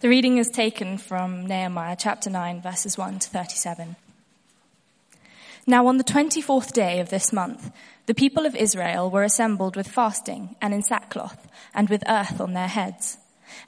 The 0.00 0.08
reading 0.08 0.38
is 0.38 0.48
taken 0.48 0.96
from 0.96 1.44
Nehemiah 1.46 1.94
chapter 1.94 2.30
9, 2.30 2.62
verses 2.62 2.96
1 2.96 3.18
to 3.18 3.28
37. 3.28 3.96
Now, 5.66 5.86
on 5.88 5.98
the 5.98 6.04
24th 6.04 6.72
day 6.72 7.00
of 7.00 7.10
this 7.10 7.34
month, 7.34 7.70
the 8.06 8.14
people 8.14 8.46
of 8.46 8.56
Israel 8.56 9.10
were 9.10 9.24
assembled 9.24 9.76
with 9.76 9.86
fasting 9.86 10.56
and 10.62 10.72
in 10.72 10.82
sackcloth 10.82 11.46
and 11.74 11.90
with 11.90 12.02
earth 12.08 12.40
on 12.40 12.54
their 12.54 12.66
heads. 12.66 13.18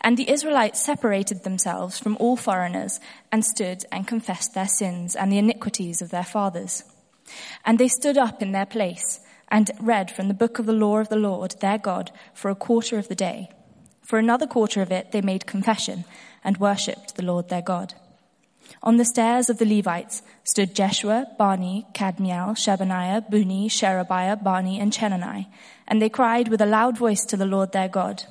And 0.00 0.16
the 0.16 0.30
Israelites 0.30 0.80
separated 0.80 1.45
themselves 1.45 1.98
from 1.98 2.16
all 2.18 2.38
foreigners 2.38 2.98
and 3.30 3.44
stood 3.44 3.84
and 3.92 4.08
confessed 4.08 4.54
their 4.54 4.68
sins 4.68 5.14
and 5.14 5.30
the 5.30 5.36
iniquities 5.36 6.00
of 6.00 6.08
their 6.08 6.24
fathers. 6.24 6.84
And 7.66 7.78
they 7.78 7.88
stood 7.88 8.16
up 8.16 8.40
in 8.40 8.52
their 8.52 8.64
place 8.64 9.20
and 9.48 9.70
read 9.78 10.10
from 10.10 10.28
the 10.28 10.34
book 10.34 10.58
of 10.58 10.64
the 10.64 10.72
law 10.72 10.96
of 10.96 11.10
the 11.10 11.16
Lord 11.16 11.56
their 11.60 11.76
God 11.76 12.10
for 12.32 12.50
a 12.50 12.54
quarter 12.54 12.96
of 12.96 13.08
the 13.08 13.14
day. 13.14 13.50
For 14.03 14.19
another 14.19 14.46
quarter 14.46 14.82
of 14.82 14.93
it, 14.93 15.12
they 15.12 15.21
made 15.21 15.46
confession 15.46 16.05
and 16.45 16.59
worshipped 16.59 17.15
the 17.15 17.24
Lord 17.24 17.48
their 17.48 17.62
God. 17.62 17.95
On 18.83 18.97
the 18.97 19.05
stairs 19.05 19.48
of 19.48 19.59
the 19.59 19.65
Levites 19.65 20.23
stood 20.45 20.74
Jeshua, 20.74 21.27
Bani, 21.38 21.87
Kadmiel, 21.95 22.57
Shebaniah, 22.57 23.30
Bunni, 23.30 23.69
Sherebiah, 23.69 24.37
Bani, 24.37 24.80
and 24.80 24.93
Chenani, 24.93 25.46
and 25.87 26.01
they 26.01 26.09
cried 26.09 26.48
with 26.48 26.60
a 26.60 26.66
loud 26.66 26.98
voice 26.98 27.24
to 27.27 27.37
the 27.37 27.46
Lord 27.46 27.73
their 27.73 27.88
God. 27.88 28.24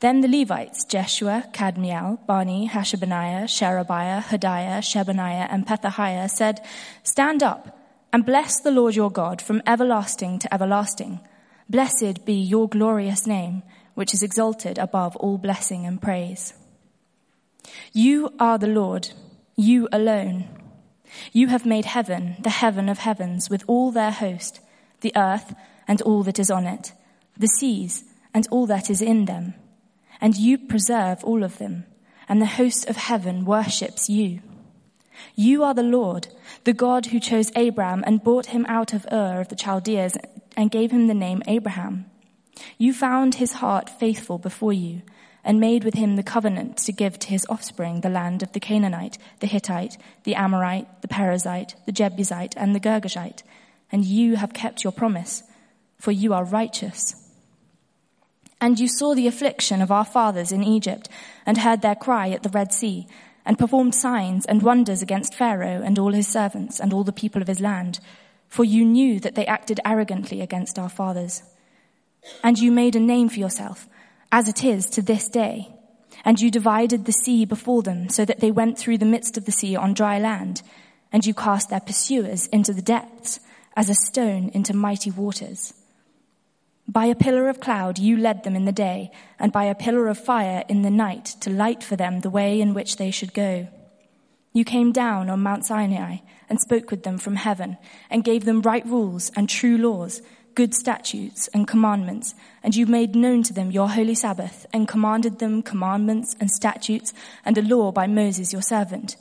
Then 0.00 0.20
the 0.20 0.28
Levites, 0.28 0.84
Jeshua, 0.84 1.48
Kadmiel, 1.52 2.24
Bani, 2.26 2.68
Hashabaniah, 2.68 3.48
Sherebiah, 3.48 4.22
Hodiah, 4.22 4.78
Shebaniah, 4.78 5.48
and 5.50 5.66
Pethahiah 5.66 6.30
said, 6.30 6.60
Stand 7.02 7.42
up 7.42 7.78
and 8.12 8.24
bless 8.24 8.60
the 8.60 8.70
Lord 8.70 8.94
your 8.94 9.10
God 9.10 9.42
from 9.42 9.62
everlasting 9.66 10.38
to 10.40 10.54
everlasting. 10.54 11.20
Blessed 11.68 12.24
be 12.24 12.34
your 12.34 12.68
glorious 12.68 13.26
name 13.26 13.62
which 13.96 14.12
is 14.12 14.22
exalted 14.22 14.78
above 14.78 15.16
all 15.16 15.38
blessing 15.38 15.86
and 15.86 16.00
praise. 16.00 16.52
You 17.94 18.32
are 18.38 18.58
the 18.58 18.68
Lord, 18.68 19.08
you 19.56 19.88
alone. 19.90 20.48
You 21.32 21.48
have 21.48 21.64
made 21.64 21.86
heaven, 21.86 22.36
the 22.40 22.50
heaven 22.50 22.90
of 22.90 22.98
heavens, 22.98 23.48
with 23.48 23.64
all 23.66 23.90
their 23.90 24.10
host, 24.10 24.60
the 25.00 25.12
earth 25.16 25.54
and 25.88 26.02
all 26.02 26.22
that 26.24 26.38
is 26.38 26.50
on 26.50 26.66
it, 26.66 26.92
the 27.38 27.46
seas 27.46 28.04
and 28.34 28.46
all 28.50 28.66
that 28.66 28.90
is 28.90 29.00
in 29.00 29.24
them. 29.24 29.54
And 30.20 30.36
you 30.36 30.58
preserve 30.58 31.24
all 31.24 31.42
of 31.42 31.56
them, 31.56 31.86
and 32.28 32.40
the 32.40 32.54
host 32.60 32.86
of 32.90 32.96
heaven 32.96 33.46
worships 33.46 34.10
you. 34.10 34.40
You 35.34 35.64
are 35.64 35.72
the 35.72 35.82
Lord, 35.82 36.28
the 36.64 36.74
God 36.74 37.06
who 37.06 37.18
chose 37.18 37.50
Abram 37.56 38.04
and 38.06 38.22
brought 38.22 38.46
him 38.46 38.66
out 38.68 38.92
of 38.92 39.06
Ur 39.10 39.40
of 39.40 39.48
the 39.48 39.56
Chaldeans 39.56 40.18
and 40.54 40.70
gave 40.70 40.90
him 40.90 41.06
the 41.06 41.14
name 41.14 41.42
Abraham 41.46 42.10
you 42.78 42.92
found 42.92 43.36
his 43.36 43.54
heart 43.54 43.88
faithful 43.88 44.38
before 44.38 44.72
you 44.72 45.02
and 45.46 45.60
made 45.60 45.84
with 45.84 45.94
him 45.94 46.16
the 46.16 46.22
covenant 46.22 46.76
to 46.76 46.92
give 46.92 47.18
to 47.20 47.28
his 47.28 47.46
offspring 47.48 48.00
the 48.00 48.10
land 48.10 48.42
of 48.42 48.52
the 48.52 48.60
Canaanite, 48.60 49.16
the 49.38 49.46
Hittite, 49.46 49.96
the 50.24 50.34
Amorite, 50.34 51.02
the 51.02 51.08
Perizzite, 51.08 51.74
the 51.86 51.92
Jebusite, 51.92 52.54
and 52.56 52.74
the 52.74 52.80
Girgashite. 52.80 53.44
And 53.92 54.04
you 54.04 54.34
have 54.36 54.52
kept 54.52 54.82
your 54.82 54.92
promise, 54.92 55.44
for 55.98 56.10
you 56.10 56.34
are 56.34 56.44
righteous. 56.44 57.14
And 58.60 58.80
you 58.80 58.88
saw 58.88 59.14
the 59.14 59.28
affliction 59.28 59.80
of 59.80 59.92
our 59.92 60.04
fathers 60.04 60.50
in 60.50 60.64
Egypt 60.64 61.08
and 61.46 61.58
heard 61.58 61.80
their 61.80 61.94
cry 61.94 62.30
at 62.30 62.42
the 62.42 62.48
Red 62.48 62.72
Sea 62.72 63.06
and 63.44 63.58
performed 63.58 63.94
signs 63.94 64.44
and 64.46 64.62
wonders 64.62 65.00
against 65.00 65.34
Pharaoh 65.34 65.80
and 65.84 65.98
all 65.98 66.12
his 66.12 66.26
servants 66.26 66.80
and 66.80 66.92
all 66.92 67.04
the 67.04 67.12
people 67.12 67.40
of 67.40 67.48
his 67.48 67.60
land. 67.60 68.00
For 68.48 68.64
you 68.64 68.84
knew 68.84 69.20
that 69.20 69.36
they 69.36 69.46
acted 69.46 69.78
arrogantly 69.84 70.40
against 70.40 70.78
our 70.78 70.88
fathers. 70.88 71.42
And 72.42 72.58
you 72.58 72.70
made 72.70 72.96
a 72.96 73.00
name 73.00 73.28
for 73.28 73.38
yourself, 73.38 73.88
as 74.32 74.48
it 74.48 74.64
is 74.64 74.88
to 74.90 75.02
this 75.02 75.28
day. 75.28 75.72
And 76.24 76.40
you 76.40 76.50
divided 76.50 77.04
the 77.04 77.12
sea 77.12 77.44
before 77.44 77.82
them, 77.82 78.08
so 78.08 78.24
that 78.24 78.40
they 78.40 78.50
went 78.50 78.78
through 78.78 78.98
the 78.98 79.04
midst 79.04 79.36
of 79.36 79.44
the 79.44 79.52
sea 79.52 79.76
on 79.76 79.94
dry 79.94 80.18
land. 80.18 80.62
And 81.12 81.24
you 81.24 81.34
cast 81.34 81.70
their 81.70 81.80
pursuers 81.80 82.46
into 82.48 82.72
the 82.72 82.82
depths, 82.82 83.40
as 83.76 83.90
a 83.90 83.94
stone 83.94 84.48
into 84.54 84.74
mighty 84.74 85.10
waters. 85.10 85.74
By 86.88 87.06
a 87.06 87.14
pillar 87.14 87.48
of 87.48 87.60
cloud 87.60 87.98
you 87.98 88.16
led 88.16 88.44
them 88.44 88.56
in 88.56 88.64
the 88.64 88.72
day, 88.72 89.10
and 89.38 89.52
by 89.52 89.64
a 89.64 89.74
pillar 89.74 90.08
of 90.08 90.18
fire 90.18 90.64
in 90.68 90.82
the 90.82 90.90
night 90.90 91.24
to 91.40 91.50
light 91.50 91.82
for 91.82 91.96
them 91.96 92.20
the 92.20 92.30
way 92.30 92.60
in 92.60 92.74
which 92.74 92.96
they 92.96 93.10
should 93.10 93.34
go. 93.34 93.68
You 94.52 94.64
came 94.64 94.92
down 94.92 95.28
on 95.28 95.42
Mount 95.42 95.66
Sinai 95.66 96.18
and 96.48 96.60
spoke 96.60 96.90
with 96.90 97.02
them 97.02 97.18
from 97.18 97.36
heaven, 97.36 97.76
and 98.08 98.24
gave 98.24 98.44
them 98.44 98.62
right 98.62 98.86
rules 98.86 99.30
and 99.36 99.48
true 99.48 99.76
laws 99.76 100.22
good 100.56 100.74
statutes 100.74 101.48
and 101.54 101.68
commandments, 101.68 102.34
and 102.64 102.74
you 102.74 102.86
made 102.86 103.14
known 103.14 103.44
to 103.44 103.52
them 103.52 103.70
your 103.70 103.90
holy 103.90 104.16
Sabbath, 104.16 104.66
and 104.72 104.88
commanded 104.88 105.38
them 105.38 105.62
commandments 105.62 106.34
and 106.40 106.50
statutes 106.50 107.12
and 107.44 107.56
a 107.56 107.62
law 107.62 107.92
by 107.92 108.08
Moses 108.08 108.52
your 108.52 108.62
servant. 108.62 109.16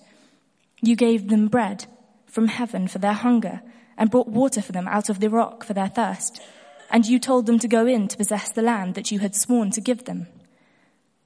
You 0.82 0.96
gave 0.96 1.28
them 1.28 1.48
bread 1.48 1.86
from 2.26 2.48
heaven 2.48 2.88
for 2.88 3.00
their 3.00 3.14
hunger, 3.14 3.62
and 3.98 4.10
brought 4.10 4.28
water 4.28 4.62
for 4.62 4.72
them 4.72 4.88
out 4.88 5.10
of 5.10 5.20
the 5.20 5.30
rock 5.30 5.64
for 5.64 5.74
their 5.74 5.88
thirst. 5.88 6.42
And 6.90 7.06
you 7.06 7.20
told 7.20 7.46
them 7.46 7.60
to 7.60 7.68
go 7.68 7.86
in 7.86 8.08
to 8.08 8.18
possess 8.18 8.52
the 8.52 8.62
land 8.62 8.96
that 8.96 9.12
you 9.12 9.20
had 9.20 9.36
sworn 9.36 9.72
to 9.72 9.82
give 9.82 10.06
them. 10.06 10.28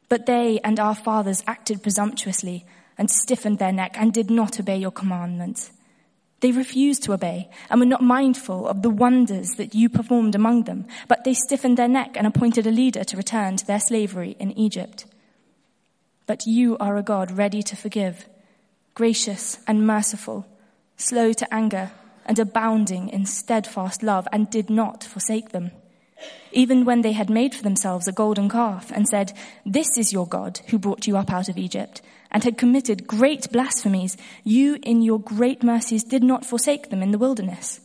But 0.08 0.26
they 0.26 0.60
and 0.64 0.80
our 0.80 0.96
fathers 0.96 1.44
acted 1.48 1.84
presumptuously 1.84 2.66
and 2.98 3.10
stiffened 3.10 3.60
their 3.60 3.72
neck 3.72 3.96
and 3.98 4.14
did 4.14 4.30
not 4.30 4.60
obey 4.60 4.78
your 4.78 4.92
commandments. 4.92 5.72
They 6.42 6.52
refused 6.52 7.04
to 7.04 7.14
obey 7.14 7.50
and 7.70 7.80
were 7.80 7.86
not 7.86 8.02
mindful 8.02 8.68
of 8.68 8.82
the 8.82 8.90
wonders 8.90 9.56
that 9.56 9.76
you 9.76 9.90
performed 9.90 10.36
among 10.36 10.64
them, 10.64 10.86
but 11.08 11.24
they 11.24 11.34
stiffened 11.34 11.78
their 11.78 11.88
neck 11.88 12.16
and 12.16 12.26
appointed 12.26 12.66
a 12.66 12.72
leader 12.72 13.04
to 13.04 13.18
return 13.18 13.58
to 13.58 13.66
their 13.66 13.80
slavery 13.80 14.36
in 14.40 14.58
Egypt. 14.58 15.06
But 16.26 16.46
you 16.46 16.78
are 16.78 16.96
a 16.96 17.04
God 17.04 17.32
ready 17.32 17.62
to 17.64 17.76
forgive, 17.76 18.28
gracious 18.94 19.60
and 19.68 19.86
merciful, 19.86 20.46
slow 20.96 21.34
to 21.34 21.54
anger, 21.54 21.92
and 22.26 22.38
abounding 22.38 23.10
in 23.10 23.26
steadfast 23.26 24.04
love, 24.04 24.28
and 24.32 24.50
did 24.50 24.70
not 24.70 25.04
forsake 25.04 25.50
them. 25.50 25.72
Even 26.52 26.86
when 26.86 27.02
they 27.02 27.14
had 27.14 27.30
made 27.30 27.56
for 27.56 27.64
themselves 27.64 28.08
a 28.08 28.12
golden 28.12 28.50
calf 28.50 28.92
and 28.92 29.08
said, 29.08 29.34
This 29.66 29.98
is 29.98 30.14
your 30.14 30.28
God 30.28 30.60
who 30.68 30.78
brought 30.78 31.08
you 31.08 31.18
up 31.18 31.32
out 31.32 31.50
of 31.50 31.58
Egypt, 31.58 32.02
and 32.32 32.44
had 32.44 32.58
committed 32.58 33.08
great 33.08 33.52
blasphemies, 33.52 34.16
you 34.44 34.78
in 34.84 35.02
your 35.02 35.20
great 35.20 35.64
mercies 35.64 36.04
did 36.04 36.24
not 36.24 36.46
forsake 36.46 36.90
them 36.90 37.02
in 37.02 37.12
the 37.12 37.18
wilderness. 37.18 37.82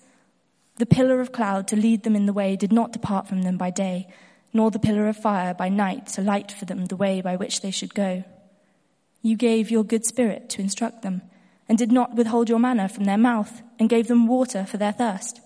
The 0.76 0.86
pillar 0.86 1.20
of 1.20 1.32
cloud 1.32 1.68
to 1.68 1.76
lead 1.76 2.02
them 2.02 2.16
in 2.16 2.26
the 2.26 2.32
way 2.32 2.56
did 2.56 2.72
not 2.72 2.92
depart 2.92 3.28
from 3.28 3.42
them 3.42 3.56
by 3.56 3.70
day, 3.70 4.08
nor 4.52 4.70
the 4.70 4.78
pillar 4.78 5.08
of 5.08 5.16
fire 5.16 5.54
by 5.54 5.68
night 5.68 6.08
to 6.08 6.20
light 6.20 6.52
for 6.52 6.64
them 6.64 6.86
the 6.86 6.96
way 6.96 7.20
by 7.20 7.36
which 7.36 7.60
they 7.60 7.70
should 7.70 7.94
go. 7.94 8.24
You 9.22 9.36
gave 9.36 9.70
your 9.70 9.84
good 9.84 10.04
spirit 10.04 10.50
to 10.50 10.60
instruct 10.60 11.02
them, 11.02 11.22
and 11.68 11.78
did 11.78 11.90
not 11.90 12.14
withhold 12.14 12.48
your 12.50 12.58
manna 12.58 12.88
from 12.88 13.04
their 13.04 13.16
mouth, 13.16 13.62
and 13.78 13.88
gave 13.88 14.08
them 14.08 14.26
water 14.26 14.64
for 14.66 14.76
their 14.76 14.92
thirst. 14.92 15.40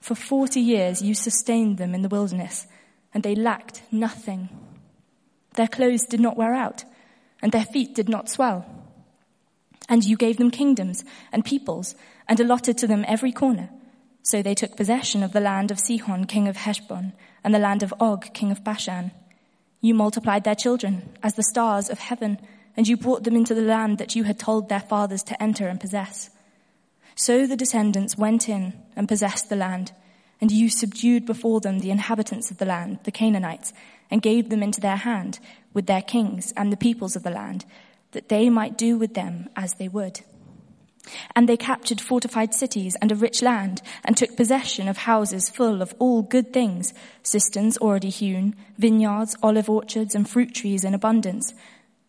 For 0.00 0.14
forty 0.14 0.60
years 0.60 1.00
you 1.00 1.14
sustained 1.14 1.78
them 1.78 1.94
in 1.94 2.02
the 2.02 2.08
wilderness, 2.08 2.66
and 3.14 3.22
they 3.22 3.34
lacked 3.34 3.82
nothing. 3.90 4.50
Their 5.54 5.68
clothes 5.68 6.04
did 6.04 6.20
not 6.20 6.36
wear 6.36 6.54
out 6.54 6.84
and 7.42 7.52
their 7.52 7.64
feet 7.64 7.94
did 7.94 8.08
not 8.08 8.30
swell. 8.30 8.64
And 9.88 10.04
you 10.04 10.16
gave 10.16 10.38
them 10.38 10.50
kingdoms 10.50 11.04
and 11.32 11.44
peoples 11.44 11.94
and 12.28 12.38
allotted 12.38 12.78
to 12.78 12.86
them 12.86 13.04
every 13.06 13.32
corner. 13.32 13.68
So 14.22 14.40
they 14.40 14.54
took 14.54 14.76
possession 14.76 15.22
of 15.22 15.32
the 15.32 15.40
land 15.40 15.72
of 15.72 15.80
Sihon, 15.80 16.26
king 16.26 16.46
of 16.46 16.56
Heshbon, 16.56 17.12
and 17.42 17.52
the 17.52 17.58
land 17.58 17.82
of 17.82 17.92
Og, 17.98 18.32
king 18.32 18.52
of 18.52 18.62
Bashan. 18.62 19.10
You 19.80 19.94
multiplied 19.94 20.44
their 20.44 20.54
children 20.54 21.10
as 21.22 21.34
the 21.34 21.42
stars 21.42 21.90
of 21.90 21.98
heaven, 21.98 22.38
and 22.76 22.86
you 22.86 22.96
brought 22.96 23.24
them 23.24 23.34
into 23.34 23.54
the 23.54 23.62
land 23.62 23.98
that 23.98 24.14
you 24.14 24.22
had 24.22 24.38
told 24.38 24.68
their 24.68 24.80
fathers 24.80 25.24
to 25.24 25.42
enter 25.42 25.66
and 25.66 25.80
possess. 25.80 26.30
So 27.16 27.46
the 27.46 27.56
descendants 27.56 28.16
went 28.16 28.48
in 28.48 28.74
and 28.94 29.08
possessed 29.08 29.48
the 29.48 29.56
land, 29.56 29.92
and 30.40 30.52
you 30.52 30.68
subdued 30.68 31.26
before 31.26 31.60
them 31.60 31.80
the 31.80 31.90
inhabitants 31.90 32.50
of 32.52 32.58
the 32.58 32.64
land, 32.64 33.00
the 33.02 33.10
Canaanites, 33.10 33.72
and 34.12 34.20
gave 34.20 34.50
them 34.50 34.62
into 34.62 34.80
their 34.80 34.96
hand 34.96 35.40
with 35.72 35.86
their 35.86 36.02
kings 36.02 36.52
and 36.54 36.70
the 36.70 36.76
peoples 36.76 37.16
of 37.16 37.22
the 37.22 37.30
land, 37.30 37.64
that 38.10 38.28
they 38.28 38.50
might 38.50 38.76
do 38.76 38.98
with 38.98 39.14
them 39.14 39.48
as 39.56 39.74
they 39.74 39.88
would. 39.88 40.20
And 41.34 41.48
they 41.48 41.56
captured 41.56 41.98
fortified 41.98 42.52
cities 42.52 42.94
and 43.00 43.10
a 43.10 43.16
rich 43.16 43.40
land, 43.40 43.80
and 44.04 44.14
took 44.14 44.36
possession 44.36 44.86
of 44.86 44.98
houses 44.98 45.48
full 45.48 45.80
of 45.80 45.94
all 45.98 46.20
good 46.20 46.52
things, 46.52 46.92
cisterns 47.22 47.78
already 47.78 48.10
hewn, 48.10 48.54
vineyards, 48.76 49.34
olive 49.42 49.70
orchards, 49.70 50.14
and 50.14 50.28
fruit 50.28 50.54
trees 50.54 50.84
in 50.84 50.92
abundance. 50.92 51.54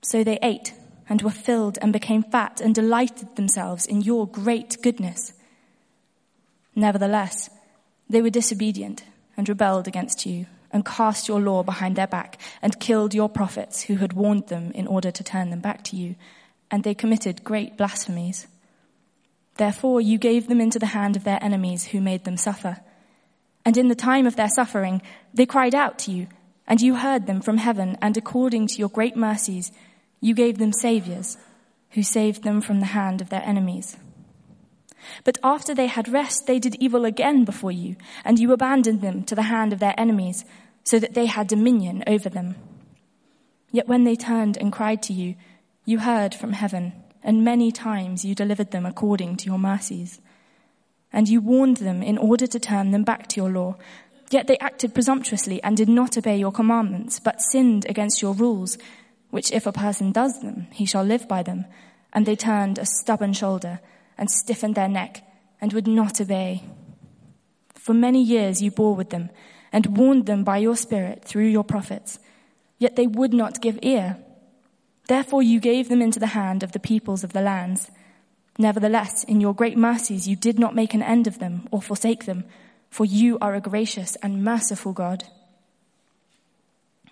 So 0.02 0.26
they 0.26 0.38
ate, 0.44 0.74
and 1.08 1.22
were 1.22 1.32
filled, 1.32 1.80
and 1.82 1.94
became 1.94 2.24
fat, 2.24 2.60
and 2.60 2.76
delighted 2.76 3.38
themselves 3.38 3.86
in 3.86 4.02
your 4.02 4.28
great 4.28 4.78
goodness. 4.84 5.34
Nevertheless, 6.76 7.50
they 8.10 8.22
were 8.22 8.30
disobedient, 8.30 9.06
and 9.38 9.48
rebelled 9.48 9.88
against 9.88 10.26
you, 10.26 10.46
and 10.74 10.84
cast 10.84 11.28
your 11.28 11.40
law 11.40 11.64
behind 11.64 11.96
their 11.96 12.08
back 12.08 12.40
and 12.62 12.80
killed 12.80 13.14
your 13.14 13.30
prophets 13.30 13.84
who 13.84 13.96
had 13.96 14.14
warned 14.14 14.48
them 14.48 14.72
in 14.72 14.88
order 14.88 15.12
to 15.12 15.24
turn 15.24 15.52
them 15.52 15.62
back 15.62 15.84
to 15.86 15.96
you. 15.96 16.16
And 16.70 16.84
they 16.84 16.96
committed 16.96 17.44
great 17.44 17.78
blasphemies. 17.78 18.48
Therefore 19.56 20.02
you 20.02 20.18
gave 20.18 20.48
them 20.48 20.60
into 20.60 20.80
the 20.80 20.88
hand 20.88 21.16
of 21.16 21.24
their 21.24 21.42
enemies 21.42 21.86
who 21.86 22.02
made 22.02 22.24
them 22.26 22.38
suffer. 22.38 22.78
And 23.64 23.78
in 23.78 23.88
the 23.88 23.96
time 23.96 24.26
of 24.26 24.36
their 24.36 24.50
suffering, 24.50 25.02
they 25.34 25.46
cried 25.46 25.76
out 25.76 25.98
to 26.00 26.12
you, 26.12 26.28
and 26.68 26.82
you 26.82 26.96
heard 26.96 27.28
them 27.28 27.40
from 27.40 27.58
heaven, 27.58 27.98
and 28.02 28.18
according 28.18 28.68
to 28.68 28.80
your 28.80 28.90
great 28.90 29.16
mercies, 29.16 29.72
You 30.20 30.34
gave 30.34 30.58
them 30.58 30.72
saviors 30.72 31.38
who 31.92 32.02
saved 32.02 32.44
them 32.44 32.62
from 32.62 32.80
the 32.80 32.88
hand 32.88 33.22
of 33.22 33.30
their 33.30 33.44
enemies. 33.44 33.98
But 35.24 35.38
after 35.44 35.76
they 35.76 35.88
had 35.88 36.08
rest, 36.08 36.48
they 36.48 36.60
did 36.60 36.76
evil 36.80 37.04
again 37.04 37.44
before 37.44 37.74
you, 37.74 37.98
and 38.24 38.40
you 38.40 38.54
abandoned 38.54 39.02
them 39.02 39.24
to 39.24 39.36
the 39.36 39.44
hand 39.44 39.74
of 39.74 39.80
their 39.80 39.94
enemies, 39.98 40.46
so 40.84 41.00
that 41.00 41.14
they 41.14 41.26
had 41.26 41.48
dominion 41.48 42.04
over 42.08 42.30
them. 42.30 42.56
Yet 43.72 43.88
when 43.88 44.04
they 44.04 44.16
turned 44.16 44.58
and 44.58 44.72
cried 44.72 45.02
to 45.04 45.14
you, 45.14 45.36
you 45.86 46.00
heard 46.00 46.36
from 46.36 46.54
heaven, 46.54 46.94
and 47.24 47.44
many 47.44 47.72
times 47.72 48.24
you 48.24 48.36
delivered 48.36 48.72
them 48.72 48.86
according 48.86 49.38
to 49.38 49.46
your 49.46 49.60
mercies. 49.60 50.20
And 51.12 51.28
you 51.28 51.42
warned 51.42 51.78
them 51.78 52.02
in 52.04 52.18
order 52.18 52.48
to 52.48 52.60
turn 52.60 52.92
them 52.92 53.04
back 53.04 53.28
to 53.30 53.42
your 53.42 53.50
law. 53.50 53.76
Yet 54.30 54.48
they 54.48 54.58
acted 54.60 54.94
presumptuously 54.94 55.62
and 55.64 55.78
did 55.78 55.90
not 55.90 56.18
obey 56.18 56.38
your 56.38 56.52
commandments, 56.52 57.20
but 57.20 57.42
sinned 57.42 57.86
against 57.88 58.22
your 58.22 58.34
rules 58.34 58.78
which 59.34 59.52
if 59.52 59.66
a 59.66 59.72
person 59.72 60.12
does 60.12 60.42
them, 60.42 60.68
he 60.72 60.86
shall 60.86 61.04
live 61.04 61.28
by 61.28 61.42
them. 61.42 61.66
And 62.14 62.24
they 62.24 62.36
turned 62.36 62.78
a 62.78 62.86
stubborn 62.86 63.34
shoulder 63.34 63.80
and 64.16 64.30
stiffened 64.30 64.76
their 64.76 64.88
neck 64.88 65.24
and 65.60 65.74
would 65.74 65.88
not 65.88 66.22
obey. 66.22 66.62
For 67.74 67.96
many 67.96 68.22
years 68.22 68.62
you 68.62 68.70
bore 68.70 68.96
with 68.96 69.10
them 69.10 69.32
and 69.74 69.98
warned 69.98 70.28
them 70.28 70.44
by 70.44 70.58
your 70.58 70.78
spirit 70.78 71.26
through 71.26 71.48
your 71.48 71.64
prophets, 71.64 72.20
yet 72.78 72.96
they 72.96 73.08
would 73.08 73.34
not 73.34 73.60
give 73.60 73.80
ear. 73.82 74.18
Therefore 75.08 75.44
you 75.44 75.60
gave 75.60 75.90
them 75.90 76.02
into 76.02 76.20
the 76.20 76.28
hand 76.28 76.64
of 76.64 76.72
the 76.72 76.80
peoples 76.80 77.24
of 77.24 77.34
the 77.34 77.42
lands. 77.42 77.92
Nevertheless, 78.58 79.24
in 79.24 79.42
your 79.42 79.56
great 79.56 79.76
mercies 79.76 80.28
you 80.28 80.36
did 80.36 80.60
not 80.60 80.76
make 80.76 80.94
an 80.94 81.02
end 81.02 81.28
of 81.28 81.40
them 81.40 81.68
or 81.72 81.82
forsake 81.82 82.26
them, 82.26 82.46
for 82.90 83.04
you 83.04 83.40
are 83.42 83.56
a 83.56 83.60
gracious 83.60 84.16
and 84.18 84.44
merciful 84.44 84.94
God. 84.94 85.24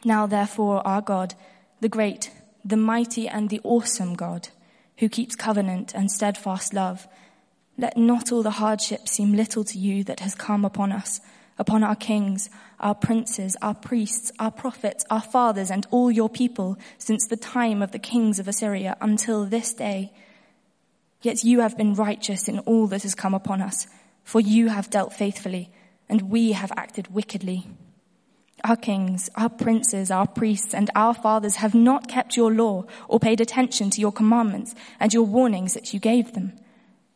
Now 0.06 0.28
therefore, 0.28 0.86
our 0.88 1.02
God, 1.02 1.34
the 1.80 1.90
great, 1.90 2.32
the 2.64 2.78
mighty, 2.78 3.28
and 3.28 3.50
the 3.50 3.62
awesome 3.64 4.14
God, 4.14 4.50
who 5.00 5.10
keeps 5.10 5.36
covenant 5.36 5.94
and 5.96 6.12
steadfast 6.12 6.76
love. 6.76 7.08
Let 7.76 7.98
not 7.98 8.32
all 8.32 8.44
the 8.44 8.52
hardship 8.52 9.10
seem 9.10 9.34
little 9.34 9.64
to 9.64 9.80
you 9.80 10.04
that 10.04 10.20
has 10.20 10.36
come 10.36 10.64
upon 10.64 10.92
us, 10.92 11.22
upon 11.58 11.84
our 11.84 11.96
kings, 11.96 12.50
our 12.80 12.96
princes, 12.96 13.56
our 13.62 13.76
priests, 13.76 14.32
our 14.40 14.52
prophets, 14.52 15.06
our 15.10 15.22
fathers, 15.22 15.70
and 15.70 15.86
all 15.92 16.12
your 16.12 16.30
people 16.30 16.78
since 16.98 17.28
the 17.28 17.38
time 17.38 17.82
of 17.82 17.92
the 17.92 18.00
kings 18.00 18.40
of 18.40 18.48
Assyria 18.48 18.98
until 19.02 19.46
this 19.46 19.74
day. 19.74 20.12
Yet 21.22 21.44
you 21.44 21.60
have 21.60 21.78
been 21.78 21.94
righteous 21.94 22.48
in 22.48 22.60
all 22.60 22.88
that 22.88 23.04
has 23.04 23.14
come 23.14 23.34
upon 23.34 23.62
us, 23.62 23.88
for 24.24 24.40
you 24.40 24.70
have 24.70 24.90
dealt 24.90 25.14
faithfully, 25.14 25.70
and 26.10 26.30
we 26.30 26.54
have 26.54 26.72
acted 26.76 27.14
wickedly. 27.14 27.68
Our 28.64 28.76
kings, 28.76 29.30
our 29.36 29.50
princes, 29.50 30.12
our 30.12 30.28
priests, 30.28 30.74
and 30.74 30.90
our 30.96 31.14
fathers 31.14 31.58
have 31.58 31.74
not 31.74 32.08
kept 32.08 32.38
your 32.38 32.52
law 32.54 32.86
or 33.08 33.20
paid 33.20 33.42
attention 33.42 33.90
to 33.92 34.02
your 34.02 34.12
commandments 34.12 34.76
and 35.00 35.14
your 35.14 35.24
warnings 35.24 35.74
that 35.74 35.94
you 35.94 36.00
gave 36.00 36.34
them. 36.34 36.54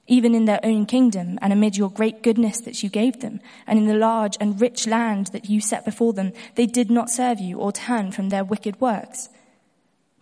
Even 0.08 0.36
in 0.36 0.46
their 0.46 0.60
own 0.64 0.86
kingdom 0.86 1.40
and 1.42 1.52
amid 1.52 1.76
your 1.76 1.90
great 1.90 2.22
goodness 2.22 2.62
that 2.62 2.84
you 2.84 2.90
gave 2.90 3.22
them, 3.22 3.40
and 3.66 3.80
in 3.80 3.88
the 3.88 3.96
large 3.96 4.38
and 4.40 4.62
rich 4.62 4.86
land 4.86 5.28
that 5.28 5.50
you 5.50 5.60
set 5.60 5.84
before 5.84 6.14
them, 6.14 6.32
they 6.56 6.66
did 6.66 6.92
not 6.92 7.10
serve 7.10 7.40
you 7.40 7.58
or 7.58 7.72
turn 7.72 8.12
from 8.12 8.30
their 8.30 8.44
wicked 8.44 8.80
works. 8.80 9.30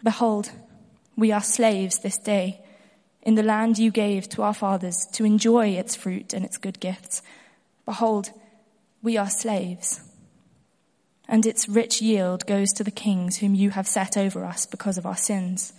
Behold, 0.01 0.51
we 1.18 1.31
are 1.31 1.41
slaves 1.41 2.00
this 2.00 2.18
day 2.18 2.62
in 3.21 3.35
the 3.35 3.44
land 3.44 3.77
you 3.77 3.91
gave 3.91 4.27
to 4.30 4.41
our 4.41 4.53
fathers 4.53 5.06
to 5.13 5.25
enjoy 5.25 5.69
its 5.69 5.95
fruit 5.95 6.33
and 6.33 6.45
its 6.45 6.57
good 6.57 6.79
gifts. 6.79 7.21
Behold, 7.86 8.31
we 9.01 9.18
are 9.18 9.29
slaves 9.29 10.01
and 11.27 11.45
its 11.45 11.69
rich 11.69 12.01
yield 12.01 12.45
goes 12.45 12.74
to 12.74 12.83
the 12.83 12.91
kings 12.91 13.38
whom 13.38 13.56
you 13.56 13.71
have 13.71 13.88
set 13.88 14.18
over 14.18 14.44
us 14.44 14.65
because 14.65 14.97
of 14.97 15.06
our 15.06 15.18
sins. 15.18 15.74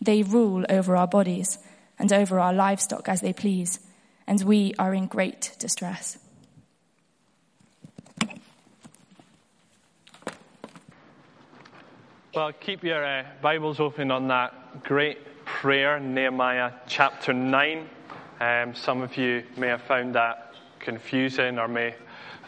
They 0.00 0.22
rule 0.22 0.64
over 0.68 0.96
our 0.96 1.08
bodies 1.08 1.58
and 1.98 2.12
over 2.12 2.38
our 2.38 2.52
livestock 2.52 3.08
as 3.08 3.20
they 3.20 3.32
please, 3.32 3.80
and 4.26 4.42
we 4.42 4.74
are 4.78 4.94
in 4.94 5.06
great 5.06 5.54
distress. 5.58 6.18
Well, 12.34 12.52
keep 12.52 12.84
your 12.84 13.02
uh, 13.02 13.24
Bibles 13.40 13.80
open 13.80 14.10
on 14.10 14.28
that 14.28 14.84
great 14.84 15.44
prayer, 15.46 15.98
Nehemiah 15.98 16.72
chapter 16.86 17.32
9. 17.32 17.88
Um, 18.40 18.74
some 18.74 19.00
of 19.00 19.16
you 19.16 19.42
may 19.56 19.68
have 19.68 19.80
found 19.82 20.14
that 20.16 20.52
confusing 20.78 21.58
or 21.58 21.66
may 21.66 21.94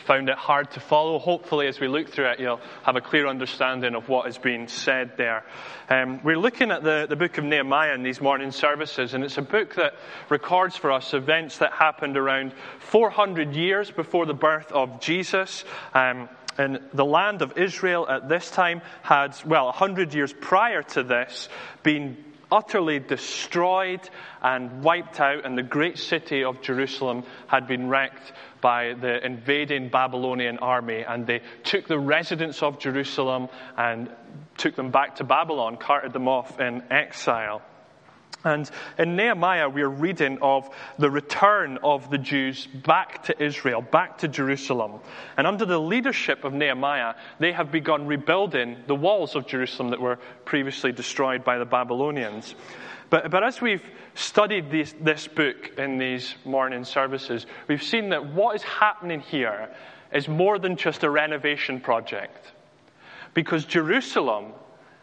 found 0.08 0.30
it 0.30 0.38
hard 0.38 0.70
to 0.70 0.80
follow. 0.80 1.18
Hopefully, 1.18 1.66
as 1.66 1.80
we 1.80 1.86
look 1.86 2.08
through 2.08 2.30
it, 2.30 2.40
you'll 2.40 2.62
have 2.82 2.96
a 2.96 3.00
clear 3.00 3.26
understanding 3.26 3.94
of 3.94 4.08
what 4.08 4.26
is 4.26 4.38
being 4.38 4.66
said 4.66 5.12
there. 5.18 5.44
Um, 5.90 6.22
we're 6.24 6.38
looking 6.38 6.70
at 6.70 6.82
the, 6.82 7.04
the 7.06 7.14
book 7.14 7.36
of 7.36 7.44
Nehemiah 7.44 7.92
in 7.92 8.02
these 8.02 8.18
morning 8.18 8.50
services, 8.50 9.12
and 9.12 9.22
it's 9.22 9.36
a 9.36 9.42
book 9.42 9.74
that 9.74 9.96
records 10.30 10.78
for 10.78 10.90
us 10.92 11.12
events 11.12 11.58
that 11.58 11.72
happened 11.72 12.16
around 12.16 12.54
400 12.78 13.54
years 13.54 13.90
before 13.90 14.24
the 14.24 14.32
birth 14.32 14.72
of 14.72 14.98
Jesus. 14.98 15.66
Um, 15.92 16.30
and 16.56 16.80
the 16.94 17.04
land 17.04 17.42
of 17.42 17.58
Israel 17.58 18.08
at 18.08 18.30
this 18.30 18.50
time 18.50 18.80
had, 19.02 19.36
well, 19.44 19.66
100 19.66 20.14
years 20.14 20.32
prior 20.32 20.82
to 20.84 21.02
this, 21.02 21.50
been 21.82 22.16
utterly 22.50 22.98
destroyed 22.98 24.08
and 24.42 24.82
wiped 24.82 25.20
out, 25.20 25.44
and 25.44 25.56
the 25.56 25.62
great 25.62 25.98
city 25.98 26.44
of 26.44 26.62
Jerusalem 26.62 27.24
had 27.46 27.66
been 27.66 27.88
wrecked 27.88 28.32
by 28.60 28.94
the 28.94 29.24
invading 29.24 29.88
Babylonian 29.88 30.58
army. 30.58 31.04
And 31.06 31.26
they 31.26 31.42
took 31.64 31.86
the 31.86 31.98
residents 31.98 32.62
of 32.62 32.78
Jerusalem 32.78 33.48
and 33.76 34.10
took 34.56 34.76
them 34.76 34.90
back 34.90 35.16
to 35.16 35.24
Babylon, 35.24 35.76
carted 35.76 36.12
them 36.12 36.28
off 36.28 36.60
in 36.60 36.82
exile. 36.90 37.62
And 38.44 38.70
in 38.98 39.16
Nehemiah, 39.16 39.68
we're 39.68 39.88
reading 39.88 40.38
of 40.42 40.68
the 40.96 41.10
return 41.10 41.78
of 41.82 42.08
the 42.08 42.18
Jews 42.18 42.66
back 42.66 43.24
to 43.24 43.42
Israel, 43.42 43.82
back 43.82 44.18
to 44.18 44.28
Jerusalem. 44.28 45.00
And 45.36 45.46
under 45.46 45.64
the 45.64 45.80
leadership 45.80 46.44
of 46.44 46.52
Nehemiah, 46.52 47.14
they 47.40 47.50
have 47.52 47.72
begun 47.72 48.06
rebuilding 48.06 48.76
the 48.86 48.94
walls 48.94 49.34
of 49.34 49.48
Jerusalem 49.48 49.90
that 49.90 50.00
were 50.00 50.20
previously 50.44 50.92
destroyed 50.92 51.42
by 51.42 51.58
the 51.58 51.64
Babylonians. 51.64 52.54
But, 53.10 53.30
but 53.30 53.42
as 53.42 53.60
we've 53.60 53.82
studied 54.14 54.70
this, 54.70 54.94
this 55.00 55.26
book 55.26 55.72
in 55.78 55.98
these 55.98 56.34
morning 56.44 56.84
services, 56.84 57.46
we've 57.66 57.82
seen 57.82 58.10
that 58.10 58.26
what 58.34 58.56
is 58.56 58.62
happening 58.62 59.20
here 59.20 59.70
is 60.12 60.28
more 60.28 60.58
than 60.58 60.76
just 60.76 61.04
a 61.04 61.10
renovation 61.10 61.80
project. 61.80 62.52
Because 63.34 63.64
Jerusalem 63.64 64.52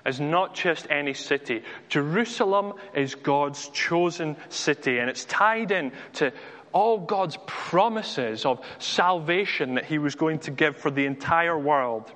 is 0.05 0.19
not 0.19 0.53
just 0.53 0.87
any 0.89 1.13
city. 1.13 1.63
Jerusalem 1.89 2.73
is 2.93 3.15
God's 3.15 3.69
chosen 3.69 4.35
city, 4.49 4.99
and 4.99 5.09
it's 5.09 5.25
tied 5.25 5.71
in 5.71 5.91
to 6.13 6.31
all 6.73 6.99
God's 6.99 7.37
promises 7.47 8.45
of 8.45 8.63
salvation 8.79 9.75
that 9.75 9.85
He 9.85 9.97
was 9.97 10.13
going 10.15 10.39
to 10.39 10.51
give 10.51 10.77
for 10.77 10.91
the 10.91 11.05
entire 11.05 11.57
world. 11.57 12.11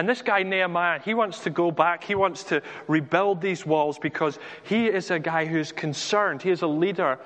And 0.00 0.08
this 0.08 0.22
guy, 0.22 0.42
Nehemiah, 0.42 0.98
he 0.98 1.12
wants 1.12 1.40
to 1.40 1.50
go 1.50 1.70
back. 1.70 2.02
He 2.02 2.14
wants 2.14 2.42
to 2.44 2.62
rebuild 2.88 3.42
these 3.42 3.66
walls 3.66 3.98
because 3.98 4.38
he 4.62 4.86
is 4.86 5.10
a 5.10 5.18
guy 5.18 5.44
who's 5.44 5.72
concerned. 5.72 6.40
He 6.40 6.48
is 6.48 6.62
a 6.62 6.66
leader 6.66 7.18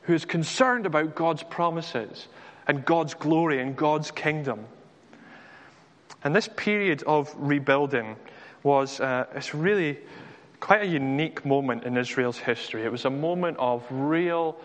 who 0.00 0.14
is 0.14 0.24
concerned 0.24 0.86
about 0.86 1.14
God's 1.14 1.42
promises 1.42 2.28
and 2.68 2.86
God's 2.86 3.12
glory 3.12 3.60
and 3.60 3.76
God's 3.76 4.10
kingdom. 4.10 4.64
And 6.24 6.34
this 6.34 6.48
period 6.48 7.02
of 7.02 7.34
rebuilding 7.36 8.16
was 8.62 8.98
uh, 9.00 9.26
it's 9.34 9.54
really 9.54 9.98
quite 10.58 10.80
a 10.80 10.86
unique 10.86 11.44
moment 11.44 11.84
in 11.84 11.98
Israel's 11.98 12.38
history. 12.38 12.82
It 12.84 12.90
was 12.90 13.04
a 13.04 13.10
moment 13.10 13.58
of 13.58 13.84
real 13.90 14.56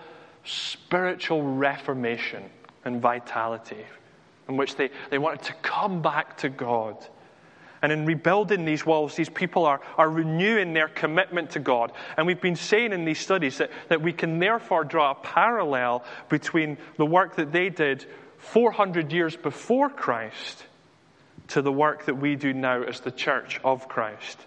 spiritual 0.45 1.43
reformation 1.43 2.45
and 2.85 3.01
vitality 3.01 3.83
in 4.47 4.55
which 4.55 4.77
they, 4.77 4.89
they 5.09 5.17
wanted 5.17 5.41
to 5.41 5.53
come 5.55 6.01
back 6.01 6.37
to 6.37 6.47
God. 6.47 7.05
And 7.81 7.91
in 7.91 8.05
rebuilding 8.05 8.65
these 8.65 8.85
walls, 8.85 9.15
these 9.15 9.29
people 9.29 9.65
are, 9.65 9.81
are 9.97 10.09
renewing 10.09 10.73
their 10.73 10.87
commitment 10.87 11.51
to 11.51 11.59
God. 11.59 11.91
And 12.17 12.25
we've 12.25 12.41
been 12.41 12.55
saying 12.55 12.91
in 12.93 13.05
these 13.05 13.19
studies 13.19 13.57
that, 13.59 13.71
that 13.89 14.01
we 14.01 14.13
can 14.13 14.39
therefore 14.39 14.83
draw 14.83 15.11
a 15.11 15.15
parallel 15.15 16.03
between 16.29 16.77
the 16.97 17.05
work 17.05 17.35
that 17.35 17.51
they 17.51 17.69
did 17.69 18.05
400 18.39 19.11
years 19.11 19.35
before 19.35 19.89
Christ 19.89 20.63
to 21.49 21.61
the 21.61 21.71
work 21.71 22.05
that 22.05 22.15
we 22.15 22.35
do 22.35 22.53
now 22.53 22.83
as 22.83 22.99
the 22.99 23.11
church 23.11 23.59
of 23.63 23.87
Christ. 23.87 24.39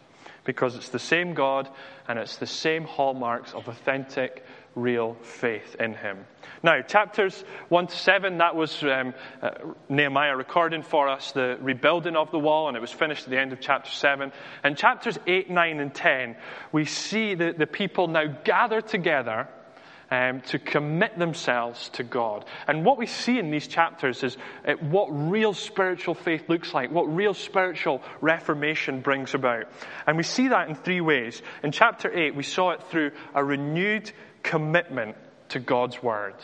Because 0.44 0.74
it's 0.74 0.88
the 0.88 0.98
same 0.98 1.34
God 1.34 1.68
and 2.08 2.18
it's 2.18 2.36
the 2.36 2.46
same 2.46 2.84
hallmarks 2.84 3.52
of 3.52 3.68
authentic, 3.68 4.44
real 4.74 5.14
faith 5.22 5.76
in 5.78 5.94
Him. 5.94 6.24
Now, 6.62 6.82
chapters 6.82 7.42
1 7.70 7.86
to 7.86 7.96
7, 7.96 8.38
that 8.38 8.54
was 8.54 8.82
um, 8.82 9.14
uh, 9.40 9.50
Nehemiah 9.88 10.36
recording 10.36 10.82
for 10.82 11.08
us 11.08 11.32
the 11.32 11.56
rebuilding 11.60 12.16
of 12.16 12.30
the 12.30 12.38
wall, 12.38 12.68
and 12.68 12.76
it 12.76 12.80
was 12.80 12.92
finished 12.92 13.24
at 13.24 13.30
the 13.30 13.38
end 13.38 13.52
of 13.52 13.60
chapter 13.60 13.90
7. 13.90 14.32
And 14.62 14.76
chapters 14.76 15.18
8, 15.26 15.50
9, 15.50 15.80
and 15.80 15.94
10, 15.94 16.36
we 16.70 16.84
see 16.84 17.34
the, 17.34 17.54
the 17.56 17.66
people 17.66 18.08
now 18.08 18.26
gather 18.44 18.80
together 18.80 19.48
um, 20.10 20.40
to 20.42 20.58
commit 20.58 21.18
themselves 21.18 21.88
to 21.90 22.02
God. 22.02 22.44
And 22.66 22.84
what 22.84 22.98
we 22.98 23.06
see 23.06 23.38
in 23.38 23.50
these 23.50 23.68
chapters 23.68 24.22
is 24.24 24.36
uh, 24.66 24.72
what 24.74 25.08
real 25.10 25.54
spiritual 25.54 26.14
faith 26.14 26.48
looks 26.48 26.74
like, 26.74 26.90
what 26.90 27.04
real 27.04 27.34
spiritual 27.34 28.02
reformation 28.20 29.00
brings 29.00 29.34
about. 29.34 29.66
And 30.06 30.16
we 30.16 30.24
see 30.24 30.48
that 30.48 30.68
in 30.68 30.74
three 30.74 31.00
ways. 31.00 31.40
In 31.62 31.70
chapter 31.70 32.12
8, 32.12 32.34
we 32.34 32.42
saw 32.42 32.72
it 32.72 32.82
through 32.90 33.12
a 33.34 33.44
renewed 33.44 34.10
commitment 34.42 35.16
to 35.50 35.58
God's 35.58 36.02
Word. 36.02 36.34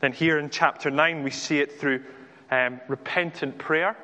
Then 0.00 0.12
here 0.12 0.38
in 0.38 0.50
chapter 0.50 0.90
9, 0.90 1.22
we 1.22 1.30
see 1.30 1.58
it 1.58 1.78
through 1.78 2.02
um, 2.50 2.80
repentant 2.88 3.58
prayer. 3.58 3.96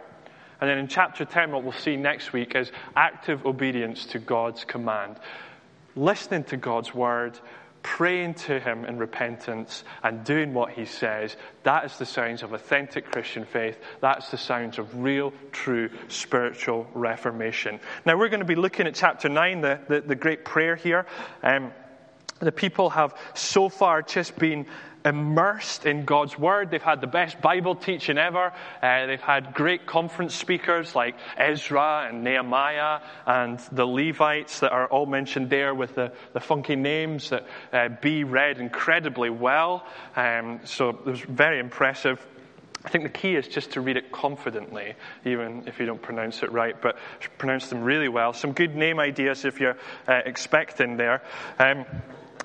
And 0.61 0.71
then 0.71 0.79
in 0.79 0.89
chapter 0.89 1.25
10, 1.25 1.53
what 1.53 1.63
we'll 1.63 1.73
see 1.73 1.97
next 1.97 2.33
week 2.33 2.55
is 2.55 2.71
active 2.95 3.45
obedience 3.45 4.07
to 4.07 4.19
God's 4.19 4.65
command. 4.65 5.17
Listening 5.95 6.45
to 6.45 6.57
God's 6.57 6.95
word, 6.95 7.39
praying 7.83 8.35
to 8.35 8.59
Him 8.59 8.85
in 8.85 8.99
repentance, 8.99 9.85
and 10.03 10.25
doing 10.25 10.53
what 10.55 10.73
He 10.73 10.85
says. 10.85 11.37
That 11.63 11.85
is 11.85 11.97
the 11.99 12.07
signs 12.07 12.43
of 12.43 12.53
authentic 12.53 13.11
Christian 13.11 13.45
faith. 13.45 13.79
That's 14.01 14.31
the 14.31 14.39
signs 14.39 14.79
of 14.79 15.03
real, 15.03 15.33
true 15.53 15.91
spiritual 16.09 16.87
reformation. 16.95 17.81
Now, 18.05 18.19
we're 18.19 18.29
going 18.29 18.41
to 18.41 18.47
be 18.47 18.55
looking 18.55 18.87
at 18.87 18.95
chapter 18.95 19.29
9, 19.29 19.61
the, 19.61 19.81
the, 19.89 20.01
the 20.01 20.15
great 20.15 20.45
prayer 20.45 20.77
here. 20.77 21.07
Um, 21.43 21.73
the 22.41 22.53
people 22.53 22.91
have 22.91 23.15
so 23.35 23.69
far 23.69 24.03
just 24.03 24.37
been 24.37 24.67
immersed 25.07 25.87
in 25.87 26.05
God's 26.05 26.37
Word. 26.37 26.71
They've 26.71 26.83
had 26.83 27.01
the 27.01 27.07
best 27.07 27.41
Bible 27.41 27.77
teaching 27.77 28.19
ever. 28.19 28.53
Uh, 28.83 29.07
they've 29.07 29.21
had 29.21 29.55
great 29.55 29.87
conference 29.87 30.35
speakers 30.35 30.95
like 30.95 31.15
Ezra 31.37 32.09
and 32.11 32.25
Nehemiah 32.25 33.01
and 33.25 33.59
the 33.71 33.87
Levites 33.87 34.61
that 34.61 34.73
are 34.73 34.89
all 34.89 35.07
mentioned 35.07 35.49
there 35.49 35.75
with 35.75 35.95
the, 35.95 36.13
the 36.33 36.41
funky 36.41 36.75
names 36.75 37.31
that 37.31 37.47
uh, 37.73 37.89
read 38.03 38.59
incredibly 38.59 39.31
well. 39.31 39.87
Um, 40.17 40.61
so 40.65 40.91
it 40.91 41.07
was 41.07 41.21
very 41.21 41.61
impressive. 41.61 42.25
I 42.85 42.89
think 42.89 43.05
the 43.05 43.11
key 43.11 43.35
is 43.35 43.49
just 43.49 43.73
to 43.73 43.81
read 43.81 43.97
it 43.97 44.13
confidently, 44.13 44.95
even 45.25 45.65
if 45.67 45.81
you 45.81 45.87
don't 45.87 46.03
pronounce 46.03 46.43
it 46.45 46.53
right, 46.53 46.81
but 46.81 46.97
pronounce 47.37 47.69
them 47.69 47.83
really 47.83 48.09
well. 48.09 48.33
Some 48.33 48.53
good 48.53 48.77
name 48.77 49.01
ideas 49.01 49.45
if 49.45 49.61
you're 49.61 49.77
uh, 50.07 50.21
expecting 50.25 50.97
there. 50.97 51.23
Um, 51.59 51.85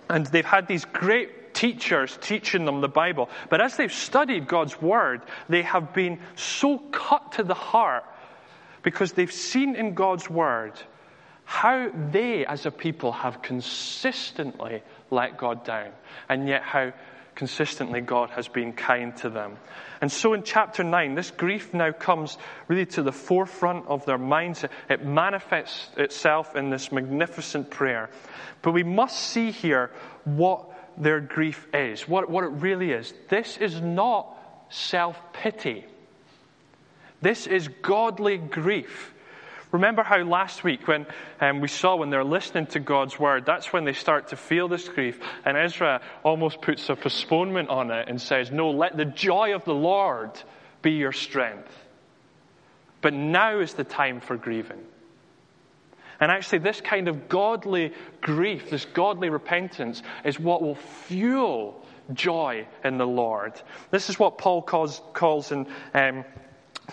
and 0.09 0.25
they've 0.27 0.45
had 0.45 0.67
these 0.67 0.85
great 0.85 1.53
teachers 1.53 2.17
teaching 2.21 2.65
them 2.65 2.81
the 2.81 2.87
Bible. 2.87 3.29
But 3.49 3.61
as 3.61 3.77
they've 3.77 3.91
studied 3.91 4.47
God's 4.47 4.81
Word, 4.81 5.21
they 5.49 5.61
have 5.63 5.93
been 5.93 6.19
so 6.35 6.79
cut 6.91 7.33
to 7.33 7.43
the 7.43 7.53
heart 7.53 8.05
because 8.83 9.13
they've 9.13 9.31
seen 9.31 9.75
in 9.75 9.93
God's 9.93 10.29
Word 10.29 10.73
how 11.43 11.91
they 12.11 12.45
as 12.45 12.65
a 12.65 12.71
people 12.71 13.11
have 13.11 13.41
consistently 13.41 14.81
let 15.09 15.37
God 15.37 15.65
down, 15.65 15.89
and 16.29 16.47
yet 16.47 16.61
how 16.61 16.93
consistently 17.35 18.01
God 18.01 18.29
has 18.31 18.47
been 18.47 18.73
kind 18.73 19.15
to 19.17 19.29
them. 19.29 19.57
And 20.01 20.11
so 20.11 20.33
in 20.33 20.43
chapter 20.43 20.83
9, 20.83 21.15
this 21.15 21.31
grief 21.31 21.73
now 21.73 21.91
comes 21.91 22.37
really 22.67 22.87
to 22.87 23.03
the 23.03 23.11
forefront 23.11 23.87
of 23.87 24.05
their 24.05 24.17
minds. 24.17 24.65
It 24.89 25.05
manifests 25.05 25.89
itself 25.97 26.55
in 26.55 26.69
this 26.69 26.91
magnificent 26.91 27.69
prayer. 27.69 28.09
But 28.61 28.71
we 28.71 28.83
must 28.83 29.19
see 29.19 29.51
here 29.51 29.91
what 30.23 30.65
their 30.97 31.19
grief 31.19 31.67
is, 31.73 32.07
what, 32.07 32.29
what 32.29 32.43
it 32.43 32.51
really 32.51 32.91
is. 32.91 33.13
This 33.29 33.57
is 33.57 33.79
not 33.79 34.37
self 34.69 35.17
pity, 35.33 35.85
this 37.21 37.47
is 37.47 37.67
godly 37.67 38.37
grief. 38.37 39.13
Remember 39.71 40.03
how 40.03 40.17
last 40.17 40.63
week 40.63 40.87
when 40.87 41.05
um, 41.39 41.61
we 41.61 41.69
saw 41.69 41.95
when 41.95 42.09
they're 42.09 42.23
listening 42.25 42.67
to 42.67 42.79
God's 42.79 43.17
word, 43.17 43.45
that's 43.45 43.71
when 43.71 43.85
they 43.85 43.93
start 43.93 44.29
to 44.29 44.35
feel 44.35 44.67
this 44.67 44.87
grief. 44.89 45.19
And 45.45 45.57
Ezra 45.57 46.01
almost 46.23 46.61
puts 46.61 46.89
a 46.89 46.95
postponement 46.95 47.69
on 47.69 47.89
it 47.89 48.09
and 48.09 48.21
says, 48.21 48.51
No, 48.51 48.71
let 48.71 48.97
the 48.97 49.05
joy 49.05 49.55
of 49.55 49.63
the 49.63 49.73
Lord 49.73 50.31
be 50.81 50.91
your 50.91 51.13
strength. 51.13 51.71
But 53.01 53.13
now 53.13 53.59
is 53.59 53.73
the 53.73 53.83
time 53.83 54.19
for 54.19 54.35
grieving. 54.35 54.83
And 56.19 56.31
actually, 56.31 56.59
this 56.59 56.81
kind 56.81 57.07
of 57.07 57.29
godly 57.29 57.93
grief, 58.19 58.69
this 58.69 58.85
godly 58.85 59.29
repentance, 59.29 60.03
is 60.23 60.39
what 60.39 60.61
will 60.61 60.75
fuel 60.75 61.83
joy 62.13 62.67
in 62.83 62.97
the 62.97 63.07
Lord. 63.07 63.53
This 63.89 64.09
is 64.09 64.19
what 64.19 64.37
Paul 64.37 64.61
calls, 64.61 65.01
calls 65.13 65.51
in. 65.51 65.65
Um, 65.93 66.25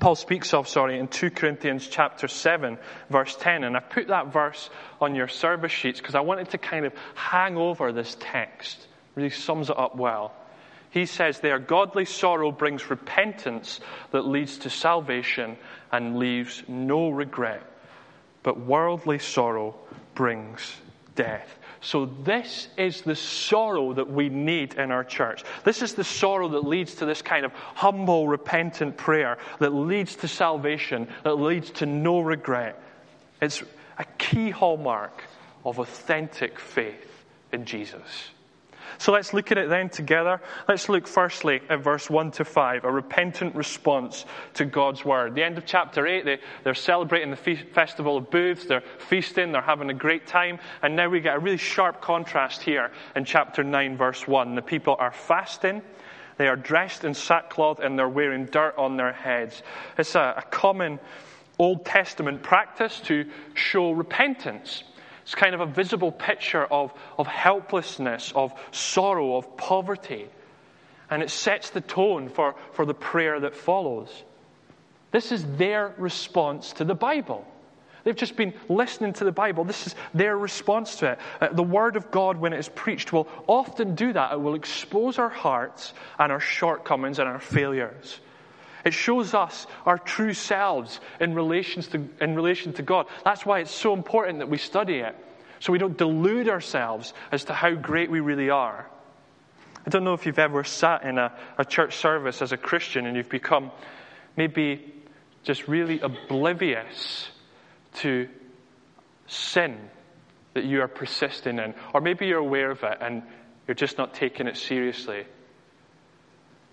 Paul 0.01 0.15
speaks 0.15 0.55
of, 0.55 0.69
sorry, 0.69 0.99
in 0.99 1.09
2 1.09 1.31
Corinthians 1.31 1.89
chapter 1.89 2.29
7, 2.29 2.79
verse 3.11 3.37
10. 3.41 3.65
And 3.65 3.77
I 3.77 3.81
put 3.81 4.09
that 4.09 4.33
verse 4.33 4.71
on 5.01 5.15
your 5.15 5.29
service 5.29 5.73
sheets 5.73 6.01
because 6.01 6.15
I 6.15 6.21
wanted 6.21 6.51
to 6.51 6.59
kind 6.59 6.87
of 6.87 6.93
hang 7.15 7.57
over 7.57 7.93
this 7.93 8.17
text. 8.21 8.87
really 9.17 9.31
sums 9.31 9.71
it 9.71 9.79
up 9.79 9.97
well. 9.97 10.33
He 10.91 11.07
says 11.07 11.41
there, 11.41 11.59
godly 11.59 12.05
sorrow 12.05 12.53
brings 12.53 12.89
repentance 12.91 13.81
that 14.13 14.23
leads 14.23 14.59
to 14.59 14.71
salvation 14.71 15.57
and 15.91 16.19
leaves 16.19 16.63
no 16.69 17.09
regret 17.11 17.63
but 18.49 18.59
worldly 18.59 19.19
sorrow 19.19 19.75
brings 20.15 20.77
death. 21.15 21.58
So, 21.81 22.07
this 22.07 22.69
is 22.77 23.03
the 23.03 23.15
sorrow 23.15 23.93
that 23.93 24.11
we 24.11 24.29
need 24.29 24.75
in 24.75 24.91
our 24.91 25.05
church. 25.05 25.45
This 25.65 25.81
is 25.83 25.95
the 25.95 26.05
sorrow 26.05 26.49
that 26.49 26.65
leads 26.65 26.97
to 26.97 27.07
this 27.07 27.23
kind 27.23 27.45
of 27.45 27.53
humble, 27.53 28.27
repentant 28.27 28.97
prayer, 28.97 29.39
that 29.61 29.71
leads 29.71 30.17
to 30.17 30.29
salvation, 30.29 31.09
that 31.23 31.35
leads 31.35 31.71
to 31.73 31.87
no 31.87 32.21
regret. 32.21 32.83
It's 33.41 33.63
a 33.99 34.05
key 34.19 34.51
hallmark 34.51 35.23
of 35.65 35.79
authentic 35.79 36.59
faith 36.59 37.25
in 37.53 37.65
Jesus. 37.65 38.31
So 38.97 39.13
let's 39.13 39.35
look 39.35 39.53
at 39.53 39.59
it 39.59 39.69
then 39.69 39.91
together. 39.91 40.41
Let's 40.69 40.89
look 40.89 41.07
firstly 41.07 41.61
at 41.69 41.81
verse 41.81 42.09
1 42.09 42.31
to 42.33 42.45
5, 42.45 42.85
a 42.85 42.91
repentant 42.91 43.55
response 43.55 44.25
to 44.55 44.65
God's 44.65 45.05
word. 45.05 45.35
The 45.35 45.45
end 45.45 45.59
of 45.59 45.67
chapter 45.67 46.07
8, 46.07 46.25
they, 46.25 46.39
they're 46.65 46.75
celebrating 46.75 47.31
the 47.31 47.37
fe- 47.37 47.57
festival 47.57 48.17
of 48.17 48.31
booths, 48.31 48.65
they're 48.65 48.83
feasting, 48.99 49.53
they're 49.53 49.61
having 49.61 49.91
a 49.91 49.95
great 49.95 50.27
time, 50.27 50.59
and 50.83 50.97
now 50.97 51.09
we 51.09 51.21
get 51.21 51.37
a 51.37 51.39
really 51.39 51.59
sharp 51.59 52.01
contrast 52.01 52.63
here 52.63 52.91
in 53.15 53.25
chapter 53.25 53.63
9, 53.63 53.97
verse 53.97 54.27
1. 54.27 54.55
The 54.55 54.63
people 54.63 54.97
are 54.99 55.13
fasting. 55.13 55.83
They 56.39 56.47
are 56.47 56.57
dressed 56.57 57.05
in 57.05 57.15
sackcloth 57.15 57.81
and 57.81 57.99
they're 57.99 58.09
wearing 58.09 58.47
dirt 58.47 58.75
on 58.79 58.97
their 58.97 59.13
heads. 59.13 59.63
It's 59.99 60.15
a, 60.15 60.35
a 60.39 60.43
common 60.43 61.01
Old 61.59 61.85
Testament 61.85 62.43
practice 62.43 63.01
to 63.01 63.27
show 63.55 63.91
repentance. 63.91 64.85
It's 65.29 65.35
kind 65.35 65.55
of 65.55 65.61
a 65.61 65.67
visible 65.67 66.11
picture 66.11 66.65
of, 66.65 66.91
of 67.19 67.27
helplessness, 67.27 68.33
of 68.35 68.59
sorrow, 68.71 69.37
of 69.37 69.59
poverty. 69.59 70.27
And 71.11 71.23
it 71.23 71.29
sets 71.29 71.69
the 71.69 71.83
tone 71.83 72.31
for, 72.31 72.55
for 72.73 72.87
the 72.87 72.95
prayer 72.95 73.39
that 73.39 73.55
follows. 73.55 74.09
This 75.11 75.31
is 75.31 75.45
their 75.59 75.93
response 75.99 76.73
to 76.73 76.85
the 76.87 76.95
Bible. 76.95 77.47
They've 78.05 78.17
just 78.17 78.37
been 78.37 78.55
listening 78.71 79.13
to 79.13 79.25
the 79.25 79.31
Bible. 79.31 79.65
This 79.65 79.89
is 79.89 79.95
their 80.15 80.35
response 80.35 80.97
to 80.97 81.13
it. 81.13 81.19
Uh, 81.43 81.49
the 81.53 81.63
Word 81.63 81.97
of 81.97 82.11
God, 82.11 82.39
when 82.39 82.55
it 82.55 82.59
is 82.59 82.71
preached, 82.71 83.13
will 83.13 83.29
often 83.47 83.95
do 83.97 84.15
that. 84.15 84.33
It 84.33 84.41
will 84.41 84.55
expose 84.55 85.19
our 85.19 85.29
hearts 85.29 85.93
and 86.19 86.33
our 86.33 86.41
shortcomings 86.41 87.19
and 87.19 87.29
our 87.29 87.39
failures. 87.39 88.19
It 88.85 88.95
shows 88.95 89.35
us 89.35 89.67
our 89.87 89.99
true 89.99 90.35
selves 90.35 91.01
in, 91.21 91.35
relations 91.35 91.89
to, 91.89 92.09
in 92.21 92.35
relation 92.35 92.73
to 92.75 92.83
God. 92.83 93.07
That's 93.25 93.45
why 93.45 93.61
it's 93.61 93.75
so 93.75 93.93
important 93.93 94.39
that 94.39 94.49
we 94.49 94.59
study 94.59 94.99
it, 94.99 95.17
so 95.61 95.73
we 95.73 95.79
don't 95.79 95.97
delude 95.97 96.49
ourselves 96.49 97.13
as 97.33 97.45
to 97.45 97.53
how 97.53 97.75
great 97.75 98.11
we 98.11 98.21
really 98.21 98.51
are. 98.51 98.89
I 99.87 99.91
don't 99.91 100.05
know 100.05 100.15
if 100.15 100.27
you've 100.27 100.39
ever 100.39 100.65
sat 100.65 101.05
in 101.05 101.19
a, 101.19 101.33
a 101.57 101.65
church 101.65 101.97
service 101.97 102.43
as 102.43 102.53
a 102.53 102.57
Christian 102.57 103.07
and 103.07 103.17
you've 103.17 103.31
become 103.31 103.71
maybe 104.37 104.93
just 105.43 105.67
really 105.67 106.01
oblivious 106.01 107.29
to 107.95 108.29
sin 109.27 109.79
that 110.55 110.65
you 110.65 110.83
are 110.83 110.89
persisting 110.89 111.59
in. 111.59 111.75
Or 111.95 112.01
maybe 112.01 112.27
you're 112.27 112.39
aware 112.39 112.71
of 112.71 112.83
it 112.83 112.99
and 113.01 113.23
you're 113.67 113.75
just 113.75 113.99
not 113.99 114.15
taking 114.15 114.47
it 114.47 114.57
seriously 114.57 115.25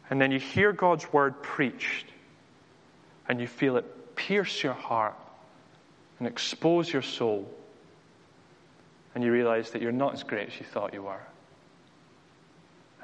and 0.09 0.21
then 0.21 0.31
you 0.31 0.39
hear 0.39 0.71
God's 0.71 1.11
word 1.11 1.41
preached, 1.41 2.05
and 3.27 3.39
you 3.39 3.47
feel 3.47 3.77
it 3.77 4.15
pierce 4.15 4.63
your 4.63 4.73
heart 4.73 5.15
and 6.19 6.27
expose 6.27 6.91
your 6.91 7.01
soul, 7.01 7.51
and 9.13 9.23
you 9.23 9.31
realize 9.31 9.71
that 9.71 9.81
you're 9.81 9.91
not 9.91 10.13
as 10.13 10.23
great 10.23 10.47
as 10.47 10.59
you 10.59 10.65
thought 10.65 10.93
you 10.93 11.03
were. 11.03 11.21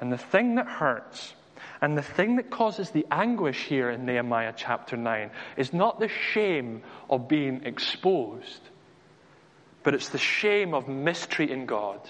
And 0.00 0.12
the 0.12 0.18
thing 0.18 0.56
that 0.56 0.66
hurts, 0.66 1.34
and 1.80 1.96
the 1.96 2.02
thing 2.02 2.36
that 2.36 2.50
causes 2.50 2.90
the 2.90 3.06
anguish 3.10 3.64
here 3.64 3.90
in 3.90 4.06
Nehemiah 4.06 4.54
chapter 4.56 4.96
9, 4.96 5.30
is 5.56 5.72
not 5.72 6.00
the 6.00 6.08
shame 6.08 6.82
of 7.10 7.28
being 7.28 7.64
exposed, 7.64 8.60
but 9.82 9.94
it's 9.94 10.08
the 10.08 10.18
shame 10.18 10.74
of 10.74 10.88
mistreating 10.88 11.66
God. 11.66 12.00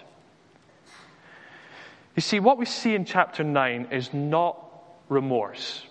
You 2.14 2.22
see, 2.22 2.40
what 2.40 2.58
we 2.58 2.66
see 2.66 2.94
in 2.94 3.04
chapter 3.04 3.42
9 3.42 3.88
is 3.90 4.12
not 4.12 4.71
remorse, 5.12 5.86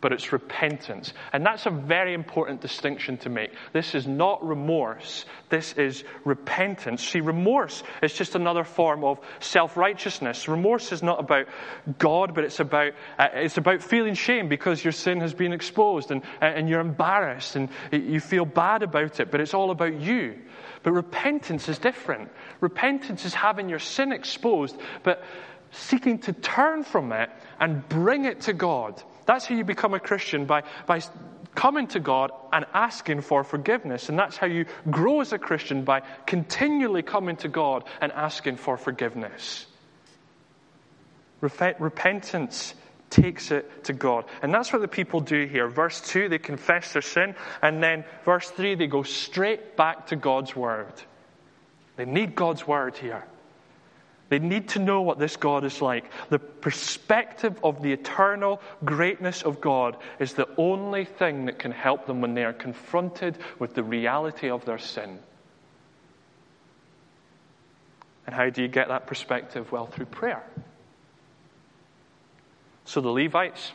but 0.00 0.12
it's 0.12 0.32
repentance. 0.32 1.12
And 1.32 1.44
that's 1.44 1.66
a 1.66 1.70
very 1.70 2.14
important 2.14 2.60
distinction 2.60 3.16
to 3.18 3.28
make. 3.28 3.50
This 3.72 3.94
is 3.94 4.06
not 4.06 4.46
remorse, 4.46 5.24
this 5.48 5.72
is 5.74 6.04
repentance. 6.24 7.06
See, 7.06 7.20
remorse 7.20 7.82
is 8.02 8.12
just 8.12 8.34
another 8.34 8.64
form 8.64 9.04
of 9.04 9.20
self 9.40 9.76
righteousness. 9.76 10.48
Remorse 10.48 10.92
is 10.92 11.02
not 11.02 11.20
about 11.20 11.46
God, 11.98 12.34
but 12.34 12.44
it's 12.44 12.60
about, 12.60 12.92
uh, 13.18 13.28
it's 13.34 13.58
about 13.58 13.82
feeling 13.82 14.14
shame 14.14 14.48
because 14.48 14.84
your 14.84 14.92
sin 14.92 15.20
has 15.20 15.34
been 15.34 15.52
exposed 15.52 16.10
and, 16.10 16.22
and 16.40 16.68
you're 16.68 16.80
embarrassed 16.80 17.56
and 17.56 17.68
you 17.92 18.20
feel 18.20 18.44
bad 18.44 18.82
about 18.82 19.20
it, 19.20 19.30
but 19.30 19.40
it's 19.40 19.54
all 19.54 19.70
about 19.70 20.00
you. 20.00 20.36
But 20.82 20.92
repentance 20.92 21.68
is 21.68 21.78
different. 21.78 22.30
Repentance 22.60 23.24
is 23.24 23.34
having 23.34 23.68
your 23.68 23.80
sin 23.80 24.12
exposed, 24.12 24.76
but 25.02 25.24
seeking 25.76 26.18
to 26.20 26.32
turn 26.32 26.84
from 26.84 27.12
it 27.12 27.30
and 27.60 27.86
bring 27.88 28.24
it 28.24 28.42
to 28.42 28.52
God. 28.52 29.02
That's 29.26 29.46
how 29.46 29.54
you 29.54 29.64
become 29.64 29.94
a 29.94 30.00
Christian 30.00 30.46
by, 30.46 30.62
by 30.86 31.00
coming 31.54 31.88
to 31.88 32.00
God 32.00 32.30
and 32.52 32.64
asking 32.72 33.22
for 33.22 33.42
forgiveness. 33.42 34.08
And 34.08 34.18
that's 34.18 34.36
how 34.36 34.46
you 34.46 34.66
grow 34.90 35.20
as 35.20 35.32
a 35.32 35.38
Christian 35.38 35.84
by 35.84 36.02
continually 36.26 37.02
coming 37.02 37.36
to 37.38 37.48
God 37.48 37.84
and 38.00 38.12
asking 38.12 38.56
for 38.56 38.76
forgiveness. 38.76 39.66
Repentance 41.40 42.74
takes 43.10 43.50
it 43.50 43.84
to 43.84 43.92
God. 43.92 44.24
And 44.42 44.52
that's 44.52 44.72
what 44.72 44.82
the 44.82 44.88
people 44.88 45.20
do 45.20 45.46
here. 45.46 45.68
Verse 45.68 46.00
2, 46.00 46.28
they 46.28 46.38
confess 46.38 46.92
their 46.92 47.02
sin. 47.02 47.34
And 47.62 47.82
then 47.82 48.04
verse 48.24 48.50
3, 48.50 48.74
they 48.74 48.86
go 48.86 49.02
straight 49.02 49.76
back 49.76 50.08
to 50.08 50.16
God's 50.16 50.54
word. 50.56 50.92
They 51.96 52.04
need 52.04 52.34
God's 52.34 52.66
word 52.66 52.96
here. 52.96 53.24
They 54.28 54.38
need 54.40 54.70
to 54.70 54.80
know 54.80 55.02
what 55.02 55.18
this 55.18 55.36
God 55.36 55.64
is 55.64 55.80
like. 55.80 56.10
The 56.30 56.40
perspective 56.40 57.58
of 57.62 57.80
the 57.80 57.92
eternal 57.92 58.60
greatness 58.84 59.42
of 59.42 59.60
God 59.60 59.96
is 60.18 60.34
the 60.34 60.48
only 60.56 61.04
thing 61.04 61.46
that 61.46 61.58
can 61.58 61.70
help 61.70 62.06
them 62.06 62.20
when 62.20 62.34
they 62.34 62.44
are 62.44 62.52
confronted 62.52 63.38
with 63.58 63.74
the 63.74 63.84
reality 63.84 64.50
of 64.50 64.64
their 64.64 64.78
sin. 64.78 65.20
And 68.26 68.34
how 68.34 68.50
do 68.50 68.62
you 68.62 68.68
get 68.68 68.88
that 68.88 69.06
perspective? 69.06 69.70
Well, 69.70 69.86
through 69.86 70.06
prayer. 70.06 70.42
So 72.84 73.00
the 73.00 73.10
Levites, 73.10 73.72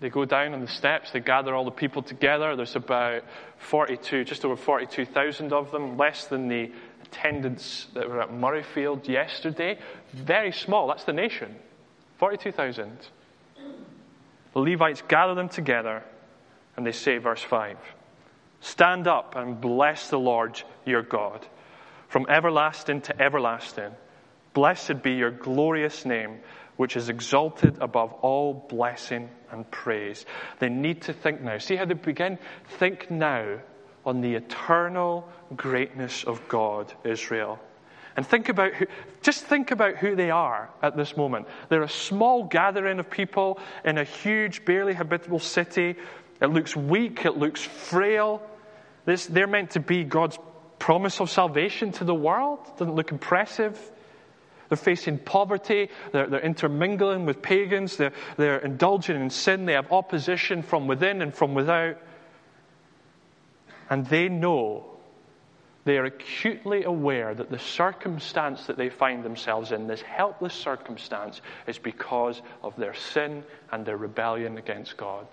they 0.00 0.10
go 0.10 0.24
down 0.24 0.54
on 0.54 0.60
the 0.60 0.68
steps, 0.68 1.10
they 1.10 1.20
gather 1.20 1.54
all 1.54 1.64
the 1.64 1.72
people 1.72 2.02
together. 2.02 2.54
There's 2.54 2.76
about 2.76 3.24
42, 3.58 4.24
just 4.24 4.44
over 4.44 4.56
42,000 4.56 5.52
of 5.52 5.72
them, 5.72 5.96
less 5.96 6.26
than 6.26 6.46
the 6.46 6.70
attendance 7.10 7.86
that 7.94 8.08
were 8.08 8.20
at 8.20 8.30
Murrayfield 8.30 9.08
yesterday, 9.08 9.78
very 10.12 10.52
small. 10.52 10.88
That's 10.88 11.04
the 11.04 11.12
nation. 11.12 11.54
42,000. 12.18 12.98
The 14.54 14.60
Levites 14.60 15.02
gather 15.08 15.34
them 15.34 15.48
together 15.48 16.02
and 16.76 16.86
they 16.86 16.92
say, 16.92 17.18
verse 17.18 17.42
5 17.42 17.76
Stand 18.60 19.06
up 19.06 19.36
and 19.36 19.60
bless 19.60 20.10
the 20.10 20.18
Lord 20.18 20.60
your 20.84 21.02
God. 21.02 21.46
From 22.08 22.26
everlasting 22.28 23.02
to 23.02 23.20
everlasting, 23.20 23.92
blessed 24.54 25.02
be 25.02 25.12
your 25.12 25.30
glorious 25.30 26.04
name, 26.04 26.38
which 26.76 26.96
is 26.96 27.08
exalted 27.08 27.78
above 27.80 28.12
all 28.14 28.66
blessing 28.68 29.28
and 29.52 29.70
praise. 29.70 30.24
They 30.58 30.70
need 30.70 31.02
to 31.02 31.12
think 31.12 31.40
now. 31.40 31.58
See 31.58 31.76
how 31.76 31.84
they 31.84 31.94
begin? 31.94 32.38
Think 32.78 33.10
now 33.10 33.58
on 34.04 34.20
the 34.20 34.34
eternal 34.34 35.28
greatness 35.56 36.24
of 36.24 36.46
God, 36.48 36.92
Israel. 37.04 37.58
And 38.16 38.26
think 38.26 38.48
about 38.48 38.74
who, 38.74 38.86
just 39.22 39.44
think 39.44 39.70
about 39.70 39.96
who 39.96 40.16
they 40.16 40.30
are 40.30 40.70
at 40.82 40.96
this 40.96 41.16
moment. 41.16 41.46
They're 41.68 41.82
a 41.82 41.88
small 41.88 42.42
gathering 42.42 42.98
of 42.98 43.08
people 43.08 43.60
in 43.84 43.96
a 43.96 44.04
huge, 44.04 44.64
barely 44.64 44.92
habitable 44.92 45.38
city. 45.38 45.94
It 46.40 46.46
looks 46.46 46.74
weak, 46.74 47.24
it 47.24 47.36
looks 47.36 47.62
frail. 47.62 48.42
This, 49.04 49.26
they're 49.26 49.46
meant 49.46 49.70
to 49.70 49.80
be 49.80 50.04
God's 50.04 50.38
promise 50.78 51.20
of 51.20 51.30
salvation 51.30 51.92
to 51.92 52.04
the 52.04 52.14
world. 52.14 52.58
Doesn't 52.76 52.94
look 52.94 53.12
impressive. 53.12 53.78
They're 54.68 54.76
facing 54.76 55.18
poverty. 55.18 55.88
They're, 56.12 56.26
they're 56.26 56.40
intermingling 56.40 57.24
with 57.24 57.40
pagans. 57.40 57.96
They're, 57.96 58.12
they're 58.36 58.58
indulging 58.58 59.20
in 59.20 59.30
sin. 59.30 59.64
They 59.64 59.72
have 59.74 59.92
opposition 59.92 60.62
from 60.62 60.86
within 60.86 61.22
and 61.22 61.34
from 61.34 61.54
without. 61.54 61.98
And 63.90 64.06
they 64.06 64.28
know, 64.28 64.84
they 65.84 65.96
are 65.96 66.04
acutely 66.04 66.84
aware 66.84 67.34
that 67.34 67.50
the 67.50 67.58
circumstance 67.58 68.66
that 68.66 68.76
they 68.76 68.90
find 68.90 69.24
themselves 69.24 69.72
in, 69.72 69.86
this 69.86 70.02
helpless 70.02 70.54
circumstance, 70.54 71.40
is 71.66 71.78
because 71.78 72.40
of 72.62 72.76
their 72.76 72.94
sin 72.94 73.44
and 73.72 73.86
their 73.86 73.96
rebellion 73.96 74.58
against 74.58 74.96
God. 74.96 75.26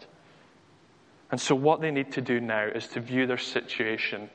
And 1.31 1.41
so, 1.41 1.55
what 1.55 1.81
they 1.81 1.91
need 1.91 2.13
to 2.13 2.21
do 2.21 2.39
now 2.39 2.65
is 2.67 2.87
to 2.89 2.99
view 2.99 3.27
their 3.27 3.37
situation 3.37 4.29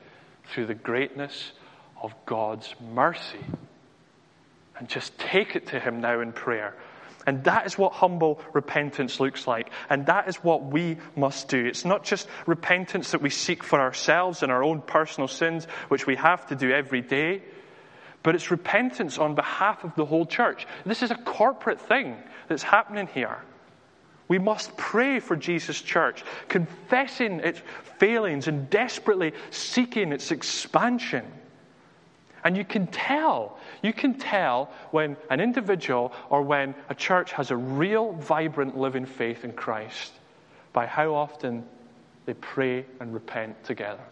through 0.45 0.67
the 0.67 0.75
greatness 0.75 1.53
of 2.01 2.13
God's 2.25 2.75
mercy 2.93 3.45
and 4.77 4.89
just 4.89 5.17
take 5.17 5.55
it 5.55 5.67
to 5.67 5.79
Him 5.79 6.01
now 6.01 6.19
in 6.19 6.33
prayer 6.33 6.75
and 7.27 7.43
that 7.43 7.65
is 7.65 7.77
what 7.77 7.93
humble 7.93 8.39
repentance 8.53 9.19
looks 9.19 9.47
like. 9.47 9.69
And 9.89 10.05
that 10.07 10.27
is 10.27 10.37
what 10.37 10.63
we 10.63 10.97
must 11.15 11.47
do. 11.47 11.65
It's 11.65 11.85
not 11.85 12.03
just 12.03 12.27
repentance 12.45 13.11
that 13.11 13.21
we 13.21 13.29
seek 13.29 13.63
for 13.63 13.79
ourselves 13.79 14.43
and 14.43 14.51
our 14.51 14.63
own 14.63 14.81
personal 14.81 15.27
sins, 15.27 15.65
which 15.89 16.07
we 16.07 16.15
have 16.15 16.47
to 16.47 16.55
do 16.55 16.71
every 16.71 17.01
day, 17.01 17.43
but 18.23 18.35
it's 18.35 18.51
repentance 18.51 19.17
on 19.17 19.35
behalf 19.35 19.83
of 19.83 19.95
the 19.95 20.05
whole 20.05 20.25
church. 20.25 20.67
This 20.85 21.03
is 21.03 21.11
a 21.11 21.15
corporate 21.15 21.81
thing 21.81 22.17
that's 22.47 22.63
happening 22.63 23.07
here. 23.07 23.37
We 24.27 24.39
must 24.39 24.77
pray 24.77 25.19
for 25.19 25.35
Jesus' 25.35 25.81
church, 25.81 26.23
confessing 26.47 27.41
its 27.41 27.61
failings 27.99 28.47
and 28.47 28.69
desperately 28.69 29.33
seeking 29.49 30.13
its 30.13 30.31
expansion. 30.31 31.25
And 32.43 32.57
you 32.57 32.65
can 32.65 32.87
tell, 32.87 33.57
you 33.83 33.93
can 33.93 34.15
tell 34.15 34.71
when 34.91 35.15
an 35.29 35.39
individual 35.39 36.11
or 36.29 36.41
when 36.41 36.73
a 36.89 36.95
church 36.95 37.33
has 37.33 37.51
a 37.51 37.57
real, 37.57 38.13
vibrant, 38.13 38.77
living 38.77 39.05
faith 39.05 39.43
in 39.43 39.53
Christ 39.53 40.11
by 40.73 40.85
how 40.85 41.13
often 41.13 41.63
they 42.25 42.33
pray 42.33 42.85
and 42.99 43.13
repent 43.13 43.63
together. 43.63 44.03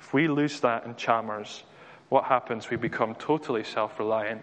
If 0.00 0.12
we 0.12 0.28
lose 0.28 0.60
that 0.60 0.84
in 0.84 0.96
Chalmers, 0.96 1.62
what 2.08 2.24
happens? 2.24 2.68
We 2.68 2.76
become 2.76 3.14
totally 3.14 3.64
self 3.64 3.98
reliant 3.98 4.42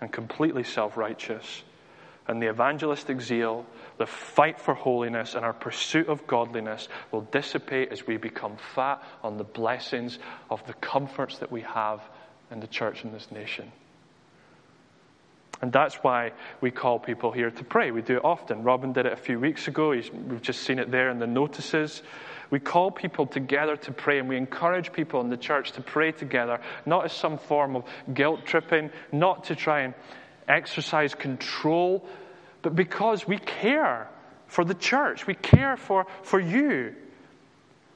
and 0.00 0.12
completely 0.12 0.64
self 0.64 0.96
righteous. 0.96 1.62
And 2.28 2.40
the 2.40 2.48
evangelistic 2.48 3.20
zeal 3.20 3.66
the 3.98 4.06
fight 4.06 4.60
for 4.60 4.74
holiness 4.74 5.34
and 5.34 5.44
our 5.44 5.52
pursuit 5.52 6.08
of 6.08 6.26
godliness 6.26 6.88
will 7.10 7.22
dissipate 7.22 7.92
as 7.92 8.06
we 8.06 8.16
become 8.16 8.56
fat 8.74 9.02
on 9.22 9.36
the 9.36 9.44
blessings 9.44 10.18
of 10.50 10.66
the 10.66 10.74
comforts 10.74 11.38
that 11.38 11.52
we 11.52 11.62
have 11.62 12.00
in 12.50 12.60
the 12.60 12.66
church 12.66 13.04
in 13.04 13.12
this 13.12 13.30
nation. 13.30 13.70
And 15.62 15.72
that's 15.72 15.94
why 15.96 16.32
we 16.60 16.72
call 16.72 16.98
people 16.98 17.30
here 17.30 17.50
to 17.50 17.64
pray. 17.64 17.92
We 17.92 18.02
do 18.02 18.16
it 18.16 18.24
often. 18.24 18.64
Robin 18.64 18.92
did 18.92 19.06
it 19.06 19.12
a 19.12 19.16
few 19.16 19.38
weeks 19.38 19.68
ago. 19.68 19.92
He's, 19.92 20.10
we've 20.12 20.42
just 20.42 20.62
seen 20.64 20.80
it 20.80 20.90
there 20.90 21.08
in 21.08 21.20
the 21.20 21.26
notices. 21.28 22.02
We 22.50 22.58
call 22.58 22.90
people 22.90 23.26
together 23.26 23.76
to 23.76 23.92
pray, 23.92 24.18
and 24.18 24.28
we 24.28 24.36
encourage 24.36 24.92
people 24.92 25.20
in 25.20 25.30
the 25.30 25.36
church 25.36 25.72
to 25.72 25.80
pray 25.80 26.10
together, 26.10 26.60
not 26.84 27.04
as 27.04 27.12
some 27.12 27.38
form 27.38 27.76
of 27.76 27.84
guilt 28.12 28.44
tripping, 28.44 28.90
not 29.12 29.44
to 29.44 29.56
try 29.56 29.82
and 29.82 29.94
exercise 30.48 31.14
control 31.14 32.04
but 32.62 32.74
because 32.74 33.26
we 33.26 33.38
care 33.38 34.08
for 34.46 34.64
the 34.64 34.74
church, 34.74 35.26
we 35.26 35.34
care 35.34 35.76
for, 35.76 36.06
for 36.22 36.40
you. 36.40 36.94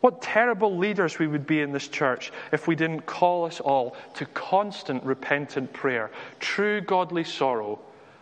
What 0.01 0.23
terrible 0.23 0.77
leaders 0.77 1.19
we 1.19 1.27
would 1.27 1.47
be 1.47 1.61
in 1.61 1.73
this 1.73 1.89
church 1.89 2.33
if 2.53 2.69
we 2.69 2.77
didn't 2.77 3.07
call 3.07 3.47
us 3.47 3.61
all 3.61 3.97
to 4.15 4.27
constant 4.27 5.03
repentant 5.05 5.73
prayer. 5.73 6.11
True 6.39 6.81
godly 6.81 7.25
sorrow 7.25 7.79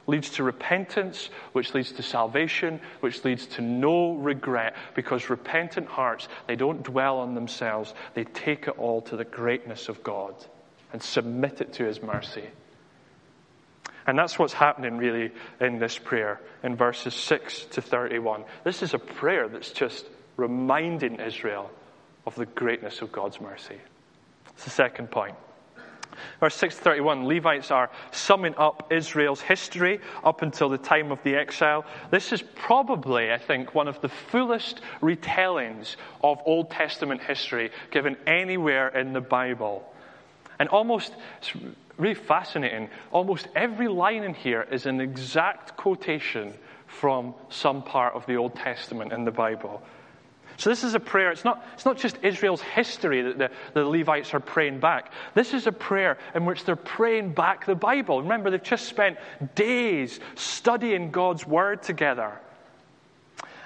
leads 0.06 0.30
to 0.30 0.42
repentance, 0.42 1.30
which 1.52 1.74
leads 1.74 1.92
to 1.92 2.02
salvation, 2.02 2.80
which 3.00 3.24
leads 3.24 3.46
to 3.46 3.62
no 3.62 4.14
regret, 4.14 4.74
because 4.94 5.30
repentant 5.30 5.86
hearts, 5.86 6.28
they 6.46 6.56
don't 6.56 6.82
dwell 6.82 7.18
on 7.18 7.34
themselves, 7.34 7.94
they 8.14 8.24
take 8.24 8.68
it 8.68 8.78
all 8.78 9.00
to 9.02 9.16
the 9.16 9.24
greatness 9.24 9.88
of 9.88 10.02
God 10.02 10.34
and 10.92 11.02
submit 11.02 11.60
it 11.60 11.72
to 11.74 11.84
His 11.84 12.02
mercy. 12.02 12.44
And 14.06 14.18
that's 14.18 14.38
what's 14.38 14.52
happening 14.52 14.98
really 14.98 15.32
in 15.60 15.78
this 15.78 15.98
prayer 15.98 16.40
in 16.62 16.76
verses 16.76 17.14
6 17.14 17.66
to 17.72 17.82
31. 17.82 18.44
This 18.62 18.82
is 18.82 18.94
a 18.94 18.98
prayer 18.98 19.48
that's 19.48 19.72
just 19.72 20.06
reminding 20.36 21.20
Israel 21.20 21.70
of 22.26 22.34
the 22.34 22.46
greatness 22.46 23.02
of 23.02 23.12
God's 23.12 23.40
mercy. 23.40 23.78
It's 24.50 24.64
the 24.64 24.70
second 24.70 25.10
point. 25.10 25.36
Verse 26.40 26.54
631 26.56 27.26
Levites 27.26 27.70
are 27.70 27.90
summing 28.12 28.54
up 28.56 28.92
Israel's 28.92 29.40
history 29.40 30.00
up 30.22 30.42
until 30.42 30.68
the 30.68 30.78
time 30.78 31.10
of 31.10 31.22
the 31.22 31.34
exile. 31.34 31.84
This 32.10 32.32
is 32.32 32.42
probably, 32.54 33.32
I 33.32 33.38
think, 33.38 33.74
one 33.74 33.88
of 33.88 34.00
the 34.00 34.08
fullest 34.08 34.80
retellings 35.00 35.96
of 36.22 36.38
Old 36.44 36.70
Testament 36.70 37.22
history 37.22 37.70
given 37.90 38.16
anywhere 38.26 38.88
in 38.88 39.12
the 39.12 39.20
Bible. 39.20 39.90
And 40.58 40.68
almost 40.68 41.12
really 41.96 42.14
fascinating. 42.14 42.88
Almost 43.12 43.48
every 43.54 43.88
line 43.88 44.24
in 44.24 44.34
here 44.34 44.66
is 44.70 44.86
an 44.86 45.00
exact 45.00 45.76
quotation 45.76 46.54
from 46.86 47.34
some 47.48 47.82
part 47.82 48.14
of 48.14 48.26
the 48.26 48.36
Old 48.36 48.54
Testament 48.54 49.12
in 49.12 49.24
the 49.24 49.30
Bible. 49.30 49.82
So 50.56 50.70
this 50.70 50.84
is 50.84 50.94
a 50.94 51.00
prayer. 51.00 51.32
It's 51.32 51.44
not, 51.44 51.66
it's 51.74 51.84
not 51.84 51.98
just 51.98 52.18
Israel's 52.22 52.62
history 52.62 53.22
that 53.22 53.38
the, 53.38 53.50
the 53.74 53.84
Levites 53.84 54.34
are 54.34 54.40
praying 54.40 54.78
back. 54.78 55.12
This 55.34 55.52
is 55.52 55.66
a 55.66 55.72
prayer 55.72 56.18
in 56.34 56.44
which 56.44 56.64
they're 56.64 56.76
praying 56.76 57.32
back 57.32 57.66
the 57.66 57.74
Bible. 57.74 58.22
Remember, 58.22 58.50
they've 58.50 58.62
just 58.62 58.86
spent 58.86 59.18
days 59.54 60.20
studying 60.36 61.10
God's 61.10 61.46
Word 61.46 61.82
together. 61.82 62.38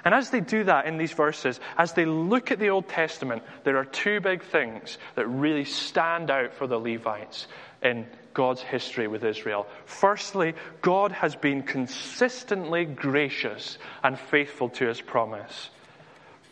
And 0.05 0.15
as 0.15 0.29
they 0.29 0.39
do 0.39 0.63
that 0.63 0.85
in 0.85 0.97
these 0.97 1.11
verses, 1.11 1.59
as 1.77 1.93
they 1.93 2.05
look 2.05 2.51
at 2.51 2.59
the 2.59 2.69
Old 2.69 2.87
Testament, 2.87 3.43
there 3.65 3.77
are 3.77 3.85
two 3.85 4.21
big 4.21 4.41
things 4.43 4.97
that 5.15 5.27
really 5.27 5.65
stand 5.65 6.31
out 6.31 6.53
for 6.53 6.67
the 6.67 6.79
Levites 6.79 7.47
in 7.81 8.05
God's 8.33 8.61
history 8.61 9.07
with 9.07 9.23
Israel. 9.23 9.67
Firstly, 9.85 10.53
God 10.81 11.11
has 11.11 11.35
been 11.35 11.63
consistently 11.63 12.85
gracious 12.85 13.77
and 14.03 14.17
faithful 14.17 14.69
to 14.69 14.87
his 14.87 15.01
promise. 15.01 15.69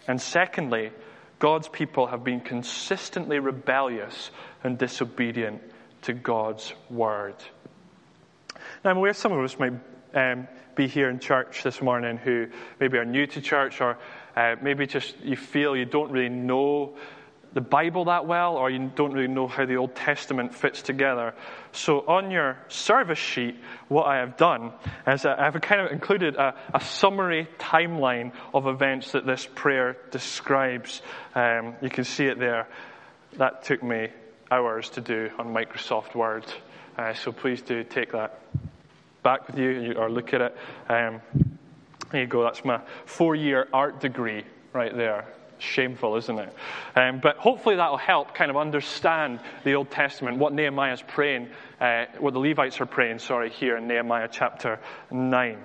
And 0.08 0.22
secondly, 0.22 0.92
God's 1.40 1.68
people 1.68 2.08
have 2.08 2.24
been 2.24 2.42
consistently 2.42 3.40
rebellious 3.40 4.32
and 4.63 4.78
disobedient 4.78 5.62
to 6.04 6.13
God's 6.13 6.74
word. 6.90 7.36
Now, 8.84 8.92
I'm 8.92 8.98
aware 8.98 9.13
some 9.13 9.32
of 9.32 9.44
us 9.44 9.60
might 9.60 9.74
um, 10.13 10.48
be 10.76 10.88
here 10.88 11.10
in 11.10 11.20
church 11.20 11.63
this 11.63 11.82
morning 11.82 12.18
who 12.18 12.48
maybe 12.80 12.98
are 12.98 13.06
new 13.06 13.28
to 13.28 13.42
church 13.42 13.82
or 13.82 13.98
uh, 14.36 14.56
maybe 14.62 14.88
just 14.88 15.20
you 15.22 15.36
feel 15.36 15.76
you 15.76 15.86
don't 15.86 16.12
really 16.12 16.30
know 16.30 16.96
the 17.53 17.62
Bible 17.62 18.05
that 18.05 18.27
well, 18.27 18.55
or 18.55 18.69
you 18.69 18.91
don't 18.95 19.13
really 19.13 19.27
know 19.27 19.47
how 19.47 19.65
the 19.65 19.75
Old 19.75 19.95
Testament 19.95 20.53
fits 20.53 20.81
together. 20.81 21.33
So, 21.71 22.01
on 22.07 22.29
your 22.29 22.57
service 22.67 23.19
sheet, 23.19 23.55
what 23.88 24.05
I 24.05 24.17
have 24.17 24.38
done 24.38 24.73
is 25.07 25.25
I've 25.25 25.60
kind 25.62 25.81
of 25.81 25.91
included 25.91 26.36
a, 26.36 26.55
a 26.73 26.81
summary 26.81 27.47
timeline 27.57 28.31
of 28.53 28.67
events 28.67 29.13
that 29.13 29.25
this 29.25 29.47
prayer 29.55 29.97
describes. 30.12 31.01
Um, 31.36 31.75
you 31.81 31.89
can 31.89 32.03
see 32.03 32.25
it 32.25 32.38
there. 32.38 32.67
That 33.38 33.63
took 33.63 33.81
me 33.81 34.10
hours 34.51 34.89
to 34.91 35.01
do 35.01 35.29
on 35.39 35.53
Microsoft 35.53 36.15
Word. 36.15 36.45
Uh, 36.97 37.13
so, 37.13 37.31
please 37.31 37.62
do 37.62 37.83
take 37.83 38.12
that 38.12 38.39
back 39.23 39.47
with 39.47 39.57
you 39.57 39.93
or 39.93 40.10
look 40.10 40.33
at 40.33 40.41
it. 40.41 40.57
Um, 40.89 41.21
there 42.12 42.21
you 42.21 42.27
go, 42.27 42.43
that's 42.43 42.63
my 42.63 42.79
four 43.05 43.36
year 43.36 43.67
art 43.73 43.99
degree 43.99 44.43
right 44.73 44.95
there. 44.95 45.25
Shameful, 45.60 46.15
isn't 46.17 46.39
it? 46.39 46.54
Um, 46.96 47.20
but 47.20 47.38
hopefully 47.38 47.76
that 47.76 47.89
will 47.89 47.98
help 47.98 48.36
kind 48.36 48.52
of 48.52 48.58
understand 48.58 49.39
the 49.63 49.74
Old 49.74 49.89
Testament, 49.89 50.38
what 50.38 50.54
Nehemiah 50.54 50.93
is 50.93 51.02
praying, 51.02 51.50
uh, 51.80 52.06
what 52.20 52.34
the 52.34 52.39
Levites 52.39 52.80
are 52.82 52.86
praying, 52.86 53.20
sorry, 53.20 53.50
here 53.50 53.78
in 53.78 53.88
Nehemiah 53.88 54.30
chapter 54.32 54.80
9. 55.12 55.58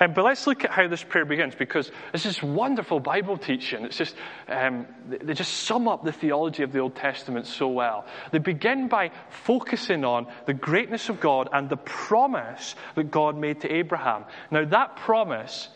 Um, 0.00 0.12
but 0.14 0.24
let's 0.24 0.46
look 0.46 0.64
at 0.64 0.70
how 0.70 0.88
this 0.88 1.02
prayer 1.02 1.24
begins 1.24 1.54
because 1.54 1.90
this 2.12 2.26
is 2.26 2.42
wonderful 2.42 3.00
Bible 3.00 3.38
teaching. 3.38 3.84
It's 3.84 3.96
just, 3.96 4.16
um, 4.48 4.86
they 5.08 5.34
just 5.34 5.52
sum 5.52 5.88
up 5.88 6.04
the 6.04 6.12
theology 6.12 6.62
of 6.62 6.72
the 6.72 6.80
Old 6.80 6.96
Testament 6.96 7.46
so 7.46 7.68
well. 7.68 8.06
They 8.32 8.38
begin 8.38 8.88
by 8.88 9.10
focusing 9.30 10.04
on 10.04 10.26
the 10.46 10.54
greatness 10.54 11.08
of 11.08 11.20
God 11.20 11.48
and 11.52 11.68
the 11.68 11.76
promise 11.76 12.74
that 12.94 13.10
God 13.10 13.36
made 13.36 13.60
to 13.62 13.72
Abraham. 13.72 14.24
Now, 14.50 14.64
that 14.64 14.96
promise 14.96 15.68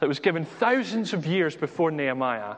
that 0.00 0.08
was 0.08 0.20
given 0.20 0.44
thousands 0.44 1.12
of 1.12 1.26
years 1.26 1.56
before 1.56 1.90
Nehemiah 1.90 2.56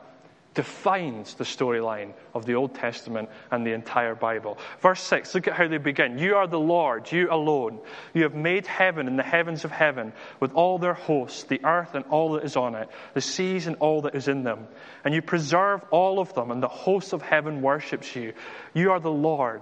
defines 0.59 1.35
the 1.35 1.45
storyline 1.45 2.11
of 2.33 2.45
the 2.45 2.55
Old 2.55 2.75
Testament 2.75 3.29
and 3.49 3.65
the 3.65 3.71
entire 3.71 4.13
Bible. 4.13 4.57
Verse 4.81 5.01
6, 5.03 5.33
look 5.33 5.47
at 5.47 5.53
how 5.53 5.69
they 5.69 5.77
begin. 5.77 6.17
You 6.17 6.35
are 6.35 6.47
the 6.47 6.59
Lord, 6.59 7.09
you 7.09 7.31
alone. 7.31 7.79
You 8.13 8.23
have 8.23 8.35
made 8.35 8.67
heaven 8.67 9.07
and 9.07 9.17
the 9.17 9.23
heavens 9.23 9.63
of 9.63 9.71
heaven 9.71 10.11
with 10.41 10.51
all 10.51 10.77
their 10.77 10.95
hosts, 10.95 11.43
the 11.43 11.63
earth 11.63 11.95
and 11.95 12.03
all 12.09 12.33
that 12.33 12.43
is 12.43 12.57
on 12.57 12.75
it, 12.75 12.89
the 13.13 13.21
seas 13.21 13.67
and 13.67 13.77
all 13.77 14.01
that 14.01 14.15
is 14.15 14.27
in 14.27 14.43
them. 14.43 14.67
And 15.05 15.13
you 15.13 15.21
preserve 15.21 15.81
all 15.91 16.19
of 16.19 16.33
them, 16.33 16.51
and 16.51 16.61
the 16.61 16.67
host 16.67 17.13
of 17.13 17.21
heaven 17.21 17.61
worships 17.61 18.13
you. 18.13 18.33
You 18.73 18.91
are 18.91 18.99
the 18.99 19.09
Lord. 19.09 19.61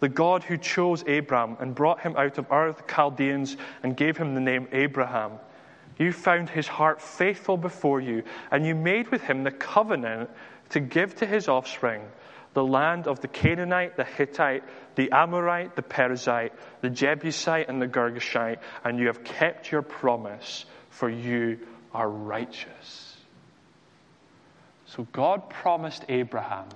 The 0.00 0.10
God 0.10 0.42
who 0.42 0.58
chose 0.58 1.08
Abram 1.08 1.56
and 1.58 1.74
brought 1.74 2.00
him 2.00 2.16
out 2.18 2.36
of 2.36 2.52
Ur 2.52 2.66
of 2.66 2.76
the 2.76 2.92
Chaldeans 2.92 3.56
and 3.82 3.96
gave 3.96 4.18
him 4.18 4.34
the 4.34 4.42
name 4.42 4.68
Abraham 4.72 5.38
you 5.98 6.12
found 6.12 6.50
his 6.50 6.66
heart 6.66 7.00
faithful 7.00 7.56
before 7.56 8.00
you, 8.00 8.24
and 8.50 8.66
you 8.66 8.74
made 8.74 9.10
with 9.10 9.22
him 9.22 9.44
the 9.44 9.50
covenant 9.50 10.30
to 10.70 10.80
give 10.80 11.14
to 11.16 11.26
his 11.26 11.48
offspring 11.48 12.02
the 12.54 12.64
land 12.64 13.08
of 13.08 13.20
the 13.20 13.28
Canaanite, 13.28 13.96
the 13.96 14.04
Hittite, 14.04 14.62
the 14.94 15.10
Amorite, 15.10 15.74
the 15.74 15.82
Perizzite, 15.82 16.52
the 16.80 16.90
Jebusite, 16.90 17.68
and 17.68 17.82
the 17.82 17.88
Girgashite, 17.88 18.58
and 18.84 18.98
you 18.98 19.08
have 19.08 19.24
kept 19.24 19.72
your 19.72 19.82
promise, 19.82 20.64
for 20.90 21.10
you 21.10 21.58
are 21.92 22.08
righteous. 22.08 23.16
So 24.86 25.06
God 25.12 25.50
promised 25.50 26.04
Abraham 26.08 26.68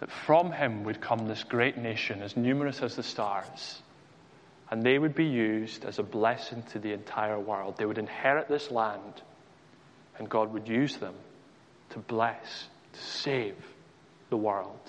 that 0.00 0.10
from 0.10 0.52
him 0.52 0.84
would 0.84 1.00
come 1.00 1.26
this 1.26 1.42
great 1.42 1.78
nation, 1.78 2.22
as 2.22 2.36
numerous 2.36 2.82
as 2.82 2.96
the 2.96 3.02
stars 3.02 3.80
and 4.70 4.82
they 4.82 4.98
would 4.98 5.14
be 5.14 5.26
used 5.26 5.84
as 5.84 5.98
a 5.98 6.02
blessing 6.02 6.62
to 6.72 6.78
the 6.78 6.92
entire 6.92 7.38
world. 7.38 7.76
They 7.76 7.86
would 7.86 7.98
inherit 7.98 8.48
this 8.48 8.70
land, 8.70 9.22
and 10.18 10.28
God 10.28 10.52
would 10.52 10.68
use 10.68 10.96
them 10.96 11.14
to 11.90 11.98
bless, 12.00 12.68
to 12.92 13.00
save 13.00 13.56
the 14.30 14.36
world. 14.36 14.80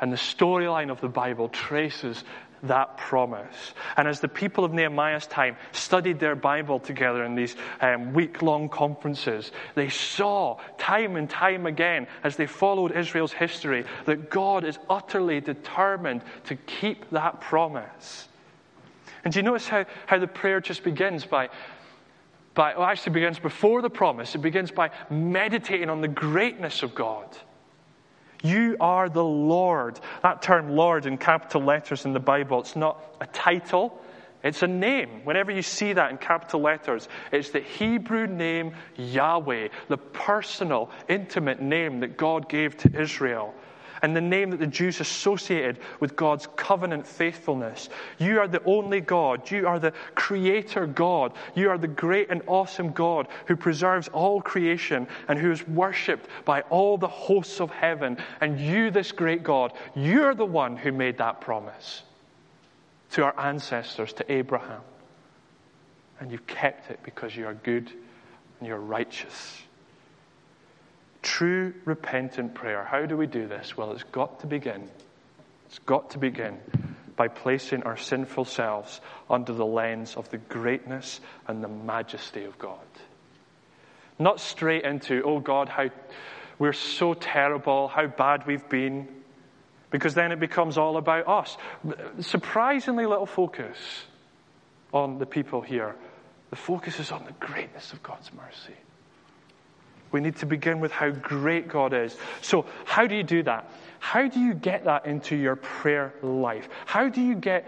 And 0.00 0.12
the 0.12 0.16
storyline 0.16 0.90
of 0.90 1.00
the 1.00 1.08
Bible 1.08 1.48
traces 1.48 2.22
that 2.62 2.96
promise. 2.96 3.74
And 3.96 4.08
as 4.08 4.20
the 4.20 4.28
people 4.28 4.64
of 4.64 4.72
Nehemiah's 4.72 5.26
time 5.26 5.56
studied 5.72 6.18
their 6.18 6.36
Bible 6.36 6.80
together 6.80 7.24
in 7.24 7.34
these 7.34 7.56
um, 7.80 8.12
week 8.12 8.42
long 8.42 8.68
conferences, 8.68 9.52
they 9.74 9.88
saw 9.88 10.58
time 10.78 11.16
and 11.16 11.28
time 11.28 11.66
again 11.66 12.06
as 12.24 12.36
they 12.36 12.46
followed 12.46 12.92
Israel's 12.92 13.32
history 13.32 13.84
that 14.04 14.30
God 14.30 14.64
is 14.64 14.78
utterly 14.88 15.40
determined 15.40 16.22
to 16.44 16.56
keep 16.56 17.10
that 17.10 17.40
promise. 17.40 18.28
And 19.24 19.32
do 19.32 19.40
you 19.40 19.42
notice 19.42 19.66
how, 19.66 19.86
how 20.06 20.18
the 20.18 20.28
prayer 20.28 20.60
just 20.60 20.84
begins 20.84 21.24
by, 21.24 21.48
by, 22.54 22.74
well, 22.76 22.86
actually 22.86 23.14
begins 23.14 23.38
before 23.38 23.82
the 23.82 23.90
promise. 23.90 24.34
It 24.34 24.38
begins 24.38 24.70
by 24.70 24.90
meditating 25.10 25.90
on 25.90 26.00
the 26.00 26.08
greatness 26.08 26.82
of 26.82 26.94
God. 26.94 27.36
You 28.42 28.76
are 28.80 29.08
the 29.08 29.24
Lord. 29.24 30.00
That 30.22 30.42
term 30.42 30.70
Lord 30.70 31.06
in 31.06 31.18
capital 31.18 31.62
letters 31.62 32.04
in 32.04 32.12
the 32.12 32.20
Bible, 32.20 32.60
it's 32.60 32.76
not 32.76 33.02
a 33.20 33.26
title, 33.26 34.00
it's 34.42 34.62
a 34.62 34.68
name. 34.68 35.24
Whenever 35.24 35.50
you 35.50 35.62
see 35.62 35.92
that 35.92 36.10
in 36.10 36.18
capital 36.18 36.60
letters, 36.60 37.08
it's 37.32 37.50
the 37.50 37.60
Hebrew 37.60 38.26
name 38.26 38.74
Yahweh, 38.96 39.68
the 39.88 39.98
personal, 39.98 40.90
intimate 41.08 41.60
name 41.60 42.00
that 42.00 42.16
God 42.16 42.48
gave 42.48 42.76
to 42.78 43.00
Israel 43.00 43.54
and 44.02 44.14
the 44.14 44.20
name 44.20 44.50
that 44.50 44.60
the 44.60 44.66
Jews 44.66 45.00
associated 45.00 45.78
with 46.00 46.16
God's 46.16 46.48
covenant 46.56 47.06
faithfulness. 47.06 47.88
You 48.18 48.40
are 48.40 48.48
the 48.48 48.62
only 48.64 49.00
God. 49.00 49.50
You 49.50 49.66
are 49.66 49.78
the 49.78 49.92
creator 50.14 50.86
God. 50.86 51.32
You 51.54 51.70
are 51.70 51.78
the 51.78 51.88
great 51.88 52.30
and 52.30 52.42
awesome 52.46 52.92
God 52.92 53.28
who 53.46 53.56
preserves 53.56 54.08
all 54.08 54.40
creation 54.40 55.06
and 55.28 55.38
who 55.38 55.50
is 55.50 55.66
worshipped 55.68 56.28
by 56.44 56.62
all 56.62 56.98
the 56.98 57.08
hosts 57.08 57.60
of 57.60 57.70
heaven. 57.70 58.16
And 58.40 58.60
you, 58.60 58.90
this 58.90 59.12
great 59.12 59.42
God, 59.42 59.72
you're 59.94 60.34
the 60.34 60.46
one 60.46 60.76
who 60.76 60.92
made 60.92 61.18
that 61.18 61.40
promise 61.40 62.02
to 63.12 63.24
our 63.24 63.38
ancestors, 63.38 64.12
to 64.14 64.32
Abraham. 64.32 64.80
And 66.20 66.30
you've 66.30 66.46
kept 66.46 66.90
it 66.90 67.00
because 67.02 67.36
you 67.36 67.46
are 67.46 67.54
good 67.54 67.90
and 68.58 68.68
you're 68.68 68.78
righteous. 68.78 69.62
True 71.26 71.74
repentant 71.84 72.54
prayer. 72.54 72.84
How 72.84 73.04
do 73.04 73.16
we 73.16 73.26
do 73.26 73.48
this? 73.48 73.76
Well, 73.76 73.90
it's 73.90 74.04
got 74.04 74.38
to 74.40 74.46
begin. 74.46 74.88
It's 75.66 75.80
got 75.80 76.10
to 76.10 76.18
begin 76.18 76.60
by 77.16 77.26
placing 77.26 77.82
our 77.82 77.96
sinful 77.96 78.44
selves 78.44 79.00
under 79.28 79.52
the 79.52 79.66
lens 79.66 80.14
of 80.14 80.30
the 80.30 80.38
greatness 80.38 81.20
and 81.48 81.64
the 81.64 81.68
majesty 81.68 82.44
of 82.44 82.56
God. 82.60 82.78
Not 84.20 84.38
straight 84.38 84.84
into, 84.84 85.24
oh 85.24 85.40
God, 85.40 85.68
how 85.68 85.90
we're 86.60 86.72
so 86.72 87.12
terrible, 87.12 87.88
how 87.88 88.06
bad 88.06 88.46
we've 88.46 88.68
been, 88.68 89.08
because 89.90 90.14
then 90.14 90.30
it 90.30 90.38
becomes 90.38 90.78
all 90.78 90.96
about 90.96 91.26
us. 91.26 91.56
Surprisingly 92.20 93.04
little 93.04 93.26
focus 93.26 93.76
on 94.92 95.18
the 95.18 95.26
people 95.26 95.60
here. 95.60 95.96
The 96.50 96.56
focus 96.56 97.00
is 97.00 97.10
on 97.10 97.24
the 97.24 97.32
greatness 97.44 97.92
of 97.92 98.00
God's 98.04 98.30
mercy. 98.32 98.76
We 100.12 100.20
need 100.20 100.36
to 100.36 100.46
begin 100.46 100.80
with 100.80 100.92
how 100.92 101.10
great 101.10 101.68
God 101.68 101.92
is. 101.92 102.16
So, 102.42 102.66
how 102.84 103.06
do 103.06 103.14
you 103.14 103.22
do 103.22 103.42
that? 103.44 103.70
How 103.98 104.28
do 104.28 104.40
you 104.40 104.54
get 104.54 104.84
that 104.84 105.06
into 105.06 105.36
your 105.36 105.56
prayer 105.56 106.14
life? 106.22 106.68
How 106.84 107.08
do 107.08 107.20
you 107.20 107.34
get 107.34 107.66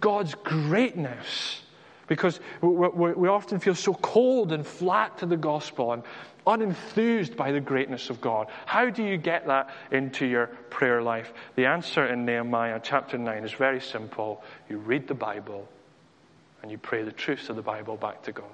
God's 0.00 0.34
greatness? 0.34 1.62
Because 2.06 2.40
we 2.60 3.28
often 3.28 3.60
feel 3.60 3.74
so 3.74 3.94
cold 3.94 4.52
and 4.52 4.66
flat 4.66 5.18
to 5.18 5.26
the 5.26 5.36
gospel 5.36 5.92
and 5.92 6.02
unenthused 6.46 7.36
by 7.36 7.52
the 7.52 7.60
greatness 7.60 8.10
of 8.10 8.20
God. 8.20 8.48
How 8.66 8.90
do 8.90 9.04
you 9.04 9.16
get 9.16 9.46
that 9.46 9.70
into 9.92 10.26
your 10.26 10.48
prayer 10.68 11.02
life? 11.02 11.32
The 11.54 11.66
answer 11.66 12.06
in 12.06 12.24
Nehemiah 12.24 12.80
chapter 12.82 13.16
9 13.16 13.44
is 13.44 13.52
very 13.52 13.80
simple. 13.80 14.42
You 14.68 14.78
read 14.78 15.06
the 15.06 15.14
Bible 15.14 15.68
and 16.62 16.70
you 16.70 16.78
pray 16.78 17.02
the 17.02 17.12
truths 17.12 17.48
of 17.48 17.56
the 17.56 17.62
Bible 17.62 17.96
back 17.96 18.22
to 18.24 18.32
God. 18.32 18.44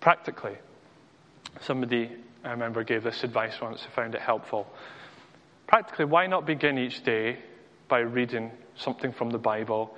Practically, 0.00 0.56
somebody 1.60 2.10
I 2.44 2.50
remember 2.50 2.84
gave 2.84 3.02
this 3.02 3.24
advice 3.24 3.60
once, 3.60 3.84
I 3.84 3.94
found 3.94 4.14
it 4.14 4.20
helpful. 4.20 4.66
Practically, 5.66 6.04
why 6.04 6.26
not 6.26 6.46
begin 6.46 6.78
each 6.78 7.02
day 7.02 7.38
by 7.88 7.98
reading 8.00 8.50
something 8.76 9.12
from 9.12 9.30
the 9.30 9.38
Bible 9.38 9.96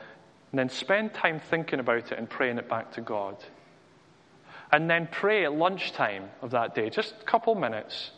and 0.51 0.59
then 0.59 0.69
spend 0.69 1.15
time 1.15 1.41
thinking 1.51 1.81
about 1.81 2.13
it 2.13 2.19
and 2.19 2.29
praying 2.29 2.59
it 2.59 2.69
back 2.69 2.93
to 2.93 3.01
God? 3.01 3.37
And 4.73 4.89
then 4.89 5.09
pray 5.11 5.45
at 5.45 5.53
lunchtime 5.53 6.31
of 6.43 6.53
that 6.53 6.75
day, 6.75 6.91
just 6.91 7.15
a 7.21 7.25
couple 7.25 7.55
minutes, 7.55 8.13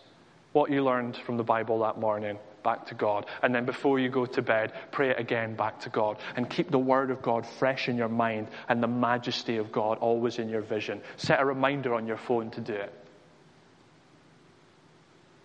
what 0.53 0.71
you 0.71 0.85
learned 0.85 1.17
from 1.17 1.37
the 1.37 1.43
Bible 1.43 1.81
that 1.81 1.99
morning 1.99 2.39
back 2.63 2.87
to 2.87 2.95
God. 2.95 3.27
And 3.43 3.55
then 3.55 3.65
before 3.65 3.99
you 3.99 4.09
go 4.09 4.27
to 4.27 4.43
bed, 4.43 4.73
pray 4.91 5.11
it 5.11 5.19
again 5.19 5.55
back 5.55 5.81
to 5.81 5.89
God. 5.89 6.19
And 6.37 6.49
keep 6.49 6.71
the 6.71 6.79
Word 6.79 7.11
of 7.11 7.23
God 7.23 7.47
fresh 7.47 7.89
in 7.89 7.97
your 7.97 8.09
mind 8.09 8.49
and 8.69 8.83
the 8.83 8.89
majesty 8.89 9.57
of 9.57 9.73
God 9.73 9.99
always 9.99 10.39
in 10.39 10.49
your 10.49 10.63
vision. 10.63 11.01
Set 11.17 11.41
a 11.41 11.45
reminder 11.45 11.95
on 11.95 12.07
your 12.07 12.17
phone 12.17 12.51
to 12.53 12.61
do 12.61 12.75
it. 12.75 12.93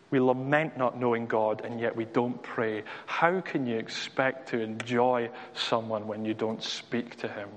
We 0.10 0.20
lament 0.22 0.78
not 0.78 0.98
knowing 0.98 1.26
God, 1.26 1.64
and 1.66 1.82
yet 1.82 1.96
we 1.96 2.06
don't 2.06 2.42
pray. 2.42 2.84
How 3.06 3.42
can 3.42 3.66
you 3.66 3.78
expect 3.78 4.50
to 4.50 4.62
enjoy 4.62 5.30
someone 5.54 6.08
when 6.08 6.24
you 6.24 6.34
don't 6.34 6.64
speak 6.64 7.18
to 7.18 7.28
him? 7.28 7.50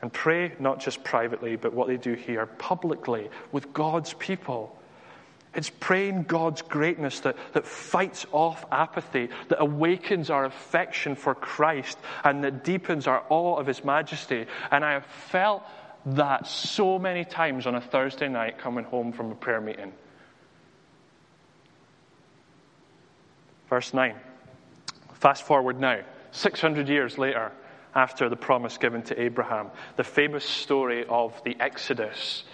And 0.00 0.12
pray 0.12 0.52
not 0.60 0.80
just 0.80 1.02
privately, 1.02 1.56
but 1.56 1.74
what 1.74 1.88
they 1.88 1.96
do 1.96 2.14
here 2.14 2.46
publicly 2.46 3.28
with 3.52 3.72
God's 3.72 4.14
people. 4.14 4.78
It's 5.54 5.70
praying 5.80 6.24
God's 6.24 6.62
greatness 6.62 7.20
that, 7.20 7.36
that 7.54 7.66
fights 7.66 8.24
off 8.30 8.64
apathy, 8.70 9.30
that 9.48 9.60
awakens 9.60 10.30
our 10.30 10.44
affection 10.44 11.16
for 11.16 11.34
Christ, 11.34 11.98
and 12.22 12.44
that 12.44 12.62
deepens 12.62 13.06
our 13.08 13.24
awe 13.28 13.56
of 13.56 13.66
His 13.66 13.84
majesty. 13.84 14.46
And 14.70 14.84
I 14.84 14.92
have 14.92 15.06
felt 15.06 15.64
that 16.06 16.46
so 16.46 16.98
many 16.98 17.24
times 17.24 17.66
on 17.66 17.74
a 17.74 17.80
Thursday 17.80 18.28
night 18.28 18.58
coming 18.58 18.84
home 18.84 19.12
from 19.12 19.32
a 19.32 19.34
prayer 19.34 19.60
meeting. 19.60 19.92
Verse 23.68 23.92
9. 23.92 24.14
Fast 25.14 25.42
forward 25.42 25.80
now, 25.80 26.00
600 26.30 26.88
years 26.88 27.18
later, 27.18 27.52
after 27.94 28.28
the 28.28 28.36
promise 28.36 28.78
given 28.78 29.02
to 29.02 29.20
Abraham, 29.20 29.70
the 29.96 30.04
famous 30.04 30.44
story 30.44 31.04
of 31.08 31.42
the 31.44 31.56
Exodus 31.60 32.44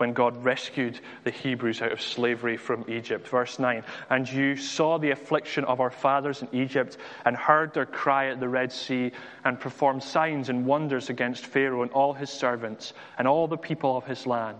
when 0.00 0.14
God 0.14 0.42
rescued 0.42 0.98
the 1.24 1.30
Hebrews 1.30 1.82
out 1.82 1.92
of 1.92 2.00
slavery 2.00 2.56
from 2.56 2.86
Egypt. 2.88 3.28
Verse 3.28 3.58
9 3.58 3.84
And 4.08 4.26
you 4.26 4.56
saw 4.56 4.96
the 4.96 5.10
affliction 5.10 5.64
of 5.64 5.78
our 5.78 5.90
fathers 5.90 6.40
in 6.40 6.48
Egypt, 6.52 6.96
and 7.26 7.36
heard 7.36 7.74
their 7.74 7.84
cry 7.84 8.30
at 8.30 8.40
the 8.40 8.48
Red 8.48 8.72
Sea, 8.72 9.12
and 9.44 9.60
performed 9.60 10.02
signs 10.02 10.48
and 10.48 10.64
wonders 10.64 11.10
against 11.10 11.44
Pharaoh 11.44 11.82
and 11.82 11.90
all 11.92 12.14
his 12.14 12.30
servants, 12.30 12.94
and 13.18 13.28
all 13.28 13.46
the 13.46 13.58
people 13.58 13.94
of 13.94 14.06
his 14.06 14.26
land. 14.26 14.56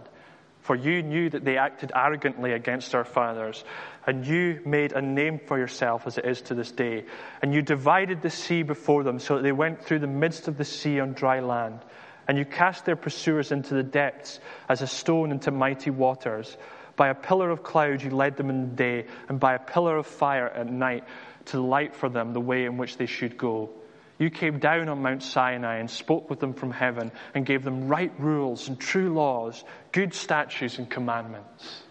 For 0.60 0.76
you 0.76 1.02
knew 1.02 1.30
that 1.30 1.42
they 1.42 1.56
acted 1.56 1.90
arrogantly 1.94 2.52
against 2.52 2.94
our 2.94 3.04
fathers, 3.04 3.64
and 4.06 4.26
you 4.26 4.60
made 4.66 4.92
a 4.92 5.00
name 5.00 5.40
for 5.46 5.58
yourself 5.58 6.06
as 6.06 6.18
it 6.18 6.26
is 6.26 6.42
to 6.42 6.54
this 6.54 6.70
day. 6.70 7.06
And 7.40 7.54
you 7.54 7.62
divided 7.62 8.20
the 8.20 8.28
sea 8.28 8.62
before 8.62 9.04
them, 9.04 9.18
so 9.18 9.36
that 9.36 9.42
they 9.42 9.52
went 9.52 9.82
through 9.82 10.00
the 10.00 10.06
midst 10.06 10.48
of 10.48 10.58
the 10.58 10.66
sea 10.66 11.00
on 11.00 11.14
dry 11.14 11.40
land. 11.40 11.80
And 12.28 12.38
you 12.38 12.44
cast 12.44 12.84
their 12.84 12.96
pursuers 12.96 13.52
into 13.52 13.74
the 13.74 13.82
depths 13.82 14.40
as 14.68 14.82
a 14.82 14.86
stone 14.86 15.32
into 15.32 15.50
mighty 15.50 15.90
waters. 15.90 16.56
By 16.96 17.08
a 17.08 17.14
pillar 17.14 17.50
of 17.50 17.62
cloud 17.62 18.02
you 18.02 18.10
led 18.10 18.36
them 18.36 18.50
in 18.50 18.60
the 18.62 18.76
day, 18.76 19.06
and 19.28 19.40
by 19.40 19.54
a 19.54 19.58
pillar 19.58 19.96
of 19.96 20.06
fire 20.06 20.48
at 20.48 20.70
night 20.70 21.04
to 21.46 21.60
light 21.60 21.94
for 21.94 22.08
them 22.08 22.32
the 22.32 22.40
way 22.40 22.64
in 22.64 22.76
which 22.76 22.96
they 22.96 23.06
should 23.06 23.36
go. 23.38 23.70
You 24.18 24.28
came 24.28 24.58
down 24.58 24.90
on 24.90 25.00
Mount 25.00 25.22
Sinai 25.22 25.76
and 25.78 25.90
spoke 25.90 26.28
with 26.28 26.40
them 26.40 26.52
from 26.52 26.70
heaven 26.70 27.10
and 27.34 27.46
gave 27.46 27.64
them 27.64 27.88
right 27.88 28.12
rules 28.18 28.68
and 28.68 28.78
true 28.78 29.14
laws, 29.14 29.64
good 29.92 30.12
statutes 30.12 30.78
and 30.78 30.90
commandments. 30.90 31.84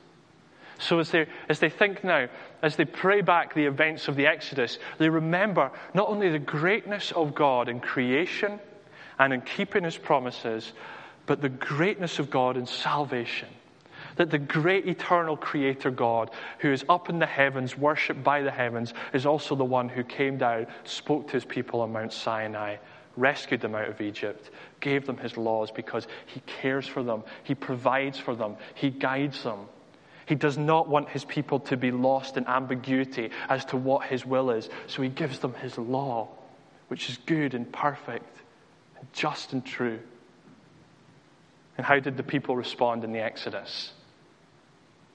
So 0.78 1.00
as 1.00 1.10
they, 1.10 1.26
as 1.50 1.60
they 1.60 1.70
think 1.70 2.04
now, 2.04 2.28
as 2.62 2.76
they 2.76 2.86
pray 2.86 3.22
back 3.22 3.56
the 3.56 3.66
events 3.66 4.08
of 4.08 4.16
the 4.16 4.28
Exodus, 4.28 4.78
they 5.00 5.10
remember 5.10 5.72
not 5.94 6.08
only 6.08 6.30
the 6.30 6.40
greatness 6.40 7.12
of 7.12 7.34
God 7.34 7.68
in 7.68 7.80
creation 7.80 8.60
and 9.20 9.34
in 9.34 9.42
keeping 9.42 9.84
his 9.84 9.98
promises, 9.98 10.72
but 11.26 11.42
the 11.42 11.50
greatness 11.50 12.18
of 12.18 12.32
God 12.32 12.58
in 12.58 12.66
salvation. 12.66 13.50
That 14.16 14.32
the 14.32 14.40
great 14.40 14.88
eternal 14.88 15.38
creator 15.38 15.92
God, 15.92 16.32
who 16.60 16.72
is 16.72 16.84
up 16.90 17.10
in 17.10 17.20
the 17.20 17.26
heavens, 17.26 17.78
worshipped 17.78 18.24
by 18.24 18.42
the 18.42 18.52
heavens, 18.52 18.94
is 19.14 19.26
also 19.26 19.56
the 19.56 19.66
one 19.66 19.90
who 19.90 20.04
came 20.04 20.38
down, 20.38 20.68
spoke 20.86 21.28
to 21.28 21.34
his 21.34 21.46
people 21.46 21.82
on 21.82 21.92
Mount 21.92 22.14
Sinai, 22.14 22.78
rescued 23.16 23.62
them 23.62 23.76
out 23.76 23.90
of 23.90 24.02
Egypt, 24.02 24.50
gave 24.80 25.06
them 25.06 25.18
his 25.18 25.38
laws 25.38 25.70
because 25.70 26.08
he 26.26 26.42
cares 26.42 26.88
for 26.88 27.04
them, 27.04 27.24
he 27.44 27.56
provides 27.56 28.18
for 28.18 28.36
them, 28.36 28.56
he 28.74 28.90
guides 28.90 29.44
them. 29.44 29.60
He 30.26 30.36
does 30.36 30.58
not 30.58 30.88
want 30.88 31.10
his 31.10 31.26
people 31.26 31.60
to 31.62 31.78
be 31.78 31.92
lost 31.92 32.38
in 32.38 32.48
ambiguity 32.48 33.32
as 33.50 33.66
to 33.66 33.78
what 33.78 34.06
his 34.08 34.26
will 34.26 34.52
is, 34.52 34.70
so 34.88 35.02
he 35.02 35.10
gives 35.10 35.40
them 35.40 35.54
his 35.56 35.78
law, 35.78 36.30
which 36.88 37.10
is 37.10 37.18
good 37.26 37.54
and 37.54 37.72
perfect 37.72 38.39
just 39.14 39.54
and 39.54 39.66
true. 39.66 40.00
And 41.78 41.86
how 41.86 42.00
did 42.00 42.18
the 42.18 42.24
people 42.24 42.56
respond 42.56 43.04
in 43.04 43.12
the 43.12 43.20
Exodus? 43.20 43.94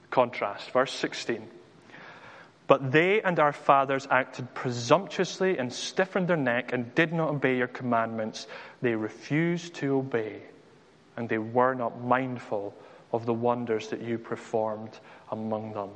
Contrast, 0.09 0.71
verse 0.71 0.91
16. 0.93 1.47
But 2.67 2.91
they 2.91 3.21
and 3.21 3.39
our 3.39 3.53
fathers 3.53 4.07
acted 4.09 4.53
presumptuously 4.55 5.59
and 5.59 5.71
stiffened 5.71 6.27
their 6.27 6.37
neck 6.37 6.73
and 6.73 6.93
did 6.95 7.13
not 7.13 7.29
obey 7.29 7.57
your 7.57 7.67
commandments. 7.67 8.47
They 8.81 8.95
refused 8.95 9.75
to 9.75 9.97
obey, 9.97 10.41
and 11.15 11.29
they 11.29 11.37
were 11.37 11.75
not 11.75 12.03
mindful 12.03 12.73
of 13.13 13.25
the 13.25 13.33
wonders 13.33 13.89
that 13.89 14.01
you 14.01 14.17
performed 14.17 14.97
among 15.31 15.73
them. 15.73 15.89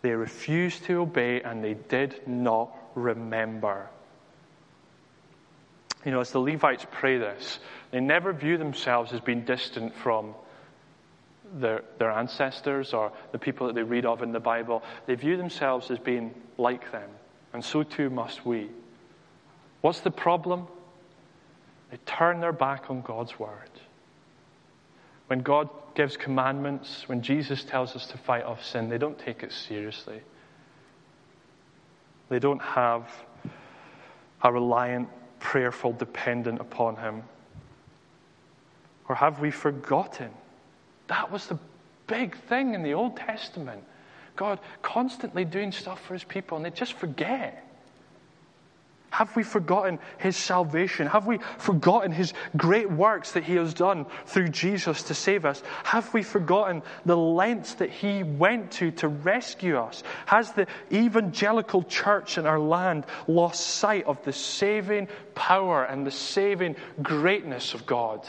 They 0.00 0.12
refused 0.12 0.84
to 0.84 1.02
obey, 1.02 1.42
and 1.42 1.62
they 1.62 1.74
did 1.74 2.26
not 2.26 2.74
remember. 2.94 3.90
You 6.04 6.10
know, 6.10 6.20
as 6.20 6.30
the 6.30 6.38
Levites 6.38 6.86
pray 6.90 7.18
this, 7.18 7.58
they 7.90 8.00
never 8.00 8.32
view 8.32 8.58
themselves 8.58 9.12
as 9.12 9.20
being 9.20 9.44
distant 9.44 9.94
from 9.96 10.34
their, 11.54 11.82
their 11.98 12.10
ancestors 12.10 12.92
or 12.92 13.12
the 13.32 13.38
people 13.38 13.66
that 13.68 13.74
they 13.74 13.82
read 13.82 14.04
of 14.04 14.22
in 14.22 14.32
the 14.32 14.40
Bible. 14.40 14.82
They 15.06 15.14
view 15.14 15.36
themselves 15.36 15.90
as 15.90 15.98
being 15.98 16.34
like 16.58 16.92
them, 16.92 17.08
and 17.52 17.64
so 17.64 17.82
too 17.82 18.10
must 18.10 18.44
we. 18.44 18.68
What's 19.80 20.00
the 20.00 20.10
problem? 20.10 20.66
They 21.90 21.98
turn 22.04 22.40
their 22.40 22.52
back 22.52 22.90
on 22.90 23.02
God's 23.02 23.38
word. 23.38 23.70
When 25.28 25.40
God 25.40 25.68
gives 25.94 26.16
commandments, 26.16 27.04
when 27.08 27.22
Jesus 27.22 27.64
tells 27.64 27.96
us 27.96 28.06
to 28.08 28.18
fight 28.18 28.44
off 28.44 28.64
sin, 28.64 28.88
they 28.88 28.98
don't 28.98 29.18
take 29.18 29.42
it 29.42 29.52
seriously. 29.52 30.20
They 32.28 32.38
don't 32.38 32.60
have 32.60 33.08
a 34.42 34.52
reliant 34.52 35.08
prayerful, 35.44 35.92
dependent 35.92 36.60
upon 36.60 36.96
Him? 36.96 37.22
Or 39.08 39.14
have 39.14 39.38
we 39.38 39.52
forgotten? 39.52 40.30
That 41.06 41.30
was 41.30 41.46
the 41.46 41.58
big 42.08 42.36
thing 42.48 42.74
in 42.74 42.82
the 42.82 42.94
Old 42.94 43.16
Testament. 43.16 43.84
God 44.34 44.58
constantly 44.82 45.44
doing 45.44 45.70
stuff 45.70 46.04
for 46.04 46.14
His 46.14 46.24
people, 46.24 46.56
and 46.56 46.64
they 46.64 46.70
just 46.70 46.94
forget. 46.94 47.63
Have 49.14 49.36
we 49.36 49.44
forgotten 49.44 50.00
his 50.18 50.36
salvation? 50.36 51.06
Have 51.06 51.24
we 51.24 51.38
forgotten 51.58 52.10
his 52.10 52.34
great 52.56 52.90
works 52.90 53.30
that 53.32 53.44
he 53.44 53.54
has 53.54 53.72
done 53.72 54.06
through 54.26 54.48
Jesus 54.48 55.04
to 55.04 55.14
save 55.14 55.44
us? 55.44 55.62
Have 55.84 56.12
we 56.12 56.24
forgotten 56.24 56.82
the 57.06 57.16
lengths 57.16 57.74
that 57.74 57.90
he 57.90 58.24
went 58.24 58.72
to 58.72 58.90
to 58.90 59.06
rescue 59.06 59.78
us? 59.78 60.02
Has 60.26 60.50
the 60.50 60.66
evangelical 60.90 61.84
church 61.84 62.38
in 62.38 62.46
our 62.46 62.58
land 62.58 63.06
lost 63.28 63.64
sight 63.64 64.04
of 64.06 64.20
the 64.24 64.32
saving 64.32 65.06
power 65.36 65.84
and 65.84 66.04
the 66.04 66.10
saving 66.10 66.74
greatness 67.00 67.72
of 67.72 67.86
God? 67.86 68.26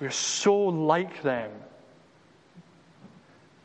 We're 0.00 0.10
so 0.10 0.56
like 0.56 1.22
them 1.22 1.52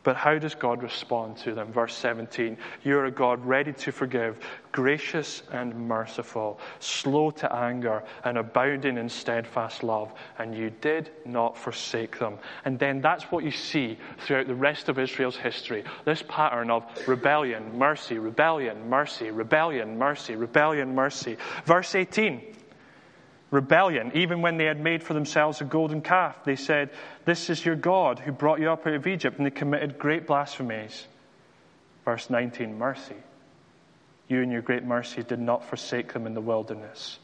but 0.05 0.15
how 0.15 0.37
does 0.37 0.53
God 0.53 0.83
respond 0.83 1.35
to 1.37 1.55
them? 1.55 1.73
Verse 1.73 1.95
17 1.95 2.57
You're 2.83 3.05
a 3.05 3.11
God 3.11 3.43
ready 3.43 3.73
to 3.73 3.91
forgive, 3.91 4.39
gracious 4.71 5.41
and 5.51 5.75
merciful, 5.75 6.59
slow 6.79 7.31
to 7.31 7.53
anger, 7.53 8.03
and 8.23 8.37
abounding 8.37 8.97
in 8.97 9.09
steadfast 9.09 9.83
love. 9.83 10.13
And 10.37 10.55
you 10.55 10.69
did 10.69 11.09
not 11.25 11.57
forsake 11.57 12.19
them. 12.19 12.37
And 12.65 12.77
then 12.77 13.01
that's 13.01 13.25
what 13.25 13.43
you 13.43 13.51
see 13.51 13.97
throughout 14.19 14.47
the 14.47 14.55
rest 14.55 14.89
of 14.89 14.99
Israel's 14.99 15.35
history 15.35 15.83
this 16.05 16.23
pattern 16.27 16.69
of 16.69 16.85
rebellion, 17.07 17.75
mercy, 17.75 18.19
rebellion, 18.19 18.87
mercy, 18.87 19.31
rebellion, 19.31 19.97
mercy, 19.97 20.35
rebellion, 20.35 20.93
mercy. 20.93 21.35
Verse 21.65 21.95
18 21.95 22.55
rebellion. 23.51 24.11
Even 24.15 24.41
when 24.41 24.57
they 24.57 24.65
had 24.65 24.79
made 24.79 25.03
for 25.03 25.13
themselves 25.13 25.61
a 25.61 25.65
golden 25.65 26.01
calf, 26.01 26.43
they 26.43 26.55
said, 26.55 26.89
This 27.25 27.49
is 27.49 27.65
your 27.65 27.75
God 27.75 28.19
who 28.19 28.31
brought 28.31 28.59
you 28.59 28.71
up 28.71 28.85
out 28.85 28.93
of 28.93 29.07
Egypt, 29.07 29.37
and 29.37 29.45
they 29.45 29.51
committed 29.51 29.97
great 29.97 30.27
blasphemies. 30.27 31.05
Verse 32.03 32.29
19 32.29 32.77
Mercy. 32.77 33.15
You 34.27 34.41
in 34.41 34.51
your 34.51 34.61
great 34.61 34.83
mercy 34.83 35.21
did 35.21 35.39
not 35.39 35.65
forsake 35.65 36.13
them 36.13 36.25
in 36.25 36.33
the 36.33 36.41
wilderness. 36.41 37.19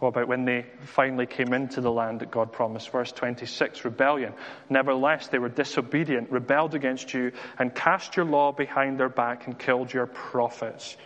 What 0.00 0.08
about 0.08 0.28
when 0.28 0.46
they 0.46 0.64
finally 0.84 1.26
came 1.26 1.52
into 1.52 1.82
the 1.82 1.92
land 1.92 2.20
that 2.20 2.30
God 2.30 2.52
promised? 2.52 2.88
Verse 2.90 3.12
26, 3.12 3.84
rebellion. 3.84 4.32
Nevertheless, 4.70 5.28
they 5.28 5.38
were 5.38 5.50
disobedient, 5.50 6.30
rebelled 6.30 6.74
against 6.74 7.12
you, 7.12 7.32
and 7.58 7.74
cast 7.74 8.16
your 8.16 8.24
law 8.24 8.50
behind 8.50 8.98
their 8.98 9.10
back 9.10 9.46
and 9.46 9.58
killed 9.58 9.92
your 9.92 10.06
prophets 10.06 10.96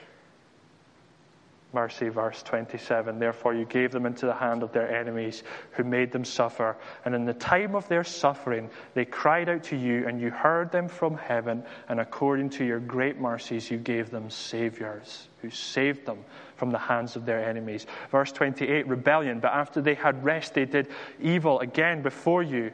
mercy, 1.75 2.09
verse 2.09 2.43
27. 2.45 3.19
Therefore, 3.19 3.53
you 3.53 3.65
gave 3.65 3.91
them 3.91 4.07
into 4.07 4.27
the 4.27 4.35
hand 4.35 4.63
of 4.63 4.73
their 4.73 4.95
enemies 4.95 5.43
who 5.73 5.85
made 5.85 6.13
them 6.13 6.25
suffer. 6.25 6.77
And 7.05 7.15
in 7.15 7.25
the 7.25 7.35
time 7.35 7.75
of 7.75 7.87
their 7.89 8.05
suffering, 8.05 8.71
they 8.95 9.05
cried 9.05 9.49
out 9.49 9.65
to 9.65 9.77
you, 9.77 10.07
and 10.07 10.21
you 10.21 10.31
heard 10.31 10.71
them 10.71 10.89
from 10.89 11.17
heaven. 11.17 11.65
And 11.89 12.01
according 12.01 12.51
to 12.51 12.65
your 12.65 12.81
great 12.81 13.19
mercies, 13.19 13.71
you 13.71 13.77
gave 13.77 14.11
them 14.11 14.31
saviors 14.31 15.29
who 15.43 15.51
saved 15.51 16.07
them 16.07 16.25
from 16.57 16.71
the 16.71 16.79
hands 16.79 17.17
of 17.17 17.27
their 17.27 17.45
enemies. 17.45 17.87
Verse 18.11 18.33
28 18.33 18.87
rebellion. 18.87 19.41
But 19.41 19.53
after 19.53 19.83
they 19.83 19.95
had 19.95 20.25
rest, 20.25 20.55
they 20.55 20.65
did 20.65 20.89
evil 21.21 21.61
again 21.61 22.01
before 22.01 22.43
you 22.43 22.73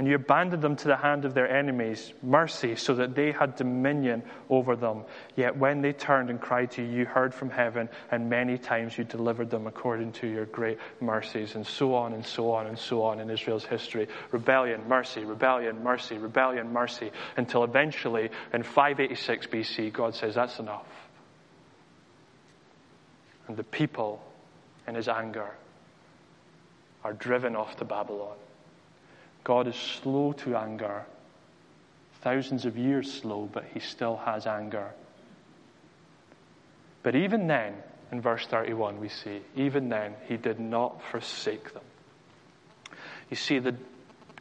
and 0.00 0.08
you 0.08 0.14
abandoned 0.14 0.62
them 0.62 0.76
to 0.76 0.88
the 0.88 0.96
hand 0.96 1.26
of 1.26 1.34
their 1.34 1.54
enemies, 1.54 2.14
mercy, 2.22 2.74
so 2.74 2.94
that 2.94 3.14
they 3.14 3.32
had 3.32 3.54
dominion 3.56 4.22
over 4.48 4.74
them. 4.74 5.04
Yet 5.36 5.58
when 5.58 5.82
they 5.82 5.92
turned 5.92 6.30
and 6.30 6.40
cried 6.40 6.70
to 6.70 6.82
you, 6.82 7.00
you 7.00 7.04
heard 7.04 7.34
from 7.34 7.50
heaven, 7.50 7.90
and 8.10 8.30
many 8.30 8.56
times 8.56 8.96
you 8.96 9.04
delivered 9.04 9.50
them 9.50 9.66
according 9.66 10.12
to 10.12 10.26
your 10.26 10.46
great 10.46 10.78
mercies, 11.02 11.54
and 11.54 11.66
so 11.66 11.94
on 11.94 12.14
and 12.14 12.24
so 12.24 12.50
on 12.50 12.66
and 12.66 12.78
so 12.78 13.02
on 13.02 13.20
in 13.20 13.28
Israel's 13.28 13.66
history. 13.66 14.08
Rebellion, 14.30 14.88
mercy, 14.88 15.22
rebellion, 15.22 15.84
mercy, 15.84 16.16
rebellion, 16.16 16.72
mercy, 16.72 17.10
until 17.36 17.62
eventually 17.62 18.30
in 18.54 18.62
586 18.62 19.48
BC, 19.48 19.92
God 19.92 20.14
says, 20.14 20.34
That's 20.34 20.58
enough. 20.58 20.86
And 23.48 23.56
the 23.58 23.64
people, 23.64 24.22
in 24.88 24.94
his 24.94 25.08
anger, 25.08 25.50
are 27.04 27.12
driven 27.12 27.54
off 27.54 27.76
to 27.76 27.84
Babylon. 27.84 28.38
God 29.44 29.66
is 29.66 29.76
slow 29.76 30.32
to 30.32 30.56
anger, 30.56 31.04
thousands 32.22 32.66
of 32.66 32.76
years 32.76 33.12
slow, 33.12 33.48
but 33.52 33.64
he 33.72 33.80
still 33.80 34.16
has 34.16 34.46
anger. 34.46 34.90
But 37.02 37.14
even 37.14 37.46
then, 37.46 37.74
in 38.12 38.20
verse 38.20 38.46
31, 38.46 39.00
we 39.00 39.08
see, 39.08 39.40
even 39.56 39.88
then, 39.88 40.14
he 40.28 40.36
did 40.36 40.60
not 40.60 41.02
forsake 41.10 41.72
them. 41.72 41.82
You 43.30 43.36
see, 43.36 43.58
the 43.58 43.76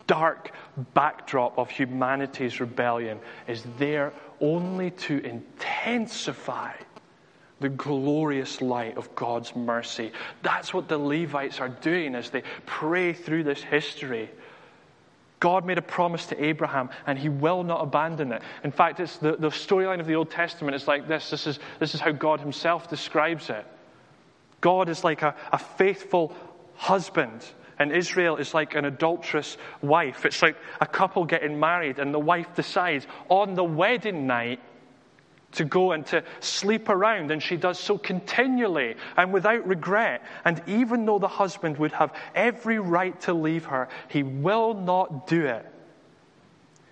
dark 0.07 0.51
backdrop 0.93 1.57
of 1.57 1.69
humanity's 1.69 2.59
rebellion 2.59 3.19
is 3.47 3.63
there 3.77 4.11
only 4.41 4.91
to 4.91 5.23
intensify 5.23 6.73
the 7.59 7.69
glorious 7.69 8.61
light 8.61 8.97
of 8.97 9.13
God's 9.15 9.55
mercy. 9.55 10.11
That's 10.41 10.73
what 10.73 10.87
the 10.87 10.97
Levites 10.97 11.59
are 11.59 11.69
doing 11.69 12.15
as 12.15 12.29
they 12.29 12.43
pray 12.65 13.13
through 13.13 13.43
this 13.43 13.61
history. 13.61 14.29
God 15.39 15.65
made 15.65 15.77
a 15.77 15.81
promise 15.81 16.25
to 16.27 16.43
Abraham 16.43 16.89
and 17.07 17.17
he 17.17 17.29
will 17.29 17.63
not 17.63 17.81
abandon 17.81 18.31
it. 18.31 18.41
In 18.63 18.71
fact, 18.71 18.99
it's 18.99 19.17
the, 19.17 19.37
the 19.37 19.49
storyline 19.49 19.99
of 19.99 20.07
the 20.07 20.15
Old 20.15 20.29
Testament 20.29 20.75
is 20.75 20.87
like 20.87 21.07
this. 21.07 21.29
This 21.29 21.47
is, 21.47 21.59
this 21.79 21.95
is 21.95 22.01
how 22.01 22.11
God 22.11 22.39
himself 22.39 22.89
describes 22.89 23.49
it. 23.49 23.65
God 24.61 24.89
is 24.89 25.03
like 25.03 25.21
a, 25.21 25.35
a 25.51 25.57
faithful 25.57 26.35
husband, 26.75 27.45
and 27.77 27.93
Israel 27.93 28.35
is 28.35 28.53
like 28.53 28.75
an 28.75 28.85
adulterous 28.85 29.57
wife. 29.81 30.25
It's 30.25 30.41
like 30.41 30.57
a 30.81 30.85
couple 30.85 31.23
getting 31.23 31.59
married, 31.59 31.99
and 31.99 32.13
the 32.13 32.19
wife 32.19 32.53
decides 32.55 33.07
on 33.29 33.53
the 33.53 33.63
wedding 33.63 34.27
night 34.27 34.59
to 35.53 35.65
go 35.65 35.91
and 35.91 36.05
to 36.07 36.23
sleep 36.39 36.89
around, 36.89 37.31
and 37.31 37.41
she 37.41 37.57
does 37.57 37.79
so 37.79 37.97
continually 37.97 38.95
and 39.17 39.33
without 39.33 39.67
regret. 39.67 40.23
And 40.45 40.61
even 40.67 41.05
though 41.05 41.19
the 41.19 41.27
husband 41.27 41.77
would 41.77 41.91
have 41.93 42.13
every 42.35 42.79
right 42.79 43.19
to 43.21 43.33
leave 43.33 43.65
her, 43.65 43.89
he 44.09 44.23
will 44.23 44.73
not 44.73 45.27
do 45.27 45.45
it. 45.45 45.65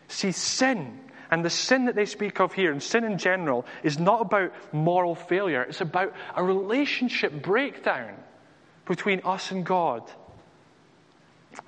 See, 0.08 0.32
sin, 0.32 1.00
and 1.30 1.44
the 1.44 1.50
sin 1.50 1.86
that 1.86 1.96
they 1.96 2.06
speak 2.06 2.40
of 2.40 2.54
here, 2.54 2.72
and 2.72 2.82
sin 2.82 3.04
in 3.04 3.18
general, 3.18 3.66
is 3.84 4.00
not 4.00 4.22
about 4.22 4.54
moral 4.74 5.16
failure, 5.16 5.64
it's 5.64 5.82
about 5.82 6.14
a 6.36 6.44
relationship 6.44 7.42
breakdown 7.42 8.16
between 8.86 9.22
us 9.26 9.52
and 9.52 9.66
God. 9.66 10.04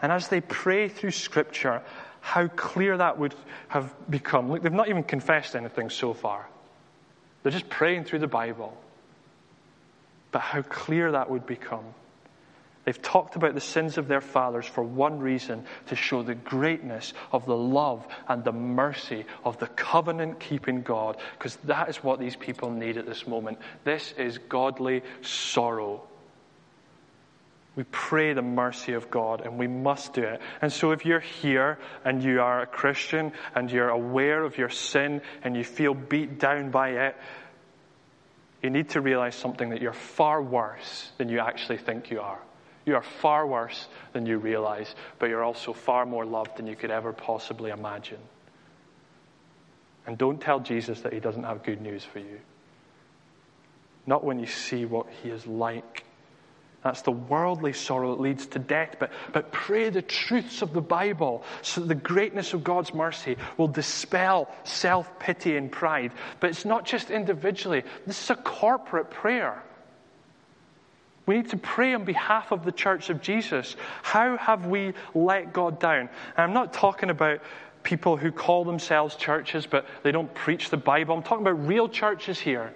And 0.01 0.11
as 0.11 0.27
they 0.29 0.41
pray 0.41 0.87
through 0.87 1.11
Scripture, 1.11 1.81
how 2.21 2.47
clear 2.47 2.97
that 2.97 3.17
would 3.17 3.35
have 3.67 3.93
become. 4.09 4.49
Look, 4.51 4.61
they've 4.61 4.71
not 4.71 4.89
even 4.89 5.03
confessed 5.03 5.55
anything 5.55 5.89
so 5.89 6.13
far. 6.13 6.47
They're 7.43 7.51
just 7.51 7.69
praying 7.69 8.05
through 8.05 8.19
the 8.19 8.27
Bible. 8.27 8.75
But 10.31 10.39
how 10.41 10.61
clear 10.61 11.11
that 11.13 11.29
would 11.29 11.45
become. 11.45 11.85
They've 12.85 13.01
talked 13.01 13.35
about 13.35 13.53
the 13.53 13.61
sins 13.61 13.97
of 13.97 14.07
their 14.07 14.21
fathers 14.21 14.65
for 14.65 14.83
one 14.83 15.19
reason 15.19 15.65
to 15.87 15.95
show 15.95 16.23
the 16.23 16.33
greatness 16.33 17.13
of 17.31 17.45
the 17.45 17.55
love 17.55 18.07
and 18.27 18.43
the 18.43 18.51
mercy 18.51 19.25
of 19.43 19.59
the 19.59 19.67
covenant 19.67 20.39
keeping 20.39 20.81
God, 20.81 21.17
because 21.37 21.57
that 21.65 21.89
is 21.89 21.97
what 21.97 22.19
these 22.19 22.35
people 22.35 22.71
need 22.71 22.97
at 22.97 23.05
this 23.05 23.27
moment. 23.27 23.59
This 23.83 24.13
is 24.13 24.37
godly 24.37 25.03
sorrow. 25.21 26.01
We 27.79 27.85
pray 27.91 28.33
the 28.33 28.41
mercy 28.41 28.91
of 28.91 29.09
God 29.09 29.39
and 29.39 29.57
we 29.57 29.67
must 29.67 30.11
do 30.11 30.21
it. 30.21 30.41
And 30.61 30.69
so 30.69 30.91
if 30.91 31.05
you're 31.05 31.21
here 31.21 31.79
and 32.03 32.21
you 32.21 32.41
are 32.41 32.61
a 32.61 32.65
Christian 32.65 33.31
and 33.55 33.71
you're 33.71 33.87
aware 33.87 34.43
of 34.43 34.57
your 34.57 34.67
sin 34.67 35.21
and 35.45 35.55
you 35.55 35.63
feel 35.63 35.93
beat 35.93 36.39
down 36.39 36.71
by 36.71 36.89
it, 36.89 37.15
you 38.61 38.69
need 38.69 38.89
to 38.89 38.99
realize 38.99 39.33
something 39.33 39.69
that 39.69 39.81
you're 39.81 39.93
far 39.93 40.41
worse 40.43 41.09
than 41.17 41.29
you 41.29 41.39
actually 41.39 41.77
think 41.77 42.11
you 42.11 42.19
are. 42.19 42.41
You 42.85 42.95
are 42.95 43.01
far 43.01 43.47
worse 43.47 43.87
than 44.11 44.25
you 44.25 44.39
realize, 44.39 44.93
but 45.17 45.29
you're 45.29 45.45
also 45.45 45.71
far 45.71 46.05
more 46.05 46.25
loved 46.25 46.57
than 46.57 46.67
you 46.67 46.75
could 46.75 46.91
ever 46.91 47.13
possibly 47.13 47.71
imagine. 47.71 48.19
And 50.05 50.17
don't 50.17 50.41
tell 50.41 50.59
Jesus 50.59 50.99
that 51.03 51.13
he 51.13 51.21
doesn't 51.21 51.43
have 51.43 51.63
good 51.63 51.79
news 51.79 52.03
for 52.03 52.19
you. 52.19 52.41
Not 54.05 54.25
when 54.25 54.37
you 54.37 54.47
see 54.47 54.83
what 54.83 55.07
he 55.23 55.29
is 55.29 55.47
like 55.47 56.03
that's 56.83 57.01
the 57.01 57.11
worldly 57.11 57.73
sorrow 57.73 58.15
that 58.15 58.21
leads 58.21 58.45
to 58.47 58.59
death. 58.59 58.95
But, 58.99 59.11
but 59.33 59.51
pray 59.51 59.89
the 59.89 60.01
truths 60.01 60.61
of 60.61 60.71
the 60.71 60.81
Bible 60.81 61.43
so 61.61 61.81
the 61.81 61.95
greatness 61.95 62.53
of 62.53 62.63
God's 62.63 62.93
mercy 62.93 63.35
will 63.57 63.67
dispel 63.67 64.49
self 64.63 65.19
pity 65.19 65.57
and 65.57 65.71
pride. 65.71 66.13
But 66.39 66.51
it's 66.51 66.65
not 66.65 66.85
just 66.85 67.11
individually, 67.11 67.83
this 68.07 68.23
is 68.23 68.29
a 68.29 68.35
corporate 68.35 69.11
prayer. 69.11 69.61
We 71.25 71.35
need 71.35 71.49
to 71.49 71.57
pray 71.57 71.93
on 71.93 72.05
behalf 72.05 72.51
of 72.51 72.63
the 72.65 72.71
church 72.71 73.09
of 73.09 73.21
Jesus. 73.21 73.75
How 74.01 74.37
have 74.37 74.65
we 74.65 74.93
let 75.13 75.53
God 75.53 75.79
down? 75.79 76.09
And 76.35 76.37
I'm 76.37 76.53
not 76.53 76.73
talking 76.73 77.09
about 77.09 77.41
people 77.83 78.17
who 78.17 78.31
call 78.31 78.63
themselves 78.63 79.15
churches, 79.15 79.67
but 79.67 79.85
they 80.01 80.11
don't 80.11 80.33
preach 80.33 80.69
the 80.69 80.77
Bible. 80.77 81.15
I'm 81.15 81.23
talking 81.23 81.45
about 81.45 81.67
real 81.67 81.87
churches 81.87 82.39
here 82.39 82.73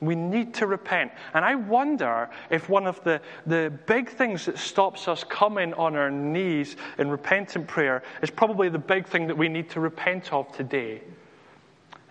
we 0.00 0.14
need 0.14 0.54
to 0.54 0.66
repent. 0.66 1.12
And 1.32 1.44
I 1.44 1.54
wonder 1.54 2.28
if 2.50 2.68
one 2.68 2.86
of 2.86 3.02
the, 3.04 3.20
the 3.46 3.72
big 3.86 4.10
things 4.10 4.46
that 4.46 4.58
stops 4.58 5.08
us 5.08 5.24
coming 5.24 5.72
on 5.74 5.96
our 5.96 6.10
knees 6.10 6.76
in 6.98 7.08
repentant 7.10 7.66
prayer 7.66 8.02
is 8.22 8.30
probably 8.30 8.68
the 8.68 8.78
big 8.78 9.06
thing 9.06 9.28
that 9.28 9.38
we 9.38 9.48
need 9.48 9.70
to 9.70 9.80
repent 9.80 10.32
of 10.32 10.52
today. 10.52 11.00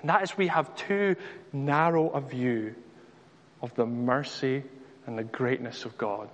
And 0.02 0.10
that 0.10 0.24
is 0.24 0.38
we 0.38 0.48
have 0.48 0.76
too 0.76 1.16
narrow 1.54 2.10
a 2.10 2.22
view 2.22 2.76
of 3.62 3.74
the 3.76 3.86
mercy 3.86 4.64
and 5.06 5.18
the 5.18 5.24
greatness 5.24 5.86
of 5.86 5.98
God. 5.98 6.30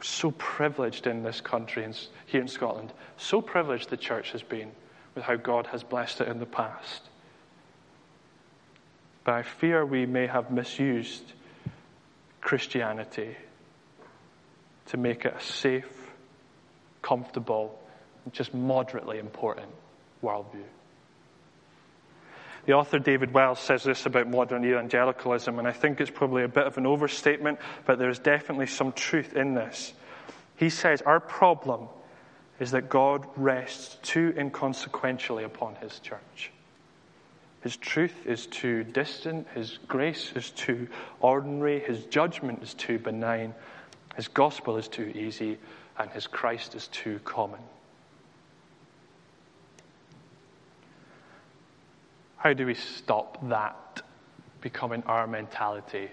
So 0.00 0.30
privileged 0.32 1.08
in 1.08 1.24
this 1.24 1.40
country, 1.40 1.82
and 1.84 1.98
here 2.26 2.40
in 2.40 2.48
Scotland, 2.48 2.92
so 3.16 3.40
privileged 3.40 3.90
the 3.90 3.96
church 3.96 4.30
has 4.30 4.42
been 4.42 4.70
with 5.16 5.24
how 5.24 5.34
God 5.34 5.66
has 5.68 5.82
blessed 5.82 6.20
it 6.20 6.28
in 6.28 6.38
the 6.38 6.46
past. 6.46 7.07
But 9.28 9.34
I 9.34 9.42
fear 9.42 9.84
we 9.84 10.06
may 10.06 10.26
have 10.26 10.50
misused 10.50 11.34
Christianity 12.40 13.36
to 14.86 14.96
make 14.96 15.26
it 15.26 15.34
a 15.36 15.40
safe, 15.42 16.10
comfortable, 17.02 17.78
just 18.32 18.54
moderately 18.54 19.18
important 19.18 19.68
worldview. 20.22 20.64
The 22.64 22.72
author 22.72 22.98
David 22.98 23.34
Wells 23.34 23.60
says 23.60 23.84
this 23.84 24.06
about 24.06 24.28
modern 24.28 24.64
evangelicalism, 24.64 25.58
and 25.58 25.68
I 25.68 25.72
think 25.72 26.00
it's 26.00 26.10
probably 26.10 26.44
a 26.44 26.48
bit 26.48 26.66
of 26.66 26.78
an 26.78 26.86
overstatement, 26.86 27.58
but 27.84 27.98
there's 27.98 28.18
definitely 28.18 28.68
some 28.68 28.92
truth 28.92 29.36
in 29.36 29.52
this. 29.52 29.92
He 30.56 30.70
says, 30.70 31.02
Our 31.02 31.20
problem 31.20 31.88
is 32.60 32.70
that 32.70 32.88
God 32.88 33.26
rests 33.36 33.98
too 34.00 34.32
inconsequentially 34.38 35.44
upon 35.44 35.74
his 35.74 36.00
church. 36.00 36.50
His 37.62 37.76
truth 37.76 38.14
is 38.24 38.46
too 38.46 38.84
distant. 38.84 39.48
His 39.54 39.78
grace 39.88 40.32
is 40.36 40.50
too 40.50 40.88
ordinary. 41.20 41.80
His 41.80 42.04
judgment 42.04 42.62
is 42.62 42.74
too 42.74 42.98
benign. 42.98 43.54
His 44.16 44.28
gospel 44.28 44.76
is 44.76 44.88
too 44.88 45.12
easy. 45.14 45.58
And 45.98 46.10
his 46.10 46.26
Christ 46.26 46.74
is 46.74 46.86
too 46.88 47.18
common. 47.24 47.60
How 52.36 52.52
do 52.52 52.66
we 52.66 52.74
stop 52.74 53.36
that 53.48 54.02
becoming 54.60 55.02
our 55.06 55.26
mentality? 55.26 56.08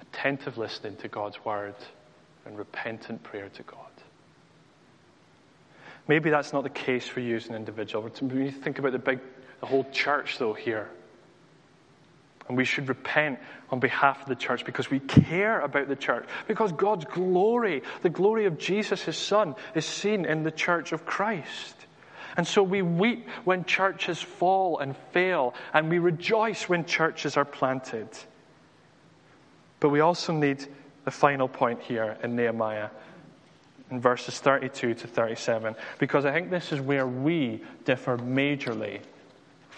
Attentive 0.00 0.56
listening 0.56 0.96
to 0.96 1.08
God's 1.08 1.44
word 1.44 1.74
and 2.46 2.56
repentant 2.56 3.22
prayer 3.22 3.50
to 3.50 3.62
God. 3.62 3.76
Maybe 6.08 6.30
that's 6.30 6.54
not 6.54 6.62
the 6.62 6.70
case 6.70 7.06
for 7.06 7.20
you 7.20 7.36
as 7.36 7.46
an 7.48 7.54
individual. 7.54 8.08
When 8.08 8.44
you 8.44 8.50
think 8.50 8.78
about 8.78 8.92
the 8.92 8.98
big, 8.98 9.20
the 9.60 9.66
whole 9.66 9.84
church, 9.92 10.38
though, 10.38 10.54
here, 10.54 10.88
and 12.48 12.56
we 12.56 12.64
should 12.64 12.88
repent 12.88 13.38
on 13.70 13.78
behalf 13.78 14.22
of 14.22 14.28
the 14.28 14.34
church 14.34 14.64
because 14.64 14.90
we 14.90 14.98
care 14.98 15.60
about 15.60 15.86
the 15.86 15.94
church. 15.94 16.26
Because 16.48 16.72
God's 16.72 17.04
glory, 17.04 17.82
the 18.02 18.10
glory 18.10 18.46
of 18.46 18.58
Jesus, 18.58 19.02
his 19.02 19.16
Son, 19.16 19.54
is 19.74 19.86
seen 19.86 20.24
in 20.24 20.42
the 20.42 20.50
church 20.50 20.92
of 20.92 21.06
Christ. 21.06 21.76
And 22.36 22.46
so 22.46 22.62
we 22.62 22.82
weep 22.82 23.28
when 23.44 23.64
churches 23.64 24.20
fall 24.20 24.78
and 24.78 24.96
fail, 25.12 25.54
and 25.72 25.88
we 25.88 25.98
rejoice 25.98 26.68
when 26.68 26.84
churches 26.84 27.36
are 27.36 27.44
planted. 27.44 28.08
But 29.78 29.90
we 29.90 30.00
also 30.00 30.32
need 30.32 30.66
the 31.04 31.10
final 31.10 31.48
point 31.48 31.80
here 31.82 32.16
in 32.22 32.36
Nehemiah, 32.36 32.90
in 33.90 34.00
verses 34.00 34.38
32 34.38 34.94
to 34.94 35.06
37, 35.06 35.74
because 35.98 36.24
I 36.24 36.32
think 36.32 36.50
this 36.50 36.72
is 36.72 36.80
where 36.80 37.06
we 37.06 37.62
differ 37.84 38.16
majorly 38.18 39.00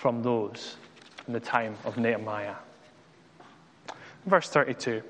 from 0.02 0.20
those 0.20 0.74
in 1.28 1.32
the 1.32 1.38
time 1.38 1.76
of 1.84 1.96
Nehemiah. 1.96 2.56
Verse 4.26 4.48
32. 4.48 5.00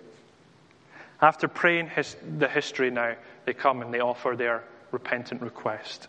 After 1.23 1.49
praying 1.49 1.89
his, 1.89 2.15
the 2.37 2.47
history 2.47 2.91
now, 2.91 3.15
they 3.47 3.55
come 3.55 3.81
and 3.81 3.95
they 3.95 4.01
offer 4.01 4.37
their 4.37 4.65
repentant 4.91 5.41
request. 5.41 6.09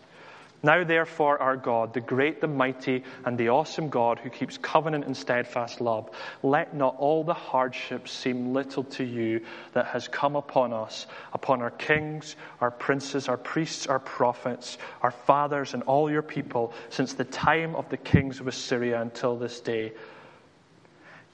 Now, 0.64 0.82
therefore, 0.82 1.42
our 1.42 1.58
God, 1.58 1.92
the 1.92 2.00
great, 2.00 2.40
the 2.40 2.48
mighty, 2.48 3.04
and 3.26 3.36
the 3.36 3.50
awesome 3.50 3.90
God 3.90 4.18
who 4.18 4.30
keeps 4.30 4.56
covenant 4.56 5.04
and 5.04 5.14
steadfast 5.14 5.78
love, 5.82 6.08
let 6.42 6.74
not 6.74 6.96
all 6.96 7.22
the 7.22 7.34
hardships 7.34 8.10
seem 8.10 8.54
little 8.54 8.82
to 8.84 9.04
you 9.04 9.42
that 9.74 9.84
has 9.88 10.08
come 10.08 10.36
upon 10.36 10.72
us, 10.72 11.06
upon 11.34 11.60
our 11.60 11.70
kings, 11.72 12.36
our 12.62 12.70
princes, 12.70 13.28
our 13.28 13.36
priests, 13.36 13.86
our 13.88 13.98
prophets, 13.98 14.78
our 15.02 15.10
fathers, 15.10 15.74
and 15.74 15.82
all 15.82 16.10
your 16.10 16.22
people, 16.22 16.72
since 16.88 17.12
the 17.12 17.26
time 17.26 17.76
of 17.76 17.86
the 17.90 17.98
kings 17.98 18.40
of 18.40 18.48
Assyria 18.48 19.02
until 19.02 19.36
this 19.36 19.60
day. 19.60 19.92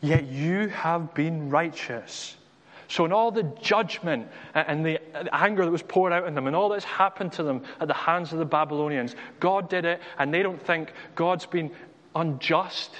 Yet 0.00 0.26
you 0.26 0.66
have 0.70 1.14
been 1.14 1.50
righteous 1.50 2.36
so, 2.90 3.04
in 3.04 3.12
all 3.12 3.30
the 3.30 3.44
judgment 3.62 4.26
and 4.52 4.84
the 4.84 4.98
anger 5.32 5.64
that 5.64 5.70
was 5.70 5.80
poured 5.82 6.12
out 6.12 6.24
on 6.24 6.34
them, 6.34 6.48
and 6.48 6.56
all 6.56 6.68
that's 6.68 6.84
happened 6.84 7.32
to 7.34 7.44
them 7.44 7.62
at 7.78 7.86
the 7.86 7.94
hands 7.94 8.32
of 8.32 8.40
the 8.40 8.44
Babylonians, 8.44 9.14
God 9.38 9.70
did 9.70 9.84
it, 9.84 10.00
and 10.18 10.34
they 10.34 10.42
don't 10.42 10.60
think 10.60 10.92
God's 11.14 11.46
been 11.46 11.70
unjust. 12.16 12.90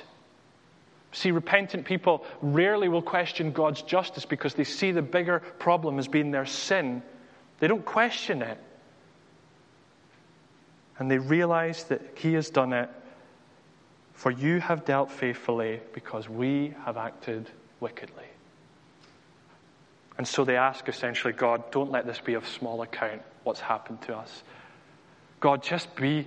See, 1.11 1.32
repentant 1.32 1.86
people 1.86 2.24
rarely 2.41 2.88
will 2.88 3.03
question 3.03 3.51
God's 3.51 3.82
justice 3.82 4.24
because 4.24 4.55
they 4.55 4.62
see 4.62 4.93
the 4.93 5.03
bigger 5.03 5.41
problem 5.59 5.99
as 5.99 6.07
being 6.07 6.30
their 6.30 6.47
sin. 6.47 7.03
They 7.59 7.66
don't 7.66 7.84
question 7.84 8.43
it. 8.43 8.59
And 11.01 11.11
they 11.11 11.18
realize 11.18 11.82
that 11.84 12.01
He 12.14 12.34
has 12.34 12.49
done 12.49 12.72
it. 12.72 12.88
For 14.12 14.30
you 14.30 14.61
have 14.61 14.84
dealt 14.84 15.11
faithfully 15.11 15.80
because 15.93 16.28
we 16.28 16.74
have 16.84 16.97
acted 16.97 17.51
wickedly. 17.80 18.30
And 20.20 20.28
so 20.28 20.44
they 20.44 20.58
ask 20.58 20.86
essentially, 20.86 21.32
God, 21.32 21.70
don't 21.70 21.90
let 21.90 22.04
this 22.04 22.20
be 22.20 22.34
of 22.34 22.46
small 22.46 22.82
account, 22.82 23.22
what's 23.42 23.60
happened 23.60 24.02
to 24.02 24.14
us. 24.14 24.42
God, 25.40 25.62
just 25.62 25.96
be 25.96 26.26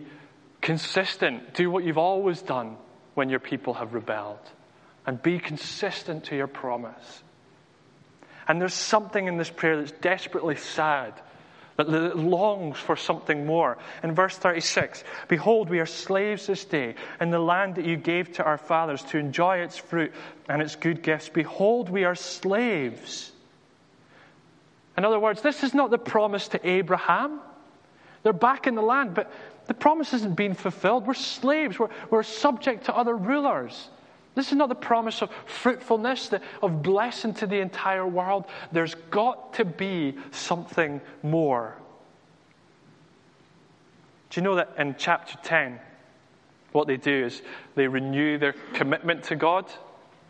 consistent. 0.61 1.53
Do 1.53 1.69
what 1.69 1.83
you've 1.83 1.99
always 1.99 2.41
done 2.41 2.77
when 3.13 3.29
your 3.29 3.37
people 3.37 3.75
have 3.75 3.93
rebelled. 3.93 4.39
And 5.05 5.21
be 5.21 5.37
consistent 5.37 6.23
to 6.23 6.35
your 6.35 6.47
promise. 6.47 7.21
And 8.47 8.59
there's 8.59 8.73
something 8.73 9.27
in 9.27 9.37
this 9.37 9.51
prayer 9.51 9.77
that's 9.77 9.91
desperately 9.91 10.55
sad, 10.55 11.13
that 11.77 12.17
longs 12.17 12.79
for 12.79 12.95
something 12.95 13.45
more. 13.45 13.77
In 14.01 14.15
verse 14.15 14.35
36, 14.35 15.03
Behold, 15.27 15.69
we 15.69 15.79
are 15.79 15.85
slaves 15.85 16.47
this 16.47 16.65
day 16.65 16.95
in 17.21 17.29
the 17.29 17.37
land 17.37 17.75
that 17.75 17.85
you 17.85 17.97
gave 17.97 18.31
to 18.37 18.43
our 18.43 18.57
fathers 18.57 19.03
to 19.11 19.19
enjoy 19.19 19.57
its 19.57 19.77
fruit 19.77 20.13
and 20.49 20.63
its 20.63 20.75
good 20.75 21.03
gifts. 21.03 21.29
Behold, 21.29 21.91
we 21.91 22.05
are 22.05 22.15
slaves. 22.15 23.32
In 24.97 25.05
other 25.05 25.19
words, 25.19 25.41
this 25.41 25.63
is 25.63 25.73
not 25.73 25.89
the 25.89 25.97
promise 25.97 26.47
to 26.49 26.67
Abraham. 26.67 27.39
They're 28.21 28.33
back 28.33 28.67
in 28.67 28.75
the 28.75 28.81
land, 28.81 29.13
but 29.13 29.31
the 29.67 29.73
promise 29.73 30.13
isn't 30.13 30.35
being 30.35 30.53
fulfilled. 30.53 31.07
We're 31.07 31.13
slaves, 31.13 31.79
we're, 31.79 31.89
we're 32.09 32.23
subject 32.23 32.85
to 32.85 32.95
other 32.95 33.15
rulers. 33.15 33.89
This 34.35 34.47
is 34.47 34.57
not 34.57 34.69
the 34.69 34.75
promise 34.75 35.21
of 35.21 35.29
fruitfulness, 35.45 36.31
of 36.61 36.81
blessing 36.81 37.33
to 37.35 37.47
the 37.47 37.59
entire 37.59 38.07
world. 38.07 38.45
There's 38.71 38.95
got 38.95 39.53
to 39.55 39.65
be 39.65 40.15
something 40.31 41.01
more. 41.21 41.75
Do 44.29 44.41
you 44.41 44.43
know 44.43 44.55
that 44.55 44.73
in 44.79 44.95
chapter 44.97 45.37
10, 45.43 45.79
what 46.71 46.87
they 46.87 46.97
do 46.97 47.25
is 47.25 47.43
they 47.75 47.87
renew 47.87 48.39
their 48.39 48.55
commitment 48.73 49.25
to 49.25 49.35
God, 49.35 49.71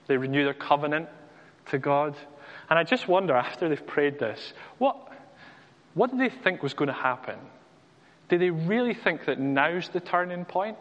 they 0.08 0.18
renew 0.18 0.44
their 0.44 0.54
covenant 0.54 1.08
to 1.68 1.78
God. 1.78 2.16
And 2.74 2.80
I 2.80 2.84
just 2.84 3.08
wonder, 3.08 3.36
after 3.36 3.70
they've 3.70 3.86
prayed 3.86 4.18
this, 4.18 4.52
what, 4.80 4.98
what 5.94 6.10
did 6.10 6.20
they 6.20 6.36
think 6.36 6.64
was 6.64 6.74
going 6.74 6.88
to 6.88 6.92
happen? 6.92 7.38
Do 8.30 8.40
they 8.40 8.50
really 8.50 8.96
think 8.96 9.26
that 9.26 9.40
now's 9.40 9.90
the 9.90 10.00
turning 10.00 10.44
point? 10.44 10.76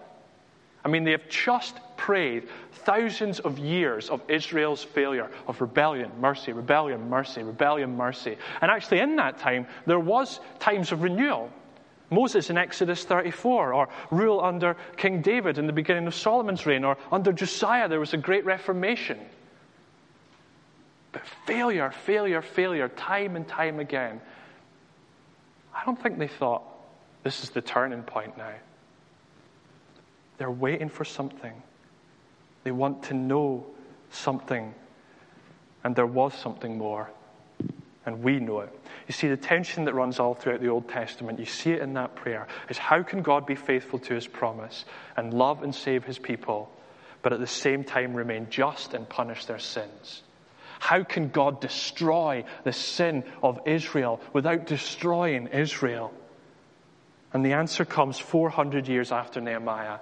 I 0.86 0.88
mean, 0.88 1.04
they 1.04 1.10
have 1.10 1.28
just 1.28 1.76
prayed 1.98 2.48
thousands 2.86 3.40
of 3.40 3.58
years 3.58 4.08
of 4.08 4.22
Israel's 4.26 4.82
failure, 4.82 5.30
of 5.46 5.60
rebellion, 5.60 6.10
mercy, 6.18 6.54
rebellion, 6.54 7.10
mercy, 7.10 7.42
rebellion, 7.42 7.94
mercy. 7.94 8.38
And 8.62 8.70
actually, 8.70 9.00
in 9.00 9.16
that 9.16 9.36
time, 9.36 9.66
there 9.84 10.00
was 10.00 10.40
times 10.60 10.92
of 10.92 11.02
renewal. 11.02 11.50
Moses 12.08 12.48
in 12.48 12.56
Exodus 12.56 13.04
34, 13.04 13.74
or 13.74 13.90
rule 14.10 14.40
under 14.40 14.78
King 14.96 15.20
David 15.20 15.58
in 15.58 15.66
the 15.66 15.74
beginning 15.74 16.06
of 16.06 16.14
Solomon's 16.14 16.64
reign, 16.64 16.84
or 16.84 16.96
under 17.10 17.34
Josiah, 17.34 17.86
there 17.86 18.00
was 18.00 18.14
a 18.14 18.16
great 18.16 18.46
reformation. 18.46 19.18
But 21.12 21.22
failure, 21.46 21.90
failure, 21.90 22.42
failure, 22.42 22.88
time 22.88 23.36
and 23.36 23.46
time 23.46 23.78
again. 23.78 24.20
I 25.74 25.84
don't 25.84 26.00
think 26.02 26.18
they 26.18 26.28
thought 26.28 26.62
this 27.22 27.42
is 27.42 27.50
the 27.50 27.60
turning 27.60 28.02
point 28.02 28.36
now. 28.36 28.54
They're 30.38 30.50
waiting 30.50 30.88
for 30.88 31.04
something. 31.04 31.52
They 32.64 32.70
want 32.70 33.04
to 33.04 33.14
know 33.14 33.66
something. 34.10 34.74
And 35.84 35.94
there 35.94 36.06
was 36.06 36.34
something 36.34 36.78
more. 36.78 37.10
And 38.04 38.22
we 38.22 38.40
know 38.40 38.60
it. 38.60 38.80
You 39.06 39.12
see, 39.12 39.28
the 39.28 39.36
tension 39.36 39.84
that 39.84 39.94
runs 39.94 40.18
all 40.18 40.34
throughout 40.34 40.60
the 40.60 40.68
Old 40.68 40.88
Testament, 40.88 41.38
you 41.38 41.44
see 41.44 41.72
it 41.72 41.82
in 41.82 41.94
that 41.94 42.16
prayer, 42.16 42.48
is 42.68 42.78
how 42.78 43.02
can 43.02 43.22
God 43.22 43.46
be 43.46 43.54
faithful 43.54 43.98
to 44.00 44.14
his 44.14 44.26
promise 44.26 44.84
and 45.16 45.34
love 45.34 45.62
and 45.62 45.74
save 45.74 46.04
his 46.04 46.18
people, 46.18 46.70
but 47.22 47.32
at 47.32 47.40
the 47.40 47.46
same 47.46 47.84
time 47.84 48.14
remain 48.14 48.48
just 48.50 48.94
and 48.94 49.08
punish 49.08 49.44
their 49.44 49.58
sins? 49.58 50.22
How 50.82 51.04
can 51.04 51.28
God 51.28 51.60
destroy 51.60 52.44
the 52.64 52.72
sin 52.72 53.22
of 53.40 53.60
Israel 53.66 54.20
without 54.32 54.66
destroying 54.66 55.46
Israel? 55.46 56.12
And 57.32 57.46
the 57.46 57.52
answer 57.52 57.84
comes 57.84 58.18
400 58.18 58.88
years 58.88 59.12
after 59.12 59.40
Nehemiah 59.40 60.00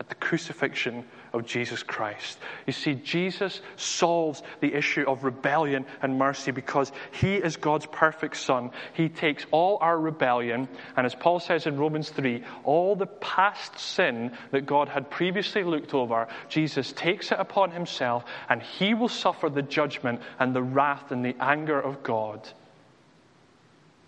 at 0.00 0.08
the 0.08 0.14
crucifixion 0.14 1.04
of 1.34 1.44
Jesus 1.44 1.82
Christ. 1.82 2.38
You 2.66 2.72
see, 2.72 2.94
Jesus 2.94 3.60
solves 3.76 4.42
the 4.60 4.74
issue 4.74 5.04
of 5.06 5.24
rebellion 5.24 5.84
and 6.00 6.18
mercy 6.18 6.50
because 6.50 6.90
he 7.12 7.34
is 7.34 7.56
God's 7.56 7.84
perfect 7.84 8.38
Son. 8.38 8.70
He 8.94 9.10
takes 9.10 9.44
all 9.50 9.76
our 9.82 10.00
rebellion, 10.00 10.68
and 10.96 11.06
as 11.06 11.14
Paul 11.14 11.38
says 11.38 11.66
in 11.66 11.76
Romans 11.76 12.08
3, 12.08 12.42
all 12.64 12.96
the 12.96 13.06
past 13.06 13.78
sin 13.78 14.32
that 14.52 14.64
God 14.64 14.88
had 14.88 15.10
previously 15.10 15.62
looked 15.62 15.92
over, 15.92 16.28
Jesus 16.48 16.92
takes 16.92 17.30
it 17.30 17.38
upon 17.38 17.70
himself, 17.70 18.24
and 18.48 18.62
he 18.62 18.94
will 18.94 19.08
suffer 19.08 19.50
the 19.50 19.62
judgment 19.62 20.22
and 20.38 20.56
the 20.56 20.62
wrath 20.62 21.12
and 21.12 21.22
the 21.22 21.36
anger 21.38 21.78
of 21.78 22.02
God 22.02 22.48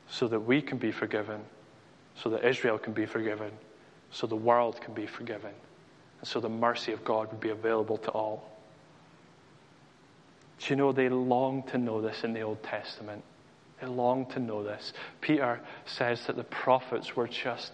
so 0.09 0.26
that 0.28 0.40
we 0.40 0.62
can 0.62 0.78
be 0.78 0.90
forgiven, 0.90 1.40
so 2.16 2.30
that 2.30 2.45
Israel 2.47 2.78
can 2.78 2.95
be 2.95 3.05
forgiven, 3.05 3.51
so 4.11 4.26
the 4.26 4.36
world 4.36 4.80
can 4.80 4.95
be 4.95 5.07
forgiven. 5.07 5.53
And 6.23 6.29
so 6.29 6.39
the 6.39 6.49
mercy 6.49 6.93
of 6.93 7.05
God 7.05 7.33
would 7.33 7.41
be 7.41 7.51
available 7.51 7.99
to 7.99 8.11
all. 8.12 8.49
Do 10.61 10.66
you 10.70 10.77
know 10.77 10.93
they 10.93 11.09
long 11.09 11.64
to 11.73 11.79
know 11.79 12.01
this 12.01 12.23
in 12.23 12.33
the 12.33 12.43
Old 12.43 12.62
Testament? 12.62 13.25
They 13.81 13.89
long 13.89 14.27
to 14.27 14.39
know 14.39 14.62
this. 14.62 14.93
Peter 15.20 15.61
says 15.85 16.25
that 16.29 16.37
the 16.37 16.45
prophets 16.45 17.16
were 17.16 17.27
just 17.27 17.73